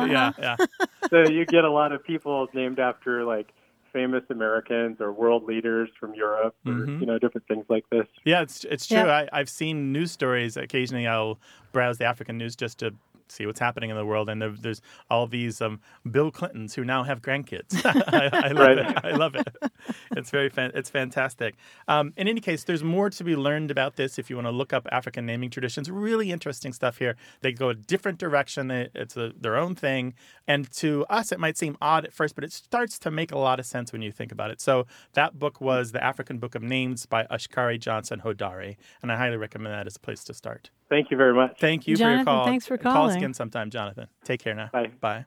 yeah, 0.05 0.33
yeah. 0.39 0.57
so 1.11 1.29
you 1.29 1.47
get 1.47 1.65
a 1.65 1.71
lot 1.71 1.93
of 1.93 2.03
people 2.05 2.49
named 2.55 2.79
after 2.79 3.25
like 3.25 3.53
famous 3.93 4.23
Americans 4.31 5.01
or 5.01 5.13
world 5.13 5.45
leaders 5.45 5.89
from 5.99 6.15
Europe 6.15 6.55
or 6.65 6.73
mm-hmm. 6.73 7.01
you 7.01 7.07
know 7.07 7.19
different 7.19 7.47
things 7.49 7.65
like 7.69 7.85
this. 7.91 8.07
Yeah, 8.25 8.43
it's 8.43 8.65
it's 8.65 8.87
true. 8.87 8.99
I, 8.99 9.29
I've 9.33 9.49
seen 9.49 9.93
news 9.93 10.13
stories. 10.13 10.57
Occasionally, 10.57 11.07
I'll 11.07 11.39
browse 11.73 11.99
the 11.99 12.05
African 12.05 12.39
news 12.39 12.57
just 12.57 12.79
to 12.79 12.95
see 13.31 13.47
what's 13.47 13.61
happening 13.61 13.91
in 13.91 13.97
the 13.97 14.05
world. 14.05 14.29
And 14.29 14.41
there, 14.41 14.51
there's 14.51 14.81
all 15.09 15.27
these 15.27 15.61
um, 15.61 15.81
Bill 16.11 16.31
Clintons 16.31 16.75
who 16.75 16.85
now 16.85 17.03
have 17.05 17.23
grandkids. 17.23 17.81
I, 17.85 18.49
I, 18.49 18.53
love 18.53 18.77
right. 18.77 18.79
it. 18.79 18.99
I 19.05 19.11
love 19.13 19.35
it. 19.35 19.49
It's 20.17 20.31
very 20.31 20.49
fan- 20.49 20.73
it's 20.75 20.91
fantastic. 20.91 21.57
Um, 21.89 22.13
in 22.17 22.29
any 22.29 22.41
case, 22.41 22.65
there's 22.65 22.85
more 22.85 23.11
to 23.11 23.25
be 23.25 23.37
learned 23.37 23.71
about 23.71 23.97
this 23.97 24.19
if 24.19 24.29
you 24.29 24.37
want 24.37 24.47
to 24.47 24.53
look 24.53 24.73
up 24.73 24.87
African 24.93 25.27
naming 25.27 25.51
traditions. 25.51 25.91
Really 25.91 26.31
interesting 26.31 26.73
stuff 26.73 26.99
here. 26.99 27.17
They 27.41 27.53
go 27.53 27.69
a 27.69 27.75
different 27.75 28.19
direction. 28.19 28.71
It's 28.71 29.17
a, 29.17 29.33
their 29.39 29.57
own 29.57 29.75
thing. 29.75 30.15
And 30.47 30.71
to 30.73 31.07
us, 31.09 31.33
it 31.33 31.41
might 31.41 31.57
seem 31.57 31.77
odd 31.81 32.05
at 32.05 32.13
first, 32.13 32.35
but 32.35 32.45
it 32.45 32.53
starts 32.53 32.99
to 33.01 33.11
make 33.11 33.33
a 33.33 33.39
lot 33.39 33.61
of 33.61 33.67
sense 33.67 33.93
when 33.93 34.03
you 34.03 34.13
think 34.13 34.33
about 34.33 34.51
it. 34.51 34.61
So 34.61 34.87
that 35.15 35.39
book 35.39 35.61
was 35.61 35.93
the 35.93 36.03
African 36.03 36.39
Book 36.39 36.55
of 36.55 36.63
Names 36.63 37.07
by 37.07 37.25
Askhari 37.25 37.79
Johnson 37.79 38.23
Hodari, 38.25 38.77
and 39.03 39.13
I 39.13 39.17
highly 39.17 39.37
recommend 39.37 39.75
that 39.75 39.87
as 39.87 39.97
a 39.97 40.01
place 40.01 40.25
to 40.25 40.35
start. 40.35 40.71
Thank 40.91 41.11
you 41.11 41.17
very 41.17 41.33
much. 41.33 41.59
Thank 41.59 41.87
you 41.87 41.97
Jonathan, 41.97 42.25
for 42.25 42.31
your 42.31 42.37
call. 42.37 42.47
Thanks 42.47 42.67
for 42.67 42.77
calling. 42.77 42.97
Call 42.97 43.09
us 43.11 43.17
again 43.17 43.33
sometime, 43.33 43.71
Jonathan. 43.71 44.09
Take 44.25 44.43
care 44.43 44.55
now. 44.55 44.69
Bye. 44.73 44.91
Bye. 45.01 45.25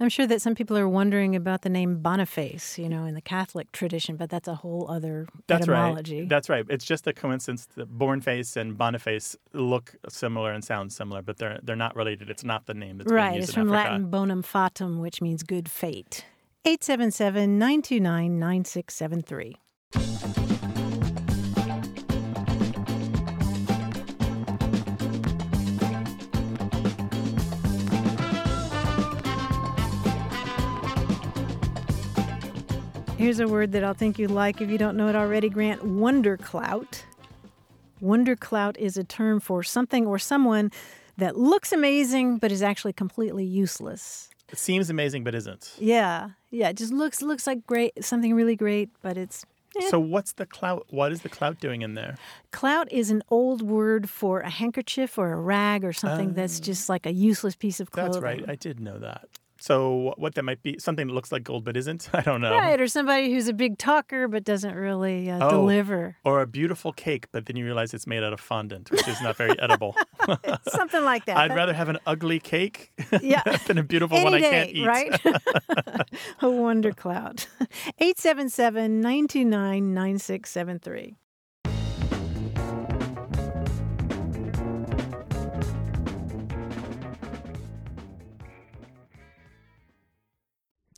I'm 0.00 0.08
sure 0.08 0.26
that 0.26 0.42
some 0.42 0.54
people 0.54 0.76
are 0.76 0.88
wondering 0.88 1.36
about 1.36 1.62
the 1.62 1.68
name 1.68 1.98
Boniface, 1.98 2.78
you 2.78 2.88
know, 2.88 3.04
in 3.04 3.14
the 3.14 3.20
Catholic 3.20 3.70
tradition, 3.72 4.16
but 4.16 4.30
that's 4.30 4.48
a 4.48 4.54
whole 4.56 4.90
other 4.90 5.28
that's 5.46 5.62
etymology. 5.62 6.20
Right. 6.20 6.28
That's 6.28 6.48
right. 6.48 6.64
It's 6.68 6.84
just 6.84 7.06
a 7.06 7.12
coincidence 7.12 7.66
that 7.76 7.96
Bornface 7.96 8.56
and 8.56 8.76
Boniface 8.76 9.36
look 9.52 9.94
similar 10.08 10.52
and 10.52 10.64
sound 10.64 10.92
similar, 10.92 11.22
but 11.22 11.38
they're 11.38 11.60
they're 11.62 11.76
not 11.76 11.94
related. 11.94 12.30
It's 12.30 12.44
not 12.44 12.66
the 12.66 12.74
name 12.74 12.98
that's 12.98 13.12
right. 13.12 13.40
it's 13.40 13.54
from 13.54 13.72
Africa. 13.72 13.90
Latin 13.90 14.10
bonum 14.10 14.42
fatum, 14.42 14.98
which 14.98 15.20
means 15.22 15.42
good 15.42 15.70
fate. 15.70 16.24
877 16.64 17.58
929 17.58 18.38
9673. 18.38 19.56
Here's 33.22 33.38
a 33.38 33.46
word 33.46 33.70
that 33.70 33.84
I'll 33.84 33.94
think 33.94 34.18
you'd 34.18 34.32
like 34.32 34.60
if 34.60 34.68
you 34.68 34.78
don't 34.78 34.96
know 34.96 35.06
it 35.06 35.14
already, 35.14 35.48
Grant 35.48 35.82
wonderclout. 35.82 37.02
Wonderclout 38.02 38.76
is 38.78 38.96
a 38.96 39.04
term 39.04 39.38
for 39.38 39.62
something 39.62 40.06
or 40.06 40.18
someone 40.18 40.72
that 41.18 41.36
looks 41.36 41.70
amazing 41.70 42.38
but 42.38 42.50
is 42.50 42.62
actually 42.62 42.92
completely 42.92 43.44
useless. 43.44 44.28
It 44.48 44.58
seems 44.58 44.90
amazing 44.90 45.22
but 45.22 45.36
isn't. 45.36 45.72
Yeah. 45.78 46.30
Yeah, 46.50 46.70
it 46.70 46.76
just 46.76 46.92
looks 46.92 47.22
looks 47.22 47.46
like 47.46 47.64
great 47.64 47.92
something 48.04 48.34
really 48.34 48.56
great, 48.56 48.90
but 49.02 49.16
it's 49.16 49.46
eh. 49.80 49.88
So 49.88 50.00
what's 50.00 50.32
the 50.32 50.44
clout? 50.44 50.86
What 50.90 51.12
is 51.12 51.20
the 51.20 51.28
clout 51.28 51.60
doing 51.60 51.82
in 51.82 51.94
there? 51.94 52.16
Clout 52.50 52.90
is 52.90 53.12
an 53.12 53.22
old 53.30 53.62
word 53.62 54.10
for 54.10 54.40
a 54.40 54.50
handkerchief 54.50 55.16
or 55.16 55.32
a 55.32 55.40
rag 55.40 55.84
or 55.84 55.92
something 55.92 56.30
uh, 56.30 56.32
that's 56.34 56.58
just 56.58 56.88
like 56.88 57.06
a 57.06 57.12
useless 57.12 57.54
piece 57.54 57.78
of 57.78 57.92
clothing. 57.92 58.14
That's 58.14 58.22
right. 58.24 58.44
I 58.48 58.56
did 58.56 58.80
know 58.80 58.98
that. 58.98 59.28
So 59.62 60.12
what 60.16 60.34
that 60.34 60.42
might 60.42 60.60
be 60.64 60.76
something 60.80 61.06
that 61.06 61.12
looks 61.12 61.30
like 61.30 61.44
gold 61.44 61.64
but 61.64 61.76
isn't. 61.76 62.10
I 62.12 62.22
don't 62.22 62.40
know. 62.40 62.50
Right, 62.50 62.80
or 62.80 62.88
somebody 62.88 63.32
who's 63.32 63.46
a 63.46 63.52
big 63.52 63.78
talker 63.78 64.26
but 64.26 64.42
doesn't 64.42 64.74
really 64.74 65.30
uh, 65.30 65.46
oh, 65.46 65.50
deliver. 65.50 66.16
Or 66.24 66.42
a 66.42 66.48
beautiful 66.48 66.92
cake, 66.92 67.28
but 67.30 67.46
then 67.46 67.54
you 67.54 67.64
realize 67.64 67.94
it's 67.94 68.06
made 68.06 68.24
out 68.24 68.32
of 68.32 68.40
fondant, 68.40 68.90
which 68.90 69.06
is 69.06 69.22
not 69.22 69.36
very 69.36 69.56
edible. 69.60 69.94
something 70.68 71.04
like 71.04 71.26
that. 71.26 71.36
I'd 71.36 71.54
rather 71.54 71.74
have 71.74 71.88
an 71.88 71.98
ugly 72.06 72.40
cake 72.40 72.90
yeah. 73.22 73.42
than 73.68 73.78
a 73.78 73.84
beautiful 73.84 74.16
Any 74.16 74.30
one 74.30 74.40
day, 74.40 74.48
I 74.48 74.50
can't 74.50 74.70
eat. 74.70 74.84
Right? 74.84 75.12
a 76.40 76.46
wonderclout. 76.46 77.46
877 78.00 79.00
929 79.00 79.94
9673. 79.94 81.16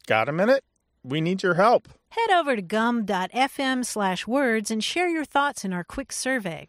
Got 0.06 0.28
a 0.28 0.32
minute? 0.32 0.64
We 1.02 1.20
need 1.20 1.42
your 1.42 1.54
help. 1.54 1.88
Head 2.10 2.30
over 2.30 2.56
to 2.56 2.62
gum.fm 2.62 3.84
slash 3.84 4.26
words 4.26 4.70
and 4.70 4.82
share 4.82 5.08
your 5.08 5.24
thoughts 5.24 5.64
in 5.64 5.72
our 5.72 5.84
quick 5.84 6.12
survey. 6.12 6.68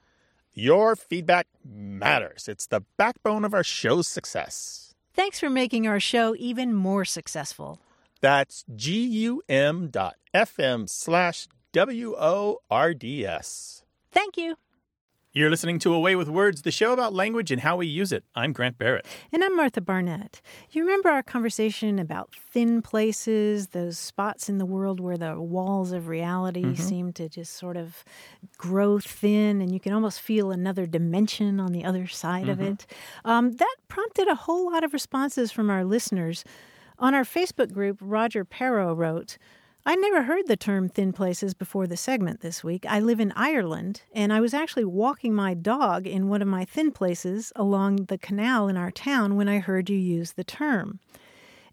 Your 0.53 0.95
feedback 0.95 1.47
matters. 1.63 2.47
It's 2.47 2.67
the 2.67 2.81
backbone 2.97 3.43
of 3.43 3.53
our 3.53 3.63
show's 3.63 4.07
success. 4.07 4.93
Thanks 5.13 5.39
for 5.39 5.49
making 5.49 5.87
our 5.87 5.99
show 5.99 6.35
even 6.37 6.73
more 6.73 7.05
successful. 7.05 7.79
That's 8.21 8.63
gum.fm 8.63 10.09
slash 10.89 11.47
W 11.73 12.15
O 12.17 12.59
R 12.71 12.93
D 12.93 13.25
S. 13.25 13.83
Thank 14.11 14.37
you. 14.37 14.55
You're 15.37 15.49
listening 15.49 15.79
to 15.79 15.93
A 15.93 15.99
Way 15.99 16.15
with 16.15 16.29
Words, 16.29 16.61
the 16.61 16.71
show 16.71 16.93
about 16.93 17.13
language 17.13 17.51
and 17.51 17.59
how 17.59 17.75
we 17.75 17.87
use 17.87 18.13
it. 18.13 18.23
I'm 18.35 18.53
Grant 18.53 18.77
Barrett. 18.77 19.05
And 19.33 19.43
I'm 19.43 19.53
Martha 19.53 19.81
Barnette. 19.81 20.39
You 20.71 20.81
remember 20.81 21.09
our 21.09 21.23
conversation 21.23 21.99
about 21.99 22.33
thin 22.33 22.81
places, 22.81 23.67
those 23.67 23.99
spots 23.99 24.47
in 24.47 24.59
the 24.59 24.65
world 24.65 25.01
where 25.01 25.17
the 25.17 25.41
walls 25.41 25.91
of 25.91 26.07
reality 26.07 26.63
mm-hmm. 26.63 26.81
seem 26.81 27.11
to 27.11 27.27
just 27.27 27.57
sort 27.57 27.75
of 27.75 28.05
grow 28.57 28.97
thin 28.97 29.59
and 29.59 29.73
you 29.73 29.79
can 29.81 29.91
almost 29.91 30.21
feel 30.21 30.51
another 30.51 30.85
dimension 30.85 31.59
on 31.59 31.73
the 31.73 31.83
other 31.83 32.07
side 32.07 32.43
mm-hmm. 32.43 32.51
of 32.51 32.61
it? 32.61 32.85
Um, 33.25 33.57
that 33.57 33.75
prompted 33.89 34.29
a 34.29 34.35
whole 34.35 34.71
lot 34.71 34.85
of 34.85 34.93
responses 34.93 35.51
from 35.51 35.69
our 35.69 35.83
listeners. 35.83 36.45
On 36.97 37.13
our 37.13 37.25
Facebook 37.25 37.73
group, 37.73 37.97
Roger 37.99 38.45
Perro 38.45 38.93
wrote, 38.93 39.37
I 39.87 39.93
never 39.93 40.23
heard 40.23 40.47
the 40.47 40.57
term 40.57 40.89
thin 40.89 41.13
places 41.13 41.53
before 41.53 41.85
the 41.85 41.95
segment 41.95 42.41
this 42.41 42.63
week. 42.63 42.87
I 42.89 42.99
live 42.99 43.19
in 43.19 43.31
Ireland, 43.35 44.01
and 44.15 44.33
I 44.33 44.41
was 44.41 44.51
actually 44.51 44.85
walking 44.85 45.35
my 45.35 45.53
dog 45.53 46.07
in 46.07 46.27
one 46.27 46.41
of 46.41 46.47
my 46.47 46.65
thin 46.65 46.91
places 46.91 47.53
along 47.55 48.05
the 48.05 48.17
canal 48.17 48.67
in 48.67 48.77
our 48.77 48.89
town 48.89 49.35
when 49.35 49.47
I 49.47 49.59
heard 49.59 49.87
you 49.87 49.97
use 49.97 50.31
the 50.31 50.43
term. 50.43 50.99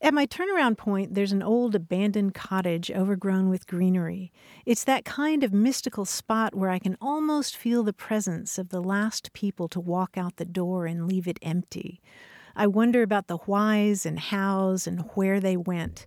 At 0.03 0.13
my 0.13 0.27
turnaround 0.27 0.77
point, 0.77 1.15
there's 1.15 1.33
an 1.33 1.43
old 1.43 1.75
abandoned 1.75 2.35
cottage 2.35 2.91
overgrown 2.91 3.49
with 3.49 3.67
greenery. 3.67 4.31
It's 4.67 4.85
that 4.85 5.07
kind 5.07 5.43
of 5.43 5.55
mystical 5.55 6.05
spot 6.05 6.55
where 6.55 6.69
I 6.69 6.81
can 6.81 6.99
almost 7.01 7.57
feel 7.57 7.83
the 7.83 7.95
presence 7.95 8.59
of 8.59 8.69
the 8.69 8.83
last 8.83 9.33
people 9.33 9.69
to 9.69 9.81
walk 9.81 10.19
out 10.19 10.37
the 10.37 10.45
door 10.45 10.85
and 10.85 11.09
leave 11.09 11.27
it 11.27 11.39
empty. 11.41 12.03
I 12.55 12.67
wonder 12.67 13.01
about 13.01 13.29
the 13.29 13.39
whys 13.39 14.05
and 14.05 14.19
hows 14.19 14.87
and 14.87 15.01
where 15.15 15.41
they 15.41 15.57
went. 15.57 16.05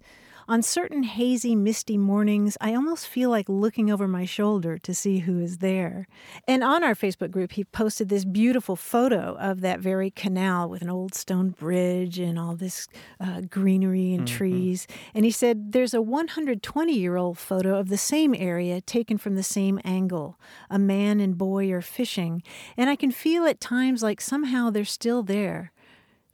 On 0.47 0.61
certain 0.61 1.01
hazy, 1.03 1.55
misty 1.55 1.97
mornings, 1.97 2.55
I 2.61 2.75
almost 2.75 3.07
feel 3.07 3.31
like 3.31 3.49
looking 3.49 3.89
over 3.89 4.07
my 4.07 4.25
shoulder 4.25 4.77
to 4.77 4.93
see 4.93 5.19
who 5.19 5.39
is 5.39 5.57
there. 5.57 6.07
And 6.47 6.63
on 6.63 6.83
our 6.83 6.93
Facebook 6.93 7.31
group, 7.31 7.53
he 7.53 7.63
posted 7.63 8.09
this 8.09 8.25
beautiful 8.25 8.75
photo 8.75 9.35
of 9.39 9.61
that 9.61 9.79
very 9.79 10.11
canal 10.11 10.69
with 10.69 10.83
an 10.83 10.89
old 10.89 11.15
stone 11.15 11.49
bridge 11.49 12.19
and 12.19 12.37
all 12.37 12.55
this 12.55 12.87
uh, 13.19 13.41
greenery 13.49 14.13
and 14.13 14.25
Mm-hmm. 14.25 14.37
trees. 14.37 14.87
And 15.13 15.25
he 15.25 15.31
said 15.31 15.71
there's 15.71 15.93
a 15.93 16.01
120 16.01 16.93
year 16.93 17.15
old 17.15 17.37
photo 17.37 17.77
of 17.79 17.89
the 17.89 17.97
same 17.97 18.33
area 18.35 18.81
taken 18.81 19.17
from 19.17 19.35
the 19.35 19.43
same 19.43 19.79
angle. 19.83 20.39
A 20.69 20.79
man 20.79 21.19
and 21.19 21.37
boy 21.37 21.71
are 21.71 21.81
fishing, 21.81 22.43
and 22.77 22.89
I 22.89 22.95
can 22.95 23.11
feel 23.11 23.45
at 23.45 23.59
times 23.59 24.01
like 24.03 24.21
somehow 24.21 24.69
they're 24.69 24.85
still 24.85 25.21
there. 25.23 25.71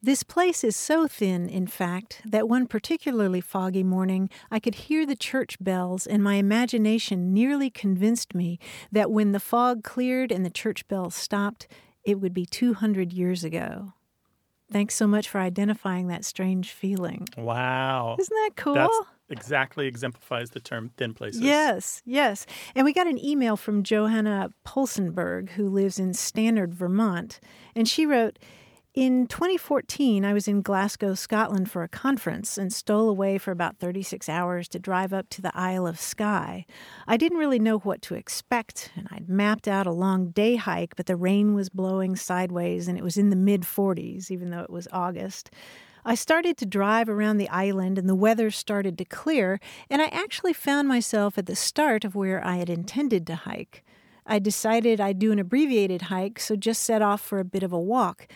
This 0.04 0.24
place 0.24 0.64
is 0.64 0.76
so 0.76 1.08
thin, 1.08 1.48
in 1.48 1.68
fact, 1.68 2.24
that 2.26 2.50
one 2.50 2.66
particularly 2.66 3.40
foggy 3.40 3.84
morning 3.84 4.32
I 4.50 4.60
could 4.60 4.74
hear 4.74 5.06
the 5.06 5.16
church 5.16 5.58
bells, 5.62 6.08
and 6.08 6.24
my 6.24 6.36
imagination 6.36 7.32
nearly 7.32 7.70
convinced 7.70 8.34
me 8.34 8.58
that 8.92 9.12
when 9.12 9.32
the 9.32 9.40
fog 9.40 9.84
cleared 9.84 10.32
and 10.32 10.44
the 10.44 10.50
church 10.50 10.88
bells 10.88 11.14
stopped, 11.14 11.68
it 12.04 12.20
would 12.20 12.34
be 12.34 12.48
200 12.48 13.14
years 13.14 13.44
ago. 13.44 13.94
Thanks 14.72 14.96
so 14.96 15.06
much 15.06 15.30
for 15.30 15.40
identifying 15.40 16.08
that 16.08 16.26
strange 16.26 16.72
feeling. 16.72 17.28
Wow. 17.38 18.16
Isn't 18.20 18.36
that 18.36 18.56
cool? 18.56 18.74
That's 18.74 18.98
exactly 19.30 19.86
exemplifies 19.86 20.50
the 20.50 20.62
term 20.62 20.90
thin 20.98 21.14
places. 21.14 21.42
Yes, 21.42 22.02
yes. 22.06 22.48
And 22.74 22.86
we 22.86 22.94
got 22.94 23.06
an 23.06 23.24
email 23.24 23.56
from 23.56 23.84
Johanna 23.84 24.50
Polsenberg, 24.66 25.50
who 25.50 25.70
lives 25.70 26.00
in 26.00 26.16
Stannard, 26.16 26.74
Vermont. 26.74 27.40
And 27.76 27.88
she 27.88 28.08
wrote 28.08 28.40
In 28.94 29.26
2014, 29.28 30.26
I 30.26 30.34
was 30.34 30.50
in 30.50 30.62
Glasgow, 30.62 31.14
Scotland 31.14 31.72
for 31.72 31.82
a 31.82 31.88
conference 31.88 32.58
and 32.58 32.74
stole 32.74 33.08
away 33.08 33.38
for 33.38 33.52
about 33.52 33.78
36 33.78 34.28
hours 34.28 34.68
to 34.68 34.80
drive 34.80 35.14
up 35.14 35.30
to 35.30 35.42
the 35.42 35.54
Isle 35.56 35.88
of 35.88 35.98
Skye. 35.98 36.66
I 37.08 37.16
didn't 37.16 37.38
really 37.38 37.58
know 37.58 37.80
what 37.80 38.02
to 38.02 38.16
expect, 38.16 38.92
and 38.98 39.08
I'd 39.10 39.30
mapped 39.30 39.66
out 39.66 39.88
a 39.88 39.94
long 39.94 40.32
day 40.32 40.58
hike, 40.58 40.98
but 40.98 41.06
the 41.06 41.16
rain 41.16 41.54
was 41.54 41.70
blowing 41.70 42.18
sideways 42.18 42.90
and 42.90 42.98
it 42.98 43.04
was 43.04 43.16
in 43.16 43.30
the 43.30 43.38
mid 43.38 43.62
40s, 43.62 44.30
even 44.30 44.50
though 44.50 44.60
it 44.60 44.70
was 44.70 44.90
August. 44.92 45.52
I 46.04 46.16
started 46.16 46.58
to 46.58 46.66
drive 46.66 47.08
around 47.08 47.38
the 47.38 47.48
island 47.48 47.98
and 47.98 48.10
the 48.10 48.14
weather 48.14 48.52
started 48.52 48.98
to 48.98 49.06
clear, 49.06 49.62
and 49.90 50.02
I 50.02 50.08
actually 50.08 50.52
found 50.52 50.90
myself 50.90 51.38
at 51.38 51.46
the 51.46 51.56
start 51.56 52.04
of 52.04 52.14
where 52.14 52.46
I 52.46 52.58
had 52.58 52.70
intended 52.70 53.26
to 53.28 53.36
hike. 53.36 53.86
I 54.26 54.40
decided 54.40 55.00
I'd 55.00 55.18
do 55.18 55.32
an 55.32 55.40
abbreviated 55.40 56.04
hike, 56.04 56.42
so 56.42 56.58
just 56.58 56.84
set 56.84 57.02
off 57.02 57.22
for 57.22 57.40
a 57.40 57.46
bit 57.46 57.64
of 57.64 57.72
a 57.72 57.80
walk. 57.80 58.28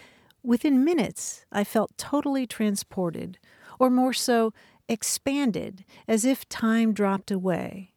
Within 0.45 0.83
minutes, 0.83 1.43
I 1.51 1.63
felt 1.63 1.97
totally 1.97 2.45
transported, 2.45 3.39
or 3.79 3.89
more 3.89 4.13
so, 4.13 4.53
expanded, 4.87 5.83
as 6.07 6.23
if 6.23 6.47
time 6.47 6.93
dropped 6.93 7.31
away. 7.31 7.93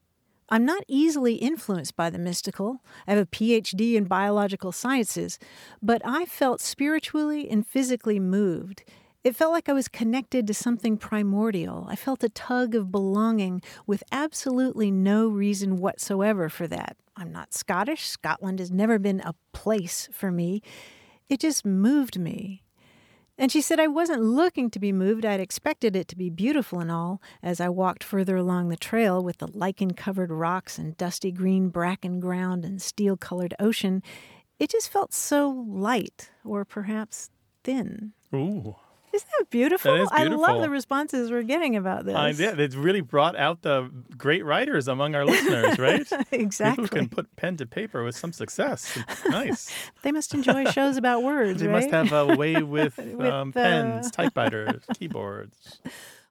I'm 0.49 0.65
not 0.65 0.83
easily 0.89 1.35
influenced 1.35 1.95
by 1.95 2.09
the 2.09 2.19
mystical. 2.19 2.83
I 3.07 3.11
have 3.13 3.21
a 3.21 3.27
PhD 3.27 3.97
in 3.97 4.05
biological 4.05 4.73
sciences, 4.73 5.39
but 5.83 6.01
I 6.07 6.25
felt 6.25 6.63
spiritually 6.63 7.51
and 7.51 7.67
physically 7.67 8.19
moved. 8.19 8.83
It 9.23 9.37
felt 9.37 9.53
like 9.53 9.69
I 9.69 9.75
was 9.75 9.89
connected 9.89 10.47
to 10.47 10.55
something 10.55 10.97
primordial. 10.97 11.87
I 11.87 11.97
felt 11.97 12.25
a 12.25 12.31
tug 12.31 12.75
of 12.75 12.91
belonging 12.91 13.61
with 13.87 14.03
absolutely 14.11 14.91
no 14.91 15.29
reason 15.29 15.77
whatsoever 15.77 16.49
for 16.49 16.67
that. 16.69 16.97
I'm 17.15 17.31
not 17.31 17.53
Scottish. 17.53 18.07
Scotland 18.07 18.59
has 18.59 18.71
never 18.71 18.99
been 18.99 19.21
a 19.21 19.35
place 19.53 20.09
for 20.13 20.33
me. 20.33 20.63
It 21.29 21.41
just 21.41 21.65
moved 21.65 22.19
me. 22.19 22.63
And 23.41 23.53
she 23.53 23.61
said 23.61 23.79
I 23.79 23.87
wasn't 23.87 24.23
looking 24.23 24.69
to 24.71 24.81
be 24.81 24.93
moved. 24.93 25.25
I'd 25.25 25.39
expected 25.39 25.95
it 25.95 26.09
to 26.09 26.17
be 26.17 26.29
beautiful 26.29 26.81
and 26.81 26.91
all 26.91 27.23
as 27.41 27.61
I 27.61 27.69
walked 27.69 28.03
further 28.03 28.37
along 28.37 28.69
the 28.69 28.77
trail 28.77 29.23
with 29.23 29.39
the 29.39 29.47
lichen 29.47 29.93
covered 29.93 30.33
rocks 30.33 30.77
and 30.77 30.97
dusty 30.97 31.31
green 31.31 31.69
bracken 31.69 32.19
ground 32.19 32.65
and 32.65 32.83
steel 32.83 33.17
colored 33.17 33.55
ocean. 33.61 34.03
It 34.59 34.71
just 34.71 34.89
felt 34.91 35.15
so 35.15 35.51
light, 35.69 36.31
or 36.45 36.65
perhaps 36.65 37.31
thin. 37.63 38.13
Ooh. 38.35 38.75
Isn't 39.19 39.31
that 39.39 39.51
beautiful? 39.51 39.93
That 39.95 40.03
is 40.03 40.09
I 40.13 40.25
love 40.25 40.61
the 40.63 40.71
responses 40.71 41.31
we're 41.33 41.43
getting 41.43 41.75
about 41.75 42.05
this. 42.05 42.15
I 42.15 42.31
did. 42.33 42.61
It's 42.61 42.77
really 42.77 43.01
brought 43.01 43.37
out 43.37 43.63
the 43.63 43.91
great 44.17 44.45
writers 44.45 44.87
among 44.87 45.17
our 45.17 45.25
listeners, 45.27 45.77
right? 45.89 46.07
exactly. 46.31 46.85
People 46.85 46.99
who 46.99 47.03
can 47.03 47.09
put 47.09 47.35
pen 47.37 47.57
to 47.57 47.67
paper 47.67 48.05
with 48.05 48.17
some 48.17 48.33
success. 48.33 48.97
nice. 49.29 49.73
They 50.03 50.13
must 50.13 50.35
enjoy 50.35 50.67
shows 50.71 50.97
about 50.97 51.25
words, 51.25 51.61
They 51.63 51.67
right? 51.67 51.91
must 51.91 51.91
have 51.91 52.13
a 52.13 52.37
way 52.37 52.63
with, 52.63 52.97
With, 52.97 53.21
um, 53.27 53.49
uh, 53.51 53.53
pens, 53.53 54.11
typewriters, 54.13 54.83
keyboards. 54.97 55.81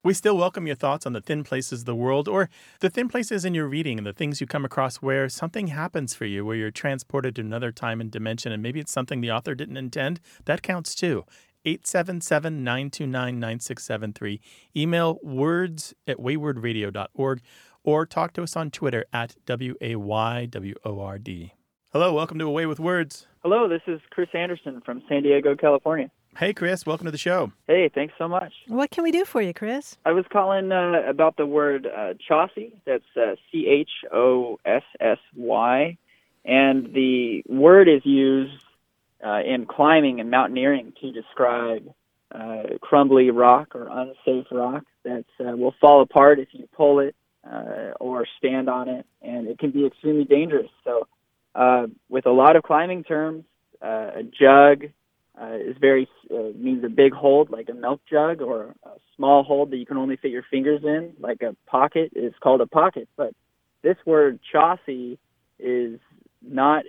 We 0.03 0.13
still 0.13 0.37
welcome 0.37 0.67
your 0.67 0.75
thoughts 0.77 1.05
on 1.05 1.11
the 1.11 1.19
thin 1.19 1.43
places 1.43 1.81
of 1.81 1.85
the 1.85 1.95
world 1.95 2.29
or 2.29 2.49
the 2.79 2.89
thin 2.89 3.09
places 3.09 3.43
in 3.43 3.53
your 3.53 3.67
reading 3.67 3.97
and 3.97 4.07
the 4.07 4.13
things 4.13 4.39
you 4.39 4.47
come 4.47 4.63
across 4.63 4.97
where 4.97 5.27
something 5.27 5.67
happens 5.67 6.13
for 6.13 6.23
you, 6.23 6.45
where 6.45 6.55
you're 6.55 6.71
transported 6.71 7.35
to 7.35 7.41
another 7.41 7.73
time 7.73 7.99
and 7.99 8.09
dimension, 8.09 8.53
and 8.53 8.63
maybe 8.63 8.79
it's 8.79 8.91
something 8.91 9.19
the 9.19 9.31
author 9.31 9.53
didn't 9.53 9.75
intend. 9.75 10.21
That 10.45 10.61
counts 10.61 10.95
too. 10.95 11.25
877 11.67 12.63
929 12.63 13.39
9673. 13.39 14.39
Email 14.75 15.19
words 15.21 15.93
at 16.07 16.17
waywordradio.org 16.17 17.41
or 17.83 18.05
talk 18.05 18.31
to 18.33 18.43
us 18.43 18.55
on 18.55 18.71
Twitter 18.71 19.03
at 19.11 19.35
W 19.45 19.75
A 19.81 19.97
Y 19.97 20.45
W 20.45 20.75
O 20.85 21.01
R 21.01 21.19
D. 21.19 21.53
Hello, 21.91 22.13
welcome 22.13 22.39
to 22.39 22.45
A 22.45 22.51
Way 22.51 22.65
with 22.65 22.79
Words. 22.79 23.27
Hello, 23.43 23.67
this 23.67 23.81
is 23.85 23.99
Chris 24.11 24.29
Anderson 24.33 24.81
from 24.85 25.03
San 25.09 25.23
Diego, 25.23 25.55
California. 25.57 26.09
Hey, 26.37 26.53
Chris, 26.53 26.85
welcome 26.85 27.05
to 27.05 27.11
the 27.11 27.17
show. 27.17 27.51
Hey, 27.67 27.89
thanks 27.93 28.13
so 28.17 28.29
much. 28.29 28.53
What 28.67 28.91
can 28.91 29.03
we 29.03 29.11
do 29.11 29.25
for 29.25 29.41
you, 29.41 29.53
Chris? 29.53 29.97
I 30.05 30.11
was 30.11 30.23
calling 30.31 30.71
uh, 30.71 31.01
about 31.05 31.35
the 31.35 31.45
word 31.45 31.85
uh, 31.85 32.13
Chossy. 32.29 32.71
That's 32.85 33.03
uh, 33.17 33.35
C 33.51 33.67
H 33.67 33.89
O 34.13 34.57
S 34.65 34.83
S 35.01 35.17
Y. 35.35 35.97
And 36.45 36.93
the 36.93 37.43
word 37.49 37.89
is 37.89 38.05
used 38.05 38.63
uh, 39.25 39.41
in 39.45 39.65
climbing 39.65 40.19
and 40.19 40.29
mountaineering 40.29 40.93
to 41.01 41.11
describe 41.11 41.87
uh, 42.33 42.63
crumbly 42.81 43.31
rock 43.31 43.75
or 43.75 43.87
unsafe 43.89 44.47
rock 44.51 44.83
that 45.03 45.25
uh, 45.39 45.55
will 45.55 45.73
fall 45.79 46.01
apart 46.01 46.39
if 46.39 46.49
you 46.51 46.67
pull 46.75 46.99
it 46.99 47.15
uh, 47.49 47.91
or 47.99 48.25
stand 48.37 48.69
on 48.69 48.89
it, 48.89 49.05
and 49.21 49.47
it 49.47 49.57
can 49.57 49.71
be 49.71 49.85
extremely 49.85 50.25
dangerous. 50.25 50.69
So, 50.83 51.07
uh, 51.55 51.87
with 52.09 52.25
a 52.25 52.31
lot 52.31 52.55
of 52.55 52.63
climbing 52.63 53.03
terms, 53.03 53.45
uh, 53.81 54.11
a 54.15 54.23
jug 54.23 54.91
uh, 55.39 55.55
is 55.55 55.77
very 55.79 56.07
uh, 56.31 56.49
means 56.55 56.83
a 56.83 56.89
big 56.89 57.13
hold 57.13 57.49
like 57.49 57.69
a 57.69 57.73
milk 57.73 58.01
jug, 58.09 58.41
or 58.41 58.75
a 58.83 58.89
small 59.15 59.43
hold 59.43 59.71
that 59.71 59.77
you 59.77 59.85
can 59.85 59.97
only 59.97 60.17
fit 60.17 60.31
your 60.31 60.45
fingers 60.51 60.81
in, 60.83 61.13
like 61.19 61.41
a 61.41 61.55
pocket, 61.69 62.11
is 62.15 62.33
called 62.41 62.61
a 62.61 62.67
pocket. 62.67 63.07
But 63.15 63.33
this 63.83 63.97
word 64.05 64.39
Chossy 64.53 65.17
is 65.59 65.99
not 66.41 66.83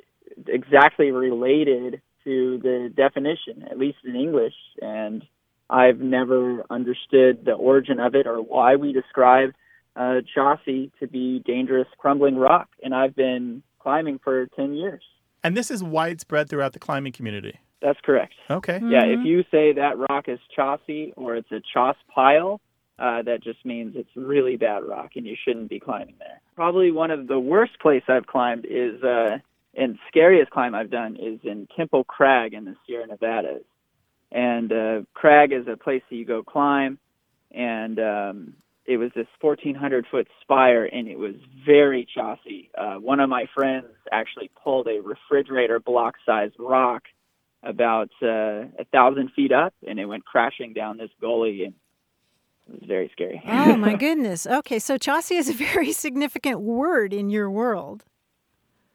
exactly 0.46 1.10
related 1.10 2.00
to 2.28 2.58
the 2.62 2.92
definition, 2.94 3.66
at 3.70 3.78
least 3.78 3.98
in 4.04 4.14
English, 4.14 4.52
and 4.82 5.24
I've 5.70 5.98
never 5.98 6.62
understood 6.68 7.44
the 7.46 7.52
origin 7.52 7.98
of 8.00 8.14
it 8.14 8.26
or 8.26 8.42
why 8.42 8.76
we 8.76 8.92
describe 8.92 9.50
uh, 9.96 10.20
Chossy 10.36 10.90
to 11.00 11.06
be 11.06 11.42
dangerous 11.46 11.88
crumbling 11.96 12.36
rock. 12.36 12.68
And 12.82 12.94
I've 12.94 13.16
been 13.16 13.62
climbing 13.78 14.20
for 14.22 14.46
10 14.56 14.74
years. 14.74 15.02
And 15.42 15.56
this 15.56 15.70
is 15.70 15.82
widespread 15.82 16.50
throughout 16.50 16.74
the 16.74 16.78
climbing 16.78 17.12
community. 17.12 17.58
That's 17.80 17.98
correct. 18.04 18.34
Okay. 18.50 18.80
Yeah, 18.82 19.04
if 19.04 19.24
you 19.24 19.44
say 19.50 19.72
that 19.74 19.94
rock 20.10 20.28
is 20.28 20.38
Chossy 20.56 21.12
or 21.16 21.36
it's 21.36 21.50
a 21.50 21.62
Choss 21.72 21.96
pile, 22.14 22.60
uh, 22.98 23.22
that 23.22 23.42
just 23.42 23.64
means 23.64 23.94
it's 23.96 24.10
really 24.16 24.56
bad 24.56 24.82
rock 24.84 25.12
and 25.16 25.24
you 25.24 25.36
shouldn't 25.44 25.70
be 25.70 25.80
climbing 25.80 26.16
there. 26.18 26.40
Probably 26.56 26.90
one 26.90 27.10
of 27.10 27.28
the 27.28 27.38
worst 27.38 27.78
place 27.80 28.02
I've 28.08 28.26
climbed 28.26 28.66
is, 28.68 29.02
uh, 29.02 29.38
and 29.74 29.98
scariest 30.08 30.50
climb 30.50 30.74
I've 30.74 30.90
done 30.90 31.16
is 31.16 31.40
in 31.44 31.68
Temple 31.76 32.04
Crag 32.04 32.54
in 32.54 32.64
the 32.64 32.74
Sierra 32.86 33.06
Nevadas. 33.06 33.62
And 34.30 34.72
uh, 34.72 35.00
Crag 35.14 35.52
is 35.52 35.66
a 35.66 35.76
place 35.76 36.02
that 36.10 36.16
you 36.16 36.24
go 36.24 36.42
climb, 36.42 36.98
and 37.50 37.98
um, 37.98 38.54
it 38.84 38.96
was 38.96 39.10
this 39.14 39.26
1,400 39.40 40.06
foot 40.10 40.28
spire, 40.42 40.84
and 40.84 41.08
it 41.08 41.18
was 41.18 41.34
very 41.64 42.06
chossy. 42.14 42.70
Uh, 42.76 42.96
one 42.96 43.20
of 43.20 43.30
my 43.30 43.46
friends 43.54 43.86
actually 44.12 44.50
pulled 44.62 44.86
a 44.86 45.00
refrigerator 45.00 45.80
block 45.80 46.14
sized 46.26 46.56
rock 46.58 47.04
about 47.62 48.10
uh, 48.22 48.68
a 48.78 48.84
thousand 48.92 49.30
feet 49.34 49.52
up, 49.52 49.74
and 49.86 49.98
it 49.98 50.06
went 50.06 50.24
crashing 50.24 50.72
down 50.72 50.98
this 50.98 51.10
gully, 51.20 51.64
and 51.64 51.74
it 52.68 52.80
was 52.80 52.82
very 52.86 53.10
scary. 53.12 53.42
Oh 53.46 53.76
my 53.76 53.94
goodness. 53.98 54.46
Okay, 54.46 54.78
so 54.78 54.96
chossy 54.96 55.36
is 55.36 55.48
a 55.48 55.54
very 55.54 55.92
significant 55.92 56.60
word 56.60 57.12
in 57.12 57.30
your 57.30 57.50
world. 57.50 58.04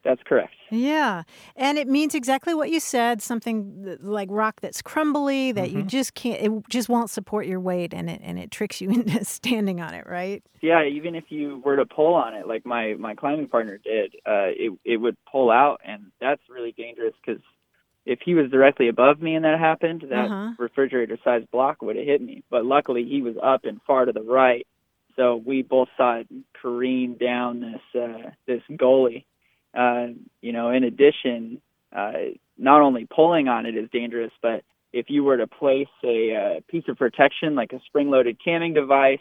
That's 0.04 0.22
correct. 0.24 0.54
Yeah, 0.70 1.24
and 1.56 1.78
it 1.78 1.88
means 1.88 2.14
exactly 2.16 2.54
what 2.54 2.70
you 2.70 2.80
said. 2.80 3.22
Something 3.22 3.98
like 4.02 4.28
rock 4.32 4.60
that's 4.60 4.82
crumbly 4.82 5.52
that 5.54 5.72
you 5.72 5.84
just 5.84 6.14
can't. 6.14 6.42
It 6.42 6.52
just 6.70 6.90
won't 6.90 7.10
support 7.10 7.46
your 7.46 7.60
weight, 7.60 7.94
and 7.94 8.10
it 8.10 8.20
and 8.24 8.38
it 8.38 8.52
tricks 8.52 8.82
you 8.82 8.90
into 8.98 9.24
standing 9.24 9.80
on 9.82 9.94
it. 9.94 10.06
Right? 10.08 10.44
Yeah, 10.62 10.84
even 10.86 11.16
if 11.16 11.26
you 11.30 11.62
were 11.64 11.76
to 11.78 11.86
pull 11.86 12.14
on 12.16 12.34
it, 12.34 12.48
like 12.48 12.66
my 12.66 12.96
my 13.00 13.16
climbing 13.16 13.48
partner 13.48 13.78
did, 13.78 14.16
uh, 14.26 14.50
it 14.50 14.74
it 14.84 14.98
would 14.98 15.16
pull 15.32 15.52
out, 15.52 15.80
and 15.86 16.12
that's 16.20 16.42
really 16.50 16.74
dangerous 16.74 17.14
because 17.26 17.42
if 18.06 18.20
he 18.26 18.34
was 18.34 18.52
directly 18.52 18.90
above 18.90 19.22
me 19.22 19.36
and 19.36 19.46
that 19.46 19.58
happened, 19.60 20.04
that 20.10 20.26
Uh-huh. 20.30 20.52
refrigerator 20.60 21.18
sized 21.24 21.50
block 21.52 21.82
would 21.82 21.96
have 21.96 22.06
hit 22.06 22.22
me. 22.22 22.44
But 22.50 22.66
luckily, 22.66 23.06
he 23.06 23.22
was 23.22 23.36
up 23.42 23.64
and 23.64 23.80
far 23.88 24.04
to 24.06 24.12
the 24.12 24.22
right, 24.24 24.68
So 25.16 25.38
we 25.38 25.62
both 25.62 25.88
saw 25.96 26.16
it 26.18 26.28
careen 26.60 27.16
down 27.18 27.62
this 27.62 28.02
uh, 28.02 28.32
this 28.48 28.62
goalie. 28.72 29.24
Uh, 29.74 30.08
you 30.42 30.52
know, 30.52 30.70
in 30.70 30.84
addition, 30.84 31.62
uh, 31.96 32.14
not 32.58 32.82
only 32.82 33.06
pulling 33.06 33.48
on 33.48 33.66
it 33.66 33.76
is 33.76 33.90
dangerous, 33.92 34.32
but 34.42 34.64
if 34.92 35.10
you 35.10 35.24
were 35.24 35.38
to 35.38 35.48
place 35.48 35.88
a, 36.04 36.36
uh 36.36 36.60
piece 36.68 36.84
of 36.88 36.98
protection 36.98 37.56
like 37.56 37.74
a 37.74 37.80
spring-loaded 37.88 38.38
camming 38.46 38.76
device 38.76 39.20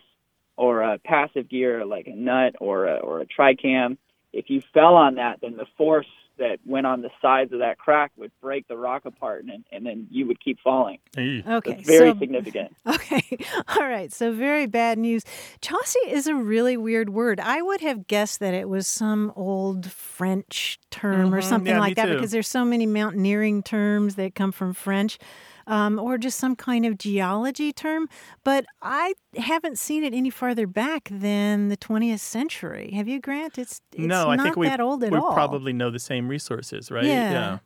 or 0.57 0.83
a 0.83 0.99
passive 0.99 1.49
gear 1.49 1.85
like 1.87 2.07
a 2.07 2.15
nut 2.15 2.55
or 2.61 2.87
a, 2.87 2.97
or 2.97 3.21
a 3.21 3.27
tricam, 3.27 3.97
if 4.33 4.51
you 4.51 4.63
fell 4.75 4.95
on 4.95 5.15
that, 5.17 5.41
then 5.41 5.57
the 5.57 5.67
force 5.79 6.07
that 6.43 6.59
went 6.67 6.87
on 6.87 7.03
the 7.03 7.11
sides 7.23 7.53
of 7.53 7.61
that 7.61 7.79
crack 7.79 8.13
would 8.17 8.31
break 8.41 8.69
the 8.69 8.77
rock 8.77 9.05
apart, 9.05 9.45
and, 9.45 9.65
and 9.73 9.87
then 9.87 10.07
you 10.11 10.27
would 10.27 10.39
keep 10.45 10.59
falling. 10.61 10.99
Hey. 11.17 11.43
Okay, 11.47 11.73
It's 11.79 11.87
very 11.89 12.13
so- 12.13 12.19
significant. 12.19 12.77
Okay. 12.87 13.39
All 13.69 13.87
right. 13.87 14.13
So 14.13 14.33
very 14.33 14.67
bad 14.67 14.99
news. 14.99 15.25
Chossy 15.61 15.97
is 16.09 16.27
a 16.27 16.35
really 16.35 16.77
weird 16.77 17.11
word. 17.11 17.41
I 17.41 17.63
would 17.63 17.81
have 17.81 18.07
guessed 18.07 18.41
that 18.41 18.55
it 18.55 18.69
was 18.69 18.87
some 18.87 19.33
old 19.37 19.91
French 19.91 20.79
term 20.91 21.35
or 21.35 21.41
Mhm. 21.41 21.45
something 21.45 21.73
Yeah, 21.75 21.81
like 21.81 21.97
that 21.97 22.07
too. 22.07 22.15
because 22.15 22.31
there's 22.31 22.49
so 22.49 22.65
many 22.65 22.87
mountaineering 22.87 23.63
terms 23.63 24.15
that 24.17 24.35
come 24.35 24.53
from 24.53 24.73
French. 24.75 25.19
Um, 25.67 25.99
or 25.99 26.19
just 26.19 26.39
some 26.39 26.57
kind 26.57 26.85
of 26.85 26.99
geology 26.99 27.73
term, 27.73 28.09
but 28.45 28.65
I 28.81 29.15
haven't 29.37 29.79
seen 29.79 30.03
it 30.05 30.13
any 30.13 30.31
farther 30.31 30.67
back 30.67 31.09
than 31.11 31.69
the 31.69 31.77
20th 31.77 32.21
century. 32.21 32.91
Have 32.95 33.09
you, 33.09 33.21
Grant? 33.21 33.59
It's, 33.59 33.81
it's 33.93 34.01
no, 34.01 34.27
not 34.27 34.41
I 34.41 34.43
think 34.43 34.57
we 34.57 34.69
that 34.69 34.81
old 34.81 35.05
at 35.05 35.13
we 35.13 35.19
all. 35.19 35.33
probably 35.33 35.73
know 35.73 35.91
the 35.91 35.99
same 35.99 36.29
resources, 36.29 36.91
right? 36.91 37.05
Yeah. 37.05 37.59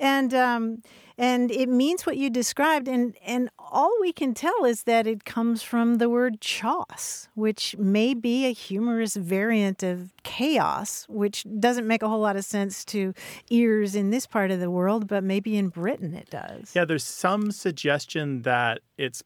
And 0.00 0.32
um, 0.32 0.82
and 1.18 1.50
it 1.50 1.68
means 1.68 2.06
what 2.06 2.16
you 2.16 2.30
described, 2.30 2.88
and 2.88 3.14
and 3.24 3.50
all 3.58 3.92
we 4.00 4.10
can 4.10 4.32
tell 4.32 4.64
is 4.64 4.84
that 4.84 5.06
it 5.06 5.26
comes 5.26 5.62
from 5.62 5.98
the 5.98 6.08
word 6.08 6.40
choss, 6.40 7.28
which 7.34 7.76
may 7.76 8.14
be 8.14 8.46
a 8.46 8.52
humorous 8.52 9.14
variant 9.14 9.82
of 9.82 10.14
chaos, 10.22 11.04
which 11.10 11.44
doesn't 11.60 11.86
make 11.86 12.02
a 12.02 12.08
whole 12.08 12.20
lot 12.20 12.36
of 12.36 12.46
sense 12.46 12.82
to 12.86 13.12
ears 13.50 13.94
in 13.94 14.08
this 14.08 14.26
part 14.26 14.50
of 14.50 14.60
the 14.60 14.70
world, 14.70 15.06
but 15.06 15.22
maybe 15.22 15.58
in 15.58 15.68
Britain 15.68 16.14
it 16.14 16.30
does. 16.30 16.72
Yeah, 16.74 16.86
there's 16.86 17.04
some 17.04 17.52
suggestion 17.52 18.40
that 18.42 18.80
it's 18.96 19.22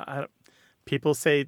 don't- 0.00 0.26
people 0.84 1.14
say 1.14 1.46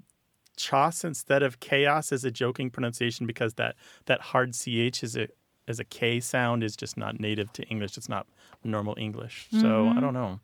choss 0.56 1.02
instead 1.02 1.42
of 1.42 1.58
chaos 1.58 2.12
is 2.12 2.24
a 2.24 2.30
joking 2.30 2.70
pronunciation 2.70 3.26
because 3.26 3.54
that 3.54 3.74
that 4.04 4.20
hard 4.20 4.54
ch 4.54 4.68
is 5.02 5.16
a 5.16 5.26
as 5.68 5.80
a 5.80 5.84
k 5.84 6.20
sound 6.20 6.62
is 6.62 6.76
just 6.76 6.96
not 6.96 7.18
native 7.18 7.52
to 7.54 7.62
English. 7.64 7.96
It's 7.96 8.08
not 8.08 8.26
normal 8.64 8.94
English. 8.98 9.48
So 9.50 9.58
Mm-hmm. 9.58 9.98
I 9.98 10.00
don't 10.00 10.14
know. 10.14 10.40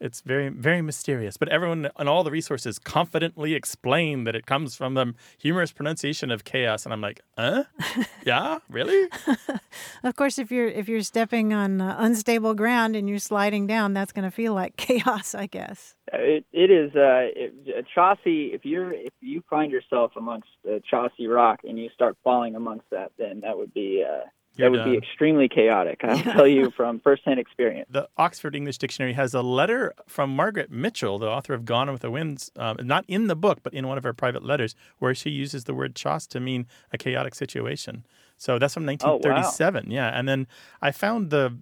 It's 0.00 0.20
very 0.22 0.48
very 0.48 0.82
mysterious, 0.82 1.36
but 1.36 1.48
everyone 1.48 1.88
and 1.96 2.08
all 2.08 2.24
the 2.24 2.30
resources 2.30 2.78
confidently 2.80 3.54
explain 3.54 4.24
that 4.24 4.34
it 4.34 4.44
comes 4.44 4.74
from 4.74 4.94
the 4.94 5.14
humorous 5.38 5.72
pronunciation 5.72 6.30
of 6.32 6.42
chaos, 6.44 6.84
and 6.84 6.92
I'm 6.92 7.00
like, 7.00 7.20
huh? 7.38 7.64
yeah, 8.26 8.58
really? 8.68 9.08
Of 10.02 10.16
course, 10.16 10.38
if 10.38 10.50
you're 10.50 10.68
if 10.68 10.88
you're 10.88 11.02
stepping 11.02 11.54
on 11.54 11.80
uh, 11.80 11.96
unstable 11.98 12.54
ground 12.54 12.96
and 12.96 13.08
you're 13.08 13.18
sliding 13.18 13.66
down, 13.66 13.94
that's 13.94 14.12
going 14.12 14.24
to 14.24 14.30
feel 14.30 14.52
like 14.52 14.76
chaos, 14.88 15.34
I 15.34 15.46
guess. 15.46 15.94
Uh, 16.12 16.18
It, 16.18 16.44
it 16.52 16.70
is 16.70 16.90
uh, 16.94 17.30
it, 17.34 17.86
Chossy. 17.96 18.52
If 18.52 18.64
you're 18.64 18.92
if 18.92 19.14
you 19.20 19.42
find 19.48 19.72
yourself 19.72 20.12
amongst 20.16 20.50
uh, 20.68 20.80
Chossy 20.90 21.26
rock 21.28 21.60
and 21.64 21.78
you 21.78 21.88
start 21.94 22.16
falling 22.22 22.56
amongst 22.56 22.90
that, 22.90 23.12
then 23.16 23.40
that 23.40 23.56
would 23.56 23.72
be 23.72 24.04
uh, 24.04 24.26
You're 24.56 24.70
that 24.70 24.78
would 24.78 24.90
be 24.90 24.96
extremely 24.96 25.48
chaotic. 25.48 26.00
I'll 26.04 26.18
tell 26.22 26.46
you 26.46 26.70
from 26.70 27.00
firsthand 27.00 27.40
experience. 27.40 27.88
the 27.90 28.08
Oxford 28.16 28.54
English 28.54 28.78
Dictionary 28.78 29.14
has 29.14 29.34
a 29.34 29.42
letter 29.42 29.92
from 30.06 30.34
Margaret 30.34 30.70
Mitchell, 30.70 31.18
the 31.18 31.28
author 31.28 31.54
of 31.54 31.64
Gone 31.64 31.90
with 31.90 32.02
the 32.02 32.10
Winds, 32.10 32.50
um, 32.56 32.76
not 32.82 33.04
in 33.08 33.26
the 33.26 33.36
book, 33.36 33.60
but 33.62 33.74
in 33.74 33.88
one 33.88 33.98
of 33.98 34.04
her 34.04 34.12
private 34.12 34.44
letters, 34.44 34.74
where 34.98 35.14
she 35.14 35.30
uses 35.30 35.64
the 35.64 35.74
word 35.74 35.94
choss 35.94 36.26
to 36.28 36.40
mean 36.40 36.66
a 36.92 36.98
chaotic 36.98 37.34
situation. 37.34 38.06
So 38.36 38.58
that's 38.58 38.74
from 38.74 38.86
1937. 38.86 39.90
Yeah, 39.90 40.08
and 40.08 40.28
then 40.28 40.46
I 40.80 40.90
found 40.90 41.30
the 41.30 41.58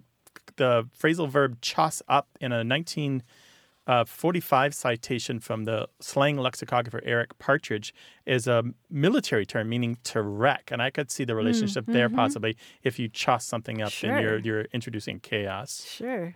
the 0.57 0.87
phrasal 0.99 1.27
verb 1.29 1.61
choss 1.61 2.01
up 2.07 2.27
in 2.39 2.51
a 2.51 2.63
Uh, 3.85 4.07
1945 4.07 4.73
citation 4.73 5.39
from 5.39 5.65
the 5.65 5.87
slang 5.99 6.37
lexicographer 6.37 7.01
Eric 7.03 7.37
Partridge 7.37 7.93
is 8.25 8.47
a 8.47 8.63
military 8.89 9.45
term 9.45 9.67
meaning 9.67 9.97
to 10.03 10.21
wreck, 10.21 10.69
and 10.71 10.81
I 10.81 10.89
could 10.89 11.11
see 11.11 11.25
the 11.25 11.33
hmm, 11.33 11.37
relationship 11.37 11.85
there 11.87 12.07
mm-hmm. 12.07 12.15
possibly 12.15 12.55
if 12.83 12.97
you 12.97 13.09
choss 13.09 13.45
something 13.45 13.81
up, 13.81 13.91
then 14.01 14.21
you're 14.21 14.37
you're 14.39 14.61
introducing 14.73 15.19
chaos. 15.19 15.85
Sure. 15.85 16.33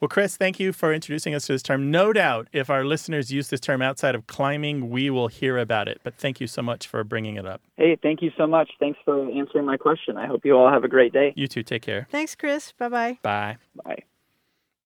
Well, 0.00 0.08
Chris, 0.08 0.38
thank 0.38 0.58
you 0.58 0.72
for 0.72 0.94
introducing 0.94 1.34
us 1.34 1.46
to 1.46 1.52
this 1.52 1.62
term. 1.62 1.90
No 1.90 2.14
doubt, 2.14 2.48
if 2.52 2.70
our 2.70 2.84
listeners 2.84 3.30
use 3.30 3.48
this 3.48 3.60
term 3.60 3.82
outside 3.82 4.14
of 4.14 4.26
climbing, 4.26 4.88
we 4.88 5.10
will 5.10 5.28
hear 5.28 5.58
about 5.58 5.88
it. 5.88 6.00
But 6.02 6.14
thank 6.14 6.40
you 6.40 6.46
so 6.46 6.62
much 6.62 6.86
for 6.86 7.04
bringing 7.04 7.36
it 7.36 7.44
up. 7.44 7.60
Hey, 7.76 7.98
thank 8.02 8.22
you 8.22 8.30
so 8.38 8.46
much. 8.46 8.70
Thanks 8.80 8.98
for 9.04 9.30
answering 9.30 9.66
my 9.66 9.76
question. 9.76 10.16
I 10.16 10.26
hope 10.26 10.46
you 10.46 10.56
all 10.56 10.70
have 10.70 10.84
a 10.84 10.88
great 10.88 11.12
day. 11.12 11.34
You 11.36 11.46
too. 11.48 11.62
Take 11.62 11.82
care. 11.82 12.08
Thanks, 12.10 12.34
Chris. 12.34 12.72
Bye-bye. 12.72 13.18
bye. 13.22 13.58
Bye. 13.84 14.04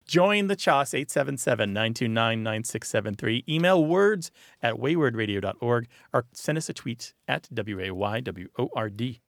Join 0.06 0.48
the 0.48 0.56
CHOS 0.56 0.90
877-929-9673. 0.92 3.48
Email 3.48 3.82
words 3.84 4.30
at 4.62 4.74
waywordradio.org 4.74 5.88
or 6.12 6.26
send 6.32 6.58
us 6.58 6.68
a 6.68 6.74
tweet 6.74 7.14
at 7.26 7.48
W-A-Y-W-O-R-D. 7.52 9.20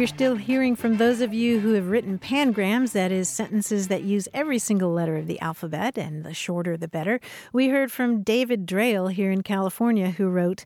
We're 0.00 0.06
still 0.06 0.36
hearing 0.36 0.76
from 0.76 0.96
those 0.96 1.20
of 1.20 1.34
you 1.34 1.60
who 1.60 1.74
have 1.74 1.90
written 1.90 2.18
pangrams, 2.18 2.92
that 2.92 3.12
is, 3.12 3.28
sentences 3.28 3.88
that 3.88 4.02
use 4.02 4.28
every 4.32 4.58
single 4.58 4.90
letter 4.90 5.18
of 5.18 5.26
the 5.26 5.38
alphabet, 5.40 5.98
and 5.98 6.24
the 6.24 6.32
shorter 6.32 6.78
the 6.78 6.88
better. 6.88 7.20
We 7.52 7.68
heard 7.68 7.92
from 7.92 8.22
David 8.22 8.64
Drayle 8.64 9.12
here 9.12 9.30
in 9.30 9.42
California, 9.42 10.12
who 10.12 10.28
wrote, 10.30 10.64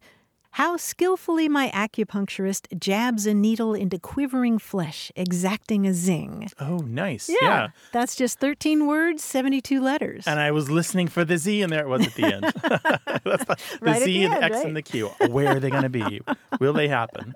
How 0.53 0.77
skillfully 0.77 1.49
my 1.49 1.69
acupuncturist 1.71 2.79
jabs 2.79 3.27
a 3.27 3.35
needle 3.35 3.75
into 3.75 3.99
quivering 3.99 4.61
flesh, 4.61 5.11
exacting 5.17 5.85
a 5.85 5.95
zing. 5.95 6.49
Oh, 6.61 6.77
nice. 6.77 7.29
yeah. 7.43 7.71
That's 7.91 8.15
just 8.15 8.39
13 8.39 8.87
words, 8.87 9.25
72 9.25 9.81
letters. 9.81 10.29
And 10.29 10.39
I 10.39 10.53
was 10.53 10.71
listening 10.71 11.09
for 11.09 11.25
the 11.25 11.39
Z, 11.39 11.61
and 11.61 11.73
there 11.73 11.83
it 11.83 11.89
was 11.89 12.07
at 12.07 12.15
the 12.15 12.23
end. 12.23 12.45
That's 13.25 13.45
the, 13.47 13.57
the 13.81 13.85
Right 13.85 14.01
Z 14.01 14.05
the 14.05 14.25
and 14.27 14.35
end, 14.35 14.45
X 14.45 14.55
right? 14.55 14.67
and 14.67 14.77
the 14.77 14.83
Q. 14.83 15.09
Where 15.29 15.57
are 15.57 15.59
they 15.59 15.71
going 15.71 15.83
to 15.83 15.89
be? 15.89 16.21
Will 16.61 16.73
they 16.73 16.87
happen? 16.87 17.35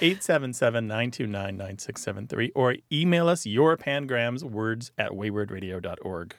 877-929-9673 0.00 2.50
or 2.54 2.76
email 2.90 3.28
us 3.28 3.46
your 3.46 3.76
pangrams 3.76 4.42
words 4.42 4.92
at 4.98 5.12
waywordradio.org. 5.12 6.34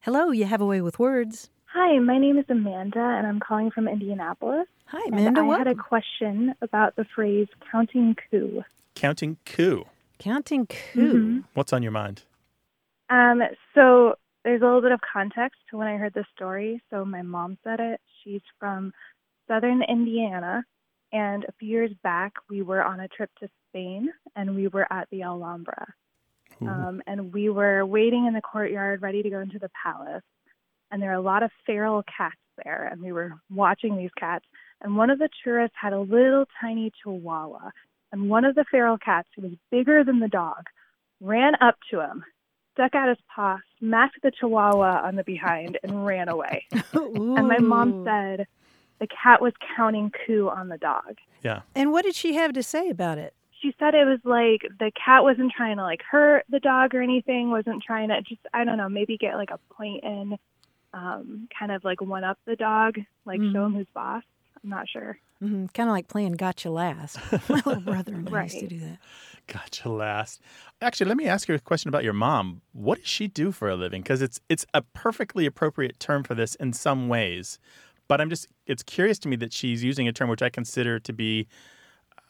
Hello, 0.00 0.30
you 0.30 0.44
have 0.44 0.60
a 0.60 0.66
way 0.66 0.80
with 0.80 0.98
words. 0.98 1.50
Hi, 1.66 1.98
my 1.98 2.18
name 2.18 2.38
is 2.38 2.44
Amanda, 2.48 3.00
and 3.00 3.26
I'm 3.26 3.40
calling 3.40 3.70
from 3.70 3.88
Indianapolis. 3.88 4.66
Hi, 4.86 5.00
And 5.06 5.14
Amanda. 5.14 5.40
I 5.40 5.58
had 5.58 5.66
a 5.66 5.74
question 5.74 6.54
about 6.62 6.94
the 6.96 7.04
phrase 7.14 7.48
counting 7.70 8.16
coup. 8.30 8.62
Counting 8.94 9.36
coup. 9.44 9.84
Counting 10.18 10.66
coup. 10.66 11.42
What's 11.54 11.72
on 11.72 11.82
your 11.82 11.92
mind? 11.92 12.22
Um, 13.10 13.42
so 13.74 14.14
there's 14.44 14.62
a 14.62 14.64
little 14.64 14.82
bit 14.82 14.92
of 14.92 15.00
context 15.00 15.58
to 15.70 15.76
when 15.76 15.88
I 15.88 15.96
heard 15.96 16.14
this 16.14 16.26
story. 16.36 16.80
So 16.90 17.04
my 17.04 17.22
mom 17.22 17.58
said 17.64 17.80
it. 17.80 18.00
She's 18.22 18.42
from 18.60 18.92
southern 19.48 19.82
Indiana, 19.82 20.64
and 21.14 21.44
a 21.44 21.52
few 21.52 21.68
years 21.68 21.92
back 22.02 22.32
we 22.50 22.60
were 22.60 22.82
on 22.82 23.00
a 23.00 23.08
trip 23.08 23.30
to 23.40 23.48
Spain, 23.70 24.10
and 24.36 24.54
we 24.54 24.68
were 24.68 24.86
at 24.92 25.08
the 25.10 25.22
Alhambra. 25.22 25.86
Um, 26.60 27.02
and 27.06 27.32
we 27.32 27.50
were 27.50 27.84
waiting 27.86 28.26
in 28.26 28.34
the 28.34 28.40
courtyard, 28.40 29.02
ready 29.02 29.22
to 29.22 29.30
go 29.30 29.40
into 29.40 29.58
the 29.58 29.70
palace. 29.82 30.22
And 30.90 31.02
there 31.02 31.10
are 31.10 31.14
a 31.14 31.20
lot 31.20 31.42
of 31.42 31.50
feral 31.66 32.02
cats 32.04 32.36
there, 32.64 32.88
and 32.90 33.00
we 33.00 33.12
were 33.12 33.34
watching 33.50 33.96
these 33.96 34.10
cats. 34.18 34.44
And 34.80 34.96
one 34.96 35.10
of 35.10 35.18
the 35.18 35.28
tourists 35.42 35.76
had 35.80 35.92
a 35.92 36.00
little 36.00 36.44
tiny 36.60 36.92
chihuahua, 37.02 37.70
and 38.12 38.28
one 38.28 38.44
of 38.44 38.54
the 38.54 38.64
feral 38.70 38.98
cats, 38.98 39.28
who 39.34 39.42
was 39.42 39.52
bigger 39.70 40.04
than 40.04 40.20
the 40.20 40.28
dog, 40.28 40.64
ran 41.20 41.54
up 41.60 41.76
to 41.90 42.00
him, 42.00 42.24
stuck 42.74 42.94
out 42.94 43.08
his 43.08 43.18
paw, 43.34 43.58
smacked 43.78 44.20
the 44.22 44.30
chihuahua 44.30 45.02
on 45.04 45.16
the 45.16 45.24
behind, 45.24 45.78
and 45.82 46.04
ran 46.06 46.28
away. 46.28 46.64
And 46.94 47.48
my 47.48 47.58
mom 47.58 48.04
said 48.04 48.46
the 49.00 49.06
cat 49.06 49.40
was 49.42 49.52
counting 49.76 50.10
coup 50.26 50.48
on 50.48 50.68
the 50.68 50.78
dog. 50.78 51.16
Yeah. 51.42 51.62
And 51.74 51.92
what 51.92 52.04
did 52.04 52.14
she 52.14 52.34
have 52.34 52.52
to 52.54 52.62
say 52.62 52.88
about 52.88 53.18
it? 53.18 53.34
She 53.60 53.74
said 53.78 53.94
it 53.94 54.04
was 54.04 54.20
like 54.24 54.62
the 54.78 54.92
cat 54.92 55.22
wasn't 55.22 55.52
trying 55.56 55.76
to 55.78 55.82
like 55.82 56.02
hurt 56.08 56.44
the 56.50 56.60
dog 56.60 56.94
or 56.94 57.00
anything, 57.02 57.50
wasn't 57.50 57.82
trying 57.82 58.08
to 58.08 58.20
just 58.22 58.40
I 58.52 58.64
don't 58.64 58.76
know, 58.76 58.88
maybe 58.88 59.16
get 59.16 59.36
like 59.36 59.50
a 59.50 59.58
point 59.74 60.04
in, 60.04 60.36
um, 60.92 61.48
kind 61.58 61.72
of 61.72 61.82
like 61.82 62.00
one 62.00 62.24
up 62.24 62.38
the 62.46 62.56
dog, 62.56 62.96
like 63.24 63.40
show 63.40 63.64
him 63.66 63.74
who's 63.74 63.86
boss. 63.94 64.22
I'm 64.62 64.70
not 64.70 64.88
sure. 64.88 65.18
hmm 65.40 65.66
Kind 65.74 65.88
of 65.88 65.92
like 65.94 66.08
playing 66.08 66.32
Gotcha 66.32 66.70
Last. 66.70 67.18
My 67.48 67.56
little 67.66 67.80
brother 67.80 68.14
and 68.14 68.34
I 68.34 68.44
used 68.44 68.60
to 68.60 68.66
do 68.66 68.80
that. 68.80 68.98
Gotcha 69.46 69.90
last. 69.90 70.40
Actually, 70.80 71.08
let 71.08 71.18
me 71.18 71.26
ask 71.26 71.48
you 71.48 71.54
a 71.54 71.58
question 71.58 71.90
about 71.90 72.02
your 72.02 72.14
mom. 72.14 72.62
What 72.72 73.00
does 73.00 73.08
she 73.08 73.28
do 73.28 73.52
for 73.52 73.68
a 73.68 73.76
living? 73.76 74.00
Because 74.02 74.22
it's 74.22 74.40
it's 74.48 74.64
a 74.72 74.80
perfectly 74.80 75.44
appropriate 75.44 76.00
term 76.00 76.22
for 76.24 76.34
this 76.34 76.54
in 76.54 76.72
some 76.72 77.08
ways. 77.08 77.58
But 78.08 78.20
I'm 78.20 78.30
just 78.30 78.48
it's 78.66 78.82
curious 78.82 79.18
to 79.20 79.28
me 79.28 79.36
that 79.36 79.52
she's 79.52 79.82
using 79.82 80.06
a 80.08 80.12
term 80.12 80.28
which 80.28 80.42
I 80.42 80.48
consider 80.50 80.98
to 81.00 81.12
be 81.12 81.46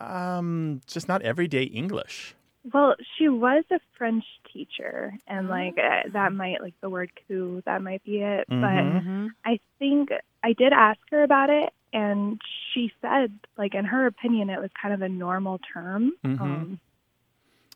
um, 0.00 0.80
just 0.86 1.08
not 1.08 1.22
everyday 1.22 1.64
English. 1.64 2.34
Well, 2.72 2.94
she 3.18 3.28
was 3.28 3.64
a 3.70 3.78
French 3.98 4.24
teacher, 4.50 5.14
and 5.26 5.48
like 5.48 5.76
uh, 5.78 6.08
that 6.12 6.32
might 6.32 6.62
like 6.62 6.74
the 6.80 6.88
word 6.88 7.10
coup, 7.28 7.62
that 7.66 7.82
might 7.82 8.02
be 8.04 8.22
it. 8.22 8.48
Mhm. 8.48 9.30
But 9.44 9.50
I 9.50 9.60
think 9.78 10.10
I 10.42 10.54
did 10.54 10.72
ask 10.72 10.98
her 11.10 11.22
about 11.22 11.50
it, 11.50 11.72
and 11.92 12.40
she 12.72 12.90
said, 13.02 13.32
like 13.58 13.74
in 13.74 13.84
her 13.84 14.06
opinion, 14.06 14.48
it 14.48 14.60
was 14.60 14.70
kind 14.80 14.94
of 14.94 15.02
a 15.02 15.08
normal 15.08 15.60
term. 15.72 16.12
Mhm. 16.24 16.40
Um, 16.40 16.80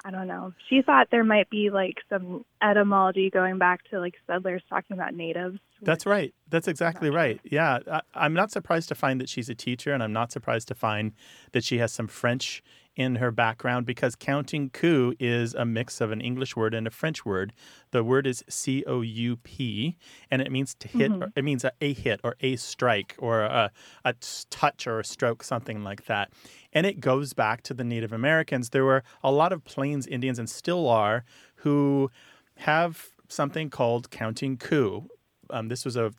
I 0.05 0.11
don't 0.11 0.29
know. 0.29 0.53
She 0.69 0.83
thought 0.83 1.09
there 1.11 1.25
might 1.25 1.51
be 1.51 1.71
like 1.71 1.97
some 2.09 2.45
etymology 2.63 3.31
going 3.31 3.59
back 3.59 3.81
to 3.91 3.99
like 3.99 4.15
settlers 4.27 4.63
talking 4.69 4.97
about 4.97 5.15
natives. 5.15 5.59
That's 5.83 6.07
right. 6.07 6.35
That's 6.49 6.69
exactly 6.69 7.11
right. 7.11 7.41
Yeah. 7.45 7.81
I, 7.91 8.01
I'm 8.15 8.35
not 8.35 8.51
surprised 8.51 8.89
to 8.89 8.95
find 8.95 9.21
that 9.21 9.29
she's 9.29 9.49
a 9.49 9.55
teacher, 9.55 9.93
and 9.93 10.03
I'm 10.03 10.13
not 10.13 10.33
surprised 10.33 10.69
to 10.69 10.75
find 10.75 11.13
that 11.53 11.65
she 11.65 11.79
has 11.79 11.93
some 11.93 12.07
French 12.07 12.63
in 12.99 13.15
her 13.17 13.31
background 13.31 13.87
because 13.87 14.17
counting 14.17 14.69
coup 14.71 15.15
is 15.21 15.55
a 15.55 15.65
mix 15.65 16.01
of 16.01 16.11
an 16.11 16.21
English 16.21 16.57
word 16.57 16.75
and 16.75 16.87
a 16.87 16.91
French 16.91 17.25
word. 17.25 17.53
The 17.93 18.03
word 18.03 18.27
is 18.27 18.45
C 18.49 18.85
O 18.87 19.01
U 19.03 19.37
P, 19.37 19.97
and 20.31 20.43
it 20.43 20.51
means 20.51 20.75
to 20.75 20.89
hit, 20.89 21.11
Mhm. 21.13 21.23
or, 21.23 21.33
it 21.37 21.45
means 21.45 21.65
a, 21.65 21.73
a 21.81 21.93
hit 21.93 22.21
or 22.25 22.35
a 22.41 22.57
strike 22.57 23.15
or 23.19 23.43
a, 23.43 23.71
a 24.05 24.15
touch 24.51 24.87
or 24.89 24.99
a 24.99 25.05
stroke, 25.05 25.45
something 25.45 25.85
like 25.85 26.07
that. 26.07 26.33
And 26.73 26.85
it 26.85 27.01
goes 27.01 27.33
back 27.33 27.63
to 27.63 27.73
the 27.75 27.85
Native 27.85 28.13
Americans. 28.13 28.71
There 28.71 28.85
were 28.85 29.05
a 29.23 29.31
lot 29.31 29.53
of 29.53 29.65
Plains 29.65 30.07
Indians, 30.07 30.39
and 30.41 30.51
still 30.51 30.89
are, 30.89 31.25
who 31.63 32.11
have 32.57 33.11
something 33.29 33.71
called 33.71 34.11
counting 34.11 34.57
coup. 34.57 35.09
Um, 35.51 35.69
this 35.69 35.85
was 35.85 35.97
a 35.97 36.13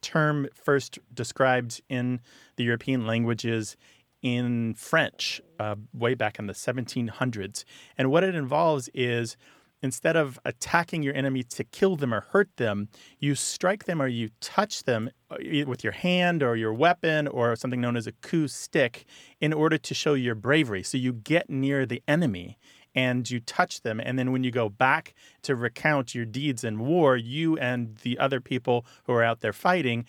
term 0.00 0.48
first 0.54 0.98
described 1.12 1.82
in 1.90 2.20
the 2.56 2.64
European 2.64 3.06
languages 3.06 3.76
in 4.22 4.74
French 4.74 5.40
uh, 5.58 5.76
way 5.92 6.14
back 6.14 6.38
in 6.38 6.46
the 6.46 6.52
1700s. 6.52 7.64
And 7.96 8.10
what 8.10 8.24
it 8.24 8.34
involves 8.34 8.88
is 8.94 9.36
instead 9.82 10.16
of 10.16 10.38
attacking 10.44 11.02
your 11.02 11.14
enemy 11.14 11.42
to 11.42 11.64
kill 11.64 11.96
them 11.96 12.12
or 12.12 12.20
hurt 12.20 12.54
them, 12.56 12.88
you 13.18 13.34
strike 13.34 13.84
them 13.84 14.00
or 14.00 14.08
you 14.08 14.30
touch 14.40 14.84
them 14.84 15.10
uh, 15.30 15.36
with 15.66 15.82
your 15.82 15.92
hand 15.92 16.42
or 16.42 16.56
your 16.56 16.72
weapon 16.72 17.26
or 17.28 17.56
something 17.56 17.80
known 17.80 17.96
as 17.96 18.06
a 18.06 18.12
coup 18.12 18.48
stick 18.48 19.06
in 19.40 19.52
order 19.52 19.78
to 19.78 19.94
show 19.94 20.14
your 20.14 20.34
bravery. 20.34 20.82
So 20.82 20.98
you 20.98 21.12
get 21.12 21.48
near 21.48 21.86
the 21.86 22.02
enemy 22.06 22.58
and 22.94 23.30
you 23.30 23.40
touch 23.40 23.82
them. 23.82 24.00
And 24.00 24.18
then 24.18 24.32
when 24.32 24.44
you 24.44 24.50
go 24.50 24.68
back 24.68 25.14
to 25.42 25.54
recount 25.54 26.14
your 26.14 26.24
deeds 26.24 26.64
in 26.64 26.78
war, 26.80 27.16
you 27.16 27.56
and 27.58 27.96
the 27.98 28.18
other 28.18 28.40
people 28.40 28.84
who 29.04 29.12
are 29.12 29.22
out 29.22 29.40
there 29.40 29.52
fighting 29.52 30.04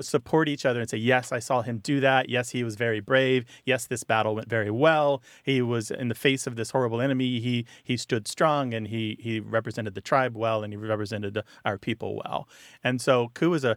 support 0.00 0.48
each 0.48 0.66
other 0.66 0.80
and 0.80 0.88
say, 0.88 0.96
Yes, 0.96 1.32
I 1.32 1.38
saw 1.38 1.62
him 1.62 1.78
do 1.78 2.00
that. 2.00 2.28
Yes, 2.28 2.50
he 2.50 2.64
was 2.64 2.76
very 2.76 3.00
brave. 3.00 3.44
Yes, 3.64 3.86
this 3.86 4.04
battle 4.04 4.34
went 4.34 4.48
very 4.48 4.70
well. 4.70 5.22
He 5.42 5.62
was 5.62 5.90
in 5.90 6.08
the 6.08 6.14
face 6.14 6.46
of 6.46 6.56
this 6.56 6.70
horrible 6.70 7.00
enemy. 7.00 7.40
He 7.40 7.66
he 7.82 7.96
stood 7.96 8.28
strong 8.28 8.74
and 8.74 8.88
he 8.88 9.16
he 9.20 9.40
represented 9.40 9.94
the 9.94 10.00
tribe 10.00 10.36
well 10.36 10.62
and 10.62 10.72
he 10.72 10.76
represented 10.76 11.42
our 11.64 11.78
people 11.78 12.16
well. 12.16 12.48
And 12.82 13.00
so 13.00 13.28
coup 13.34 13.54
is 13.54 13.64
a 13.64 13.76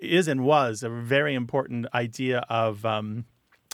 is 0.00 0.28
and 0.28 0.44
was 0.44 0.82
a 0.82 0.88
very 0.88 1.34
important 1.34 1.86
idea 1.92 2.44
of 2.48 2.84
um, 2.84 3.24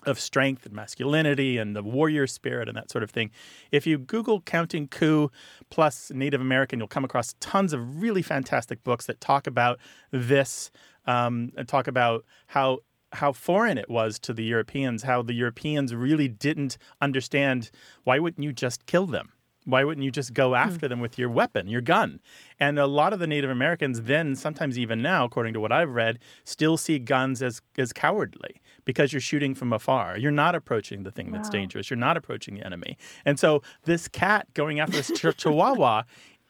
of 0.07 0.21
strength 0.21 0.67
and 0.67 0.75
masculinity 0.75 1.57
and 1.59 1.75
the 1.75 1.83
warrior 1.83 2.27
spirit 2.27 2.69
and 2.69 2.77
that 2.77 2.91
sort 2.91 3.03
of 3.03 3.11
thing. 3.11 3.31
If 3.71 3.87
you 3.87 3.99
Google 3.99 4.41
counting 4.41 4.89
coup 4.89 5.31
plus 5.71 6.11
Native 6.15 6.41
American, 6.41 6.79
you'll 6.79 6.89
come 6.89 7.05
across 7.05 7.35
tons 7.41 7.73
of 7.73 8.03
really 8.03 8.23
fantastic 8.23 8.85
books 8.85 9.07
that 9.07 9.21
talk 9.21 9.47
about 9.47 9.79
this 10.11 10.71
um, 11.07 11.51
talk 11.67 11.87
about 11.87 12.25
how 12.49 12.79
how 13.13 13.31
foreign 13.33 13.79
it 13.79 13.89
was 13.89 14.19
to 14.19 14.33
the 14.33 14.43
Europeans, 14.43 15.05
how 15.05 15.23
the 15.23 15.35
Europeans 15.35 15.95
really 15.95 16.27
didn't 16.27 16.77
understand 17.01 17.71
why 18.03 18.19
wouldn't 18.19 18.43
you 18.43 18.53
just 18.53 18.87
kill 18.87 19.07
them? 19.07 19.31
Why 19.67 19.83
wouldn't 19.85 20.05
you 20.05 20.11
just 20.11 20.35
go 20.35 20.57
after 20.57 20.89
them 20.89 21.01
with 21.01 21.17
your 21.17 21.31
weapon, 21.31 21.69
your 21.69 21.81
gun? 21.81 22.21
And 22.61 22.79
a 22.79 22.87
lot 22.87 23.13
of 23.15 23.19
the 23.21 23.27
Native 23.27 23.49
Americans 23.51 24.03
then, 24.03 24.35
sometimes 24.35 24.79
even 24.79 25.01
now, 25.01 25.25
according 25.25 25.55
to 25.55 25.61
what 25.61 25.73
I've 25.73 25.89
read, 25.95 26.19
still 26.45 26.77
see 26.77 26.99
guns 26.99 27.41
as, 27.41 27.63
as 27.79 27.93
cowardly 27.93 28.61
because 28.85 29.13
you're 29.13 29.21
shooting 29.21 29.55
from 29.55 29.73
afar. 29.73 30.19
You're 30.19 30.33
not 30.33 30.55
approaching 30.55 31.05
the 31.05 31.11
thing 31.11 31.31
that's 31.33 31.49
Wow. 31.49 31.53
dangerous. 31.61 31.89
You're 31.89 31.97
not 31.97 32.17
approaching 32.19 32.57
the 32.57 32.67
enemy. 32.67 32.99
And 33.25 33.39
so 33.39 33.63
this 33.85 34.07
cat 34.07 34.53
going 34.55 34.81
after 34.81 34.97
this 34.97 35.11
ch- 35.15 35.35
chihuahua, 35.39 36.03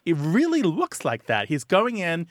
it 0.04 0.16
really 0.18 0.62
looks 0.62 1.04
like 1.04 1.26
that. 1.26 1.46
He's 1.48 1.62
going 1.64 1.98
in, 1.98 2.26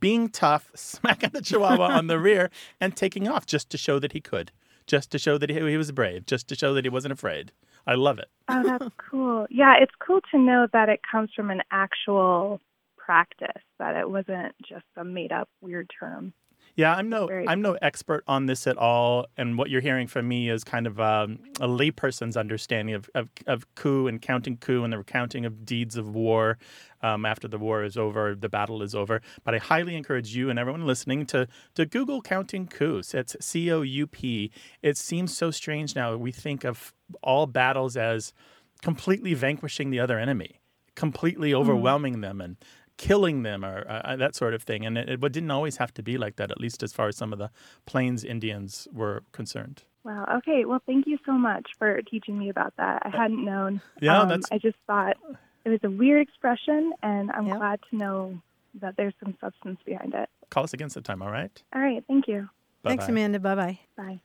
being 0.00 0.28
tough, 0.28 0.70
smacking 0.74 1.30
the 1.30 1.42
chihuahua 1.42 1.86
on 1.86 2.06
the 2.06 2.18
rear, 2.18 2.50
and 2.80 2.96
taking 2.96 3.28
off 3.28 3.46
just 3.46 3.70
to 3.70 3.78
show 3.78 3.98
that 3.98 4.12
he 4.12 4.20
could, 4.20 4.52
just 4.86 5.10
to 5.12 5.18
show 5.18 5.38
that 5.38 5.50
he, 5.50 5.56
he 5.56 5.76
was 5.76 5.92
brave, 5.92 6.26
just 6.26 6.48
to 6.48 6.54
show 6.54 6.74
that 6.74 6.84
he 6.84 6.90
wasn't 6.90 7.12
afraid. 7.12 7.52
I 7.86 7.94
love 7.94 8.18
it. 8.18 8.28
Oh, 8.48 8.62
that's 8.62 8.94
cool. 9.10 9.46
Yeah, 9.50 9.74
it's 9.80 9.94
cool 9.98 10.20
to 10.30 10.38
know 10.38 10.66
that 10.72 10.88
it 10.88 11.00
comes 11.10 11.30
from 11.34 11.50
an 11.50 11.62
actual 11.70 12.60
practice, 12.96 13.62
that 13.78 13.96
it 13.96 14.08
wasn't 14.08 14.54
just 14.66 14.84
a 14.96 15.04
made 15.04 15.32
up 15.32 15.48
weird 15.60 15.90
term. 15.98 16.32
Yeah, 16.74 16.94
I'm 16.94 17.10
no 17.10 17.26
Very 17.26 17.46
I'm 17.46 17.60
no 17.60 17.74
expert 17.82 18.24
on 18.26 18.46
this 18.46 18.66
at 18.66 18.78
all, 18.78 19.26
and 19.36 19.58
what 19.58 19.68
you're 19.68 19.82
hearing 19.82 20.06
from 20.06 20.26
me 20.26 20.48
is 20.48 20.64
kind 20.64 20.86
of 20.86 20.98
um, 20.98 21.38
a 21.60 21.68
layperson's 21.68 22.36
understanding 22.36 22.94
of, 22.94 23.10
of 23.14 23.28
of 23.46 23.74
coup 23.74 24.06
and 24.06 24.22
counting 24.22 24.56
coup 24.56 24.82
and 24.82 24.92
the 24.92 24.96
recounting 24.96 25.44
of 25.44 25.66
deeds 25.66 25.98
of 25.98 26.14
war 26.14 26.56
um, 27.02 27.26
after 27.26 27.46
the 27.46 27.58
war 27.58 27.84
is 27.84 27.98
over, 27.98 28.34
the 28.34 28.48
battle 28.48 28.82
is 28.82 28.94
over. 28.94 29.20
But 29.44 29.54
I 29.54 29.58
highly 29.58 29.96
encourage 29.96 30.34
you 30.34 30.48
and 30.48 30.58
everyone 30.58 30.86
listening 30.86 31.26
to 31.26 31.46
to 31.74 31.84
Google 31.84 32.22
counting 32.22 32.66
coups. 32.66 33.12
It's 33.12 33.36
C 33.40 33.70
O 33.70 33.82
U 33.82 34.06
P. 34.06 34.50
It 34.80 34.96
seems 34.96 35.36
so 35.36 35.50
strange 35.50 35.94
now. 35.94 36.16
We 36.16 36.32
think 36.32 36.64
of 36.64 36.94
all 37.22 37.46
battles 37.46 37.98
as 37.98 38.32
completely 38.80 39.34
vanquishing 39.34 39.90
the 39.90 40.00
other 40.00 40.18
enemy, 40.18 40.60
completely 40.94 41.52
overwhelming 41.52 42.22
them, 42.22 42.40
and 42.40 42.56
killing 42.96 43.42
them 43.42 43.64
or 43.64 43.84
uh, 43.88 44.16
that 44.16 44.34
sort 44.34 44.54
of 44.54 44.62
thing. 44.62 44.84
And 44.86 44.96
it, 44.98 45.08
it 45.08 45.20
didn't 45.32 45.50
always 45.50 45.76
have 45.78 45.92
to 45.94 46.02
be 46.02 46.18
like 46.18 46.36
that, 46.36 46.50
at 46.50 46.60
least 46.60 46.82
as 46.82 46.92
far 46.92 47.08
as 47.08 47.16
some 47.16 47.32
of 47.32 47.38
the 47.38 47.50
Plains 47.86 48.24
Indians 48.24 48.88
were 48.92 49.22
concerned. 49.32 49.84
Wow. 50.04 50.26
Okay. 50.38 50.64
Well, 50.64 50.82
thank 50.86 51.06
you 51.06 51.18
so 51.24 51.32
much 51.32 51.66
for 51.78 52.02
teaching 52.02 52.38
me 52.38 52.48
about 52.48 52.74
that. 52.76 53.02
I 53.04 53.10
hadn't 53.10 53.44
known. 53.44 53.80
Yeah, 54.00 54.20
Um, 54.20 54.28
that's- 54.28 54.48
I 54.50 54.58
just 54.58 54.76
thought 54.86 55.16
it 55.64 55.68
was 55.68 55.80
a 55.84 55.90
weird 55.90 56.26
expression, 56.26 56.92
and 57.02 57.30
I'm 57.30 57.48
glad 57.48 57.78
to 57.90 57.96
know 57.96 58.38
that 58.80 58.96
there's 58.96 59.14
some 59.22 59.36
substance 59.40 59.78
behind 59.84 60.14
it. 60.14 60.28
Call 60.50 60.64
us 60.64 60.72
again 60.72 60.90
sometime, 60.90 61.22
all 61.22 61.30
right? 61.30 61.62
All 61.74 61.80
right. 61.80 62.02
Thank 62.08 62.26
you. 62.26 62.48
Thanks, 62.82 63.04
Bye-bye. 63.04 63.12
Amanda. 63.12 63.38
Bye 63.38 63.54
bye. 63.54 63.78
Bye. 63.96 64.20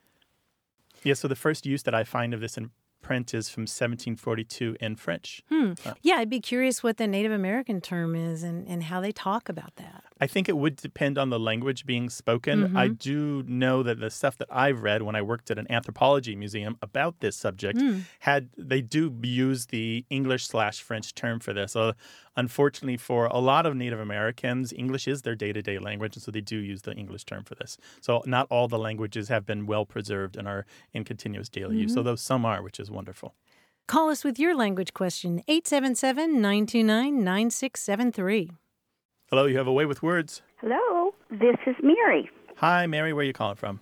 Yeah, 1.04 1.14
so 1.14 1.28
the 1.28 1.36
first 1.36 1.66
use 1.68 1.84
that 1.84 1.94
I 1.94 2.04
find 2.04 2.34
of 2.34 2.40
this 2.42 2.58
in 2.58 2.72
print 3.08 3.34
is 3.34 3.48
from 3.50 3.62
1742 3.62 4.76
in 4.82 4.96
French. 4.98 5.42
Hmm. 5.50 5.74
Uh, 5.86 5.94
Yeah, 6.02 6.16
I'd 6.16 6.30
be 6.30 6.42
curious 6.42 6.84
what 6.84 6.98
the 6.98 7.08
Native 7.08 7.32
American 7.32 7.80
term 7.80 8.16
is 8.16 8.44
and, 8.44 8.68
and 8.68 8.84
how 8.84 9.00
they 9.00 9.12
talk 9.14 9.48
about 9.48 9.76
that. 9.78 10.04
I 10.20 10.28
think 10.28 10.50
it 10.50 10.58
would 10.58 10.76
depend 10.78 11.18
on 11.18 11.30
the 11.30 11.40
language 11.40 11.86
being 11.86 12.10
spoken. 12.10 12.76
I 12.76 12.90
Mhm. 12.90 12.98
do 13.00 13.44
know 13.48 13.84
that 13.84 14.00
the 14.00 14.10
stuff 14.10 14.36
that 14.40 14.48
I've 14.52 14.82
read 14.82 15.04
when 15.04 15.16
I 15.16 15.22
worked 15.22 15.52
at 15.52 15.60
an 15.60 15.68
anthropology 15.72 16.36
museum 16.36 16.76
about 16.82 17.20
this 17.20 17.36
subject 17.38 17.78
Mm. 17.80 18.02
had 18.20 18.50
they 18.58 18.82
do 18.82 19.14
use 19.24 19.68
the 19.68 20.06
English 20.10 20.48
slash 20.48 20.82
French 20.82 21.14
term 21.14 21.40
for 21.40 21.54
this. 21.54 21.76
Uh, 21.76 21.94
unfortunately, 22.36 22.98
for 22.98 23.28
a 23.28 23.38
lot 23.40 23.66
of 23.68 23.76
Native 23.76 24.00
Americans, 24.00 24.74
English 24.74 25.08
is 25.08 25.22
their 25.22 25.36
day 25.36 25.54
to 25.54 25.62
day 25.62 25.78
language, 25.78 26.16
and 26.16 26.24
so 26.24 26.32
they 26.32 26.42
do 26.42 26.58
use 26.58 26.82
the 26.82 26.94
English 26.94 27.24
term 27.26 27.44
for 27.44 27.54
this. 27.56 27.78
So 28.02 28.24
not 28.26 28.48
all 28.50 28.68
the 28.68 28.80
languages 28.80 29.30
have 29.30 29.46
been 29.46 29.66
well 29.68 29.86
preserved 29.86 30.36
and 30.36 30.48
are 30.48 30.66
in 30.94 31.04
continuous 31.04 31.48
daily 31.50 31.78
use, 31.78 31.94
Mhm. 31.94 31.98
although 31.98 32.16
some 32.16 32.44
are, 32.44 32.62
which 32.64 32.80
is 32.80 32.90
wonderful. 32.98 33.34
Call 33.88 34.10
us 34.10 34.24
with 34.26 34.38
your 34.38 34.54
language 34.56 34.94
question 34.94 35.42
877 35.48 36.42
929 36.42 37.24
9673. 37.24 38.52
Hello, 39.30 39.46
you 39.46 39.58
have 39.58 39.68
a 39.68 39.72
way 39.72 39.86
with 39.86 40.02
words. 40.04 40.42
Hello, 40.58 41.14
this 41.30 41.56
is 41.66 41.76
Mary. 41.82 42.30
Hi, 42.58 42.88
Mary. 42.88 43.14
Where 43.14 43.22
are 43.22 43.26
you 43.26 43.34
calling 43.34 43.56
from? 43.56 43.80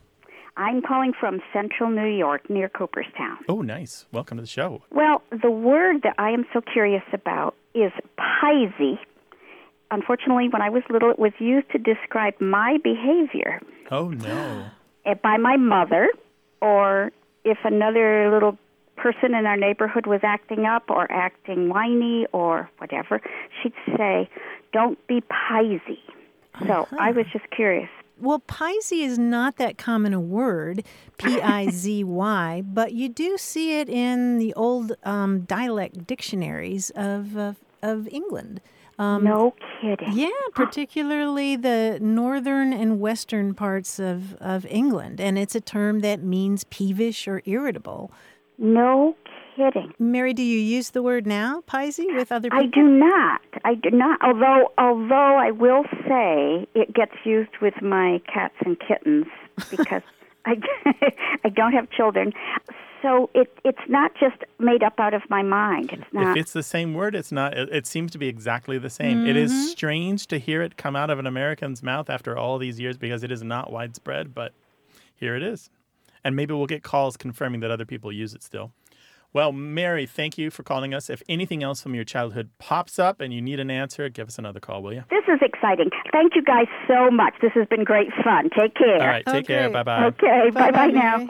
I'm 0.57 0.81
calling 0.81 1.13
from 1.19 1.41
central 1.53 1.89
New 1.89 2.07
York 2.07 2.49
near 2.49 2.69
Cooperstown. 2.69 3.37
Oh, 3.49 3.61
nice. 3.61 4.05
Welcome 4.11 4.37
to 4.37 4.41
the 4.41 4.47
show. 4.47 4.83
Well, 4.91 5.21
the 5.31 5.49
word 5.51 6.01
that 6.03 6.15
I 6.17 6.29
am 6.31 6.45
so 6.53 6.61
curious 6.61 7.03
about 7.13 7.55
is 7.73 7.91
pizey. 8.19 8.97
Unfortunately, 9.91 10.47
when 10.49 10.61
I 10.61 10.69
was 10.69 10.83
little, 10.89 11.09
it 11.11 11.19
was 11.19 11.33
used 11.39 11.69
to 11.71 11.77
describe 11.77 12.33
my 12.39 12.77
behavior 12.83 13.61
Oh, 13.91 14.09
no. 14.09 14.65
eh, 15.05 15.13
by 15.21 15.37
my 15.37 15.57
mother, 15.57 16.07
or 16.61 17.11
if 17.43 17.57
another 17.63 18.31
little 18.31 18.57
person 18.95 19.33
in 19.33 19.45
our 19.45 19.57
neighborhood 19.57 20.07
was 20.07 20.21
acting 20.23 20.65
up 20.65 20.83
or 20.89 21.11
acting 21.11 21.69
whiny 21.69 22.25
or 22.31 22.69
whatever, 22.77 23.21
she'd 23.61 23.73
say, 23.97 24.29
Don't 24.73 25.05
be 25.07 25.21
pizey. 25.21 25.99
So 26.65 26.87
I 26.97 27.11
was 27.11 27.25
just 27.33 27.49
curious. 27.51 27.89
Well, 28.17 28.39
Pizey 28.39 29.03
is 29.03 29.19
not 29.19 29.57
that 29.57 29.77
common 29.77 30.13
a 30.13 30.21
word, 30.21 30.85
P 31.17 31.41
I 31.41 31.69
Z 31.69 32.03
Y, 32.05 32.63
but 32.65 32.93
you 32.93 33.09
do 33.09 33.37
see 33.37 33.79
it 33.79 33.89
in 33.89 34.37
the 34.37 34.53
old 34.53 34.93
um, 35.03 35.41
dialect 35.41 36.07
dictionaries 36.07 36.91
of, 36.91 37.35
of, 37.35 37.57
of 37.81 38.07
England. 38.07 38.61
Um, 38.97 39.25
no 39.25 39.53
kidding. 39.81 40.13
Yeah, 40.13 40.29
particularly 40.53 41.57
the 41.57 41.99
northern 42.01 42.71
and 42.71 43.01
western 43.01 43.53
parts 43.53 43.99
of, 43.99 44.35
of 44.35 44.65
England. 44.67 45.19
And 45.19 45.37
it's 45.37 45.53
a 45.53 45.59
term 45.59 45.99
that 45.99 46.23
means 46.23 46.63
peevish 46.65 47.27
or 47.27 47.41
irritable. 47.45 48.11
No 48.57 49.15
kidding. 49.55 49.93
Mary, 49.99 50.33
do 50.33 50.43
you 50.43 50.59
use 50.59 50.89
the 50.91 51.01
word 51.01 51.25
now, 51.25 51.61
Pizey, 51.67 52.13
with 52.15 52.31
other 52.31 52.49
people? 52.49 52.59
I 52.59 52.67
do 52.67 52.83
not. 52.83 53.41
I 53.63 53.75
do 53.75 53.89
not. 53.91 54.19
Although, 54.21 54.71
although 54.77 55.37
I 55.37 55.51
will 55.51 55.83
say 56.07 56.67
it 56.75 56.93
gets 56.93 57.13
used 57.23 57.51
with 57.61 57.81
my 57.81 58.21
cats 58.31 58.55
and 58.65 58.77
kittens 58.79 59.25
because 59.69 60.01
I 60.45 60.55
I 61.43 61.49
don't 61.49 61.73
have 61.73 61.89
children, 61.89 62.33
so 63.01 63.29
it 63.33 63.51
it's 63.63 63.79
not 63.89 64.11
just 64.19 64.37
made 64.59 64.83
up 64.83 64.99
out 64.99 65.13
of 65.13 65.23
my 65.29 65.41
mind. 65.41 65.89
It's 65.93 66.13
not. 66.13 66.37
If 66.37 66.41
it's 66.43 66.53
the 66.53 66.63
same 66.63 66.93
word, 66.93 67.15
it's 67.15 67.31
not. 67.31 67.57
It, 67.57 67.69
it 67.71 67.87
seems 67.87 68.11
to 68.11 68.17
be 68.17 68.27
exactly 68.27 68.77
the 68.77 68.89
same. 68.89 69.25
It 69.25 69.35
Mhm. 69.35 69.43
is 69.43 69.71
strange 69.71 70.27
to 70.27 70.37
hear 70.37 70.61
it 70.61 70.77
come 70.77 70.95
out 70.95 71.09
of 71.09 71.17
an 71.17 71.25
American's 71.27 71.81
mouth 71.81 72.09
after 72.09 72.37
all 72.37 72.57
these 72.57 72.79
years 72.79 72.97
because 72.97 73.23
it 73.23 73.31
is 73.31 73.41
not 73.43 73.71
widespread, 73.71 74.35
but 74.35 74.53
here 75.15 75.35
it 75.35 75.43
is. 75.43 75.69
And 76.25 76.35
maybe 76.35 76.53
we'll 76.53 76.65
get 76.65 76.83
calls 76.83 77.15
confirming 77.15 77.61
that 77.61 77.71
other 77.71 77.85
people 77.85 78.11
use 78.11 78.33
it 78.33 78.43
still. 78.43 78.73
Well, 79.31 79.51
Mary, 79.51 80.05
thank 80.05 80.37
you 80.37 80.49
for 80.49 80.63
calling 80.63 80.93
us. 80.93 81.09
If 81.09 81.21
anything 81.29 81.61
else 81.61 81.81
from 81.81 81.93
your 81.93 82.03
childhood 82.05 82.49
pops 82.57 82.97
up 82.97 83.21
and 83.21 83.33
you 83.33 83.41
need 83.41 83.59
an 83.59 83.69
answer, 83.69 84.09
give 84.09 84.27
us 84.29 84.39
another 84.39 84.59
call, 84.59 84.81
will 84.81 84.93
you? 84.93 85.03
This 85.09 85.25
is 85.27 85.39
exciting. 85.41 85.89
Thank 86.11 86.35
you 86.35 86.41
guys 86.41 86.67
so 86.87 87.11
much. 87.11 87.35
This 87.41 87.51
has 87.53 87.67
been 87.67 87.83
great 87.83 88.07
fun. 88.23 88.49
Take 88.57 88.75
care. 88.75 89.01
All 89.01 89.07
right, 89.07 89.25
take 89.25 89.45
care. 89.45 89.69
Bye 89.69 89.83
bye. 89.83 90.05
Okay, 90.05 90.49
bye 90.51 90.71
bye 90.71 90.87
now. 90.87 91.29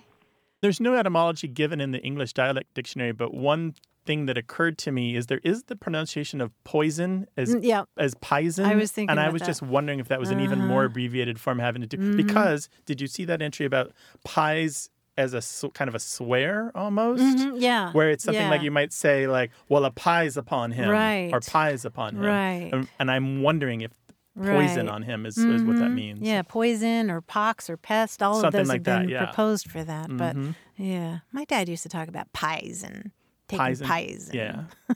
There's 0.61 0.79
no 0.79 0.95
etymology 0.95 1.47
given 1.47 1.81
in 1.81 1.91
the 1.91 1.99
English 1.99 2.33
dialect 2.33 2.73
dictionary, 2.73 3.11
but 3.11 3.33
one 3.33 3.73
thing 4.05 4.25
that 4.27 4.37
occurred 4.37 4.77
to 4.79 4.91
me 4.91 5.15
is 5.15 5.27
there 5.27 5.41
is 5.43 5.63
the 5.63 5.75
pronunciation 5.75 6.39
of 6.41 6.51
poison 6.63 7.27
as 7.37 7.53
Mm, 7.55 7.59
yeah. 7.63 7.83
as 7.97 8.15
pison. 8.15 8.65
I 8.65 8.75
was 8.75 8.91
thinking 8.91 9.09
and 9.11 9.19
I 9.19 9.29
was 9.29 9.41
that. 9.41 9.45
just 9.47 9.61
wondering 9.61 9.99
if 9.99 10.07
that 10.09 10.19
was 10.19 10.29
an 10.31 10.39
even 10.39 10.59
Uh-huh. 10.59 10.67
more 10.67 10.83
abbreviated 10.85 11.39
form 11.39 11.59
having 11.59 11.81
to 11.81 11.87
do 11.87 11.97
Mhm. 11.97 12.17
because 12.17 12.69
did 12.85 13.01
you 13.01 13.07
see 13.07 13.25
that 13.25 13.41
entry 13.41 13.65
about 13.65 13.91
pies 14.23 14.89
as 15.17 15.33
a 15.33 15.69
kind 15.73 15.87
of 15.87 15.95
a 15.95 15.99
swear 15.99 16.71
almost? 16.75 17.21
Mhm, 17.23 17.61
yeah, 17.61 17.91
Where 17.93 18.09
it's 18.09 18.23
something 18.25 18.49
like 18.49 18.61
you 18.61 18.71
might 18.71 18.91
say 18.91 19.27
like, 19.27 19.51
"Well, 19.69 19.85
a 19.85 19.91
pie's 19.91 20.35
upon 20.37 20.71
him," 20.71 20.89
right? 20.89 21.29
or 21.33 21.39
"Pies 21.39 21.85
upon 21.85 22.15
him," 22.15 22.21
Right. 22.23 22.69
And, 22.73 22.87
and 22.99 23.09
I'm 23.09 23.41
wondering 23.41 23.79
if 23.81 23.91
poison 24.35 24.87
Right. 24.87 24.93
on 24.95 25.03
him 25.03 25.25
is, 25.25 25.37
is 25.37 25.63
what 25.63 25.77
that 25.77 25.91
Mhm. 25.91 25.93
means. 25.93 26.19
Yeah, 26.21 26.41
poison 26.41 27.09
or 27.09 27.21
pox 27.21 27.69
or 27.69 27.77
pest. 27.77 28.21
All 28.21 28.41
Something 28.41 28.47
of 28.59 28.65
those 28.65 28.67
like 28.67 28.79
have 28.79 28.83
that, 28.83 28.99
been 29.03 29.09
yeah. 29.09 29.25
proposed 29.25 29.71
for 29.71 29.85
that. 29.85 30.07
But 30.17 30.35
Mhm. 30.35 30.55
yeah, 30.75 31.19
my 31.31 31.45
dad 31.45 31.69
used 31.69 31.83
to 31.83 31.89
talk 31.89 32.09
about 32.09 32.33
pies 32.33 32.83
and 32.85 33.11
taking 33.47 33.65
Pison. 33.65 33.85
pies. 33.85 34.29
Yeah. 34.33 34.63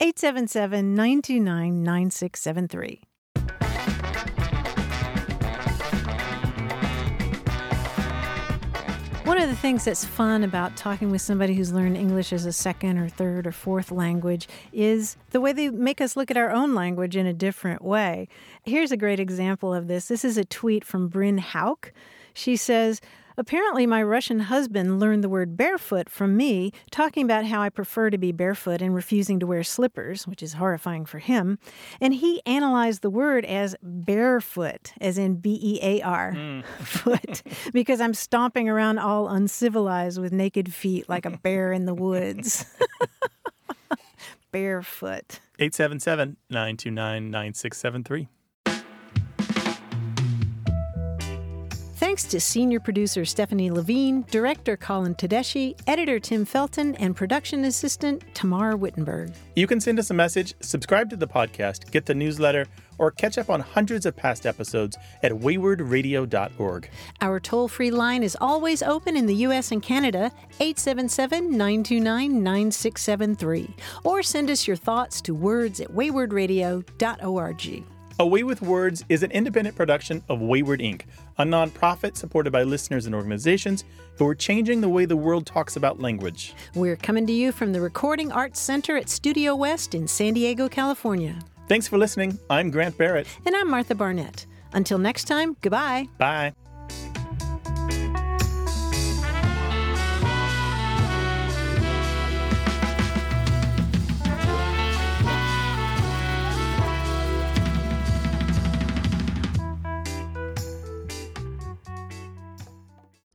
877 0.00 0.94
929 0.94 1.82
9673. 1.82 3.02
One 9.24 9.38
of 9.40 9.48
the 9.48 9.54
things 9.54 9.84
that's 9.84 10.04
fun 10.04 10.42
about 10.42 10.76
talking 10.76 11.10
with 11.12 11.22
somebody 11.22 11.54
who's 11.54 11.72
learned 11.72 11.96
English 11.96 12.32
as 12.32 12.46
a 12.46 12.52
second 12.52 12.98
or 12.98 13.08
third 13.08 13.46
or 13.46 13.52
fourth 13.52 13.92
language 13.92 14.48
is 14.72 15.16
the 15.30 15.40
way 15.40 15.52
they 15.52 15.68
make 15.68 16.00
us 16.00 16.16
look 16.16 16.32
at 16.32 16.36
our 16.36 16.50
own 16.50 16.74
language 16.74 17.14
in 17.16 17.26
a 17.26 17.32
different 17.32 17.82
way. 17.82 18.26
Here's 18.64 18.90
a 18.90 18.96
great 18.96 19.20
example 19.20 19.72
of 19.72 19.86
this. 19.86 20.08
This 20.08 20.24
is 20.24 20.36
a 20.36 20.44
tweet 20.44 20.84
from 20.84 21.06
Bryn 21.06 21.38
Hauk. 21.38 21.92
She 22.34 22.56
says, 22.56 23.00
Apparently, 23.40 23.86
my 23.86 24.02
Russian 24.02 24.40
husband 24.40 25.00
learned 25.00 25.24
the 25.24 25.28
word 25.30 25.56
barefoot 25.56 26.10
from 26.10 26.36
me, 26.36 26.72
talking 26.90 27.24
about 27.24 27.46
how 27.46 27.62
I 27.62 27.70
prefer 27.70 28.10
to 28.10 28.18
be 28.18 28.32
barefoot 28.32 28.82
and 28.82 28.94
refusing 28.94 29.40
to 29.40 29.46
wear 29.46 29.62
slippers, 29.62 30.26
which 30.26 30.42
is 30.42 30.52
horrifying 30.52 31.06
for 31.06 31.20
him. 31.20 31.58
And 32.02 32.12
he 32.12 32.42
analyzed 32.44 33.00
the 33.00 33.08
word 33.08 33.46
as 33.46 33.76
barefoot, 33.82 34.92
as 35.00 35.16
in 35.16 35.36
B 35.36 35.58
E 35.62 35.78
A 35.82 36.02
R, 36.02 36.32
hmm. 36.34 36.60
foot, 36.84 37.42
because 37.72 37.98
I'm 37.98 38.12
stomping 38.12 38.68
around 38.68 38.98
all 38.98 39.26
uncivilized 39.26 40.20
with 40.20 40.34
naked 40.34 40.74
feet 40.74 41.08
like 41.08 41.24
a 41.24 41.30
bear 41.30 41.72
in 41.72 41.86
the 41.86 41.94
woods. 41.94 42.66
barefoot. 44.52 45.40
877 45.58 46.36
929 46.50 47.30
9673. 47.30 48.28
Thanks 52.20 52.32
to 52.32 52.40
senior 52.40 52.80
producer 52.80 53.24
Stephanie 53.24 53.70
Levine, 53.70 54.26
director 54.30 54.76
Colin 54.76 55.14
Tedeschi, 55.14 55.74
editor 55.86 56.20
Tim 56.20 56.44
Felton, 56.44 56.94
and 56.96 57.16
production 57.16 57.64
assistant 57.64 58.22
Tamar 58.34 58.76
Wittenberg. 58.76 59.32
You 59.56 59.66
can 59.66 59.80
send 59.80 59.98
us 59.98 60.10
a 60.10 60.14
message, 60.14 60.52
subscribe 60.60 61.08
to 61.08 61.16
the 61.16 61.26
podcast, 61.26 61.90
get 61.90 62.04
the 62.04 62.14
newsletter, 62.14 62.66
or 62.98 63.10
catch 63.10 63.38
up 63.38 63.48
on 63.48 63.60
hundreds 63.60 64.04
of 64.04 64.14
past 64.16 64.44
episodes 64.44 64.98
at 65.22 65.32
waywordradio.org. 65.32 66.90
Our 67.22 67.40
toll 67.40 67.68
free 67.68 67.90
line 67.90 68.22
is 68.22 68.36
always 68.38 68.82
open 68.82 69.16
in 69.16 69.24
the 69.24 69.36
U.S. 69.36 69.72
and 69.72 69.82
Canada, 69.82 70.30
877 70.60 71.52
929 71.52 72.42
9673. 72.42 73.76
Or 74.04 74.22
send 74.22 74.50
us 74.50 74.66
your 74.66 74.76
thoughts 74.76 75.22
to 75.22 75.32
words 75.32 75.80
at 75.80 75.88
waywordradio.org. 75.88 77.84
A 78.20 78.26
Way 78.26 78.42
with 78.42 78.60
Words 78.60 79.02
is 79.08 79.22
an 79.22 79.30
independent 79.30 79.74
production 79.74 80.22
of 80.28 80.40
Wayword 80.40 80.82
Inc., 80.82 81.04
a 81.38 81.42
nonprofit 81.42 82.18
supported 82.18 82.50
by 82.50 82.64
listeners 82.64 83.06
and 83.06 83.14
organizations 83.14 83.84
who 84.18 84.28
are 84.28 84.34
changing 84.34 84.82
the 84.82 84.90
way 84.90 85.06
the 85.06 85.16
world 85.16 85.46
talks 85.46 85.74
about 85.74 86.00
language. 86.00 86.52
We're 86.74 86.96
coming 86.96 87.26
to 87.28 87.32
you 87.32 87.50
from 87.50 87.72
the 87.72 87.80
Recording 87.80 88.30
Arts 88.30 88.60
Center 88.60 88.94
at 88.98 89.08
Studio 89.08 89.56
West 89.56 89.94
in 89.94 90.06
San 90.06 90.34
Diego, 90.34 90.68
California. 90.68 91.38
Thanks 91.66 91.88
for 91.88 91.96
listening. 91.96 92.38
I'm 92.50 92.70
Grant 92.70 92.98
Barrett. 92.98 93.26
And 93.46 93.56
I'm 93.56 93.70
Martha 93.70 93.94
Barnette. 93.94 94.44
Until 94.74 94.98
next 94.98 95.24
time, 95.24 95.56
goodbye. 95.62 96.06
Bye. 96.18 96.52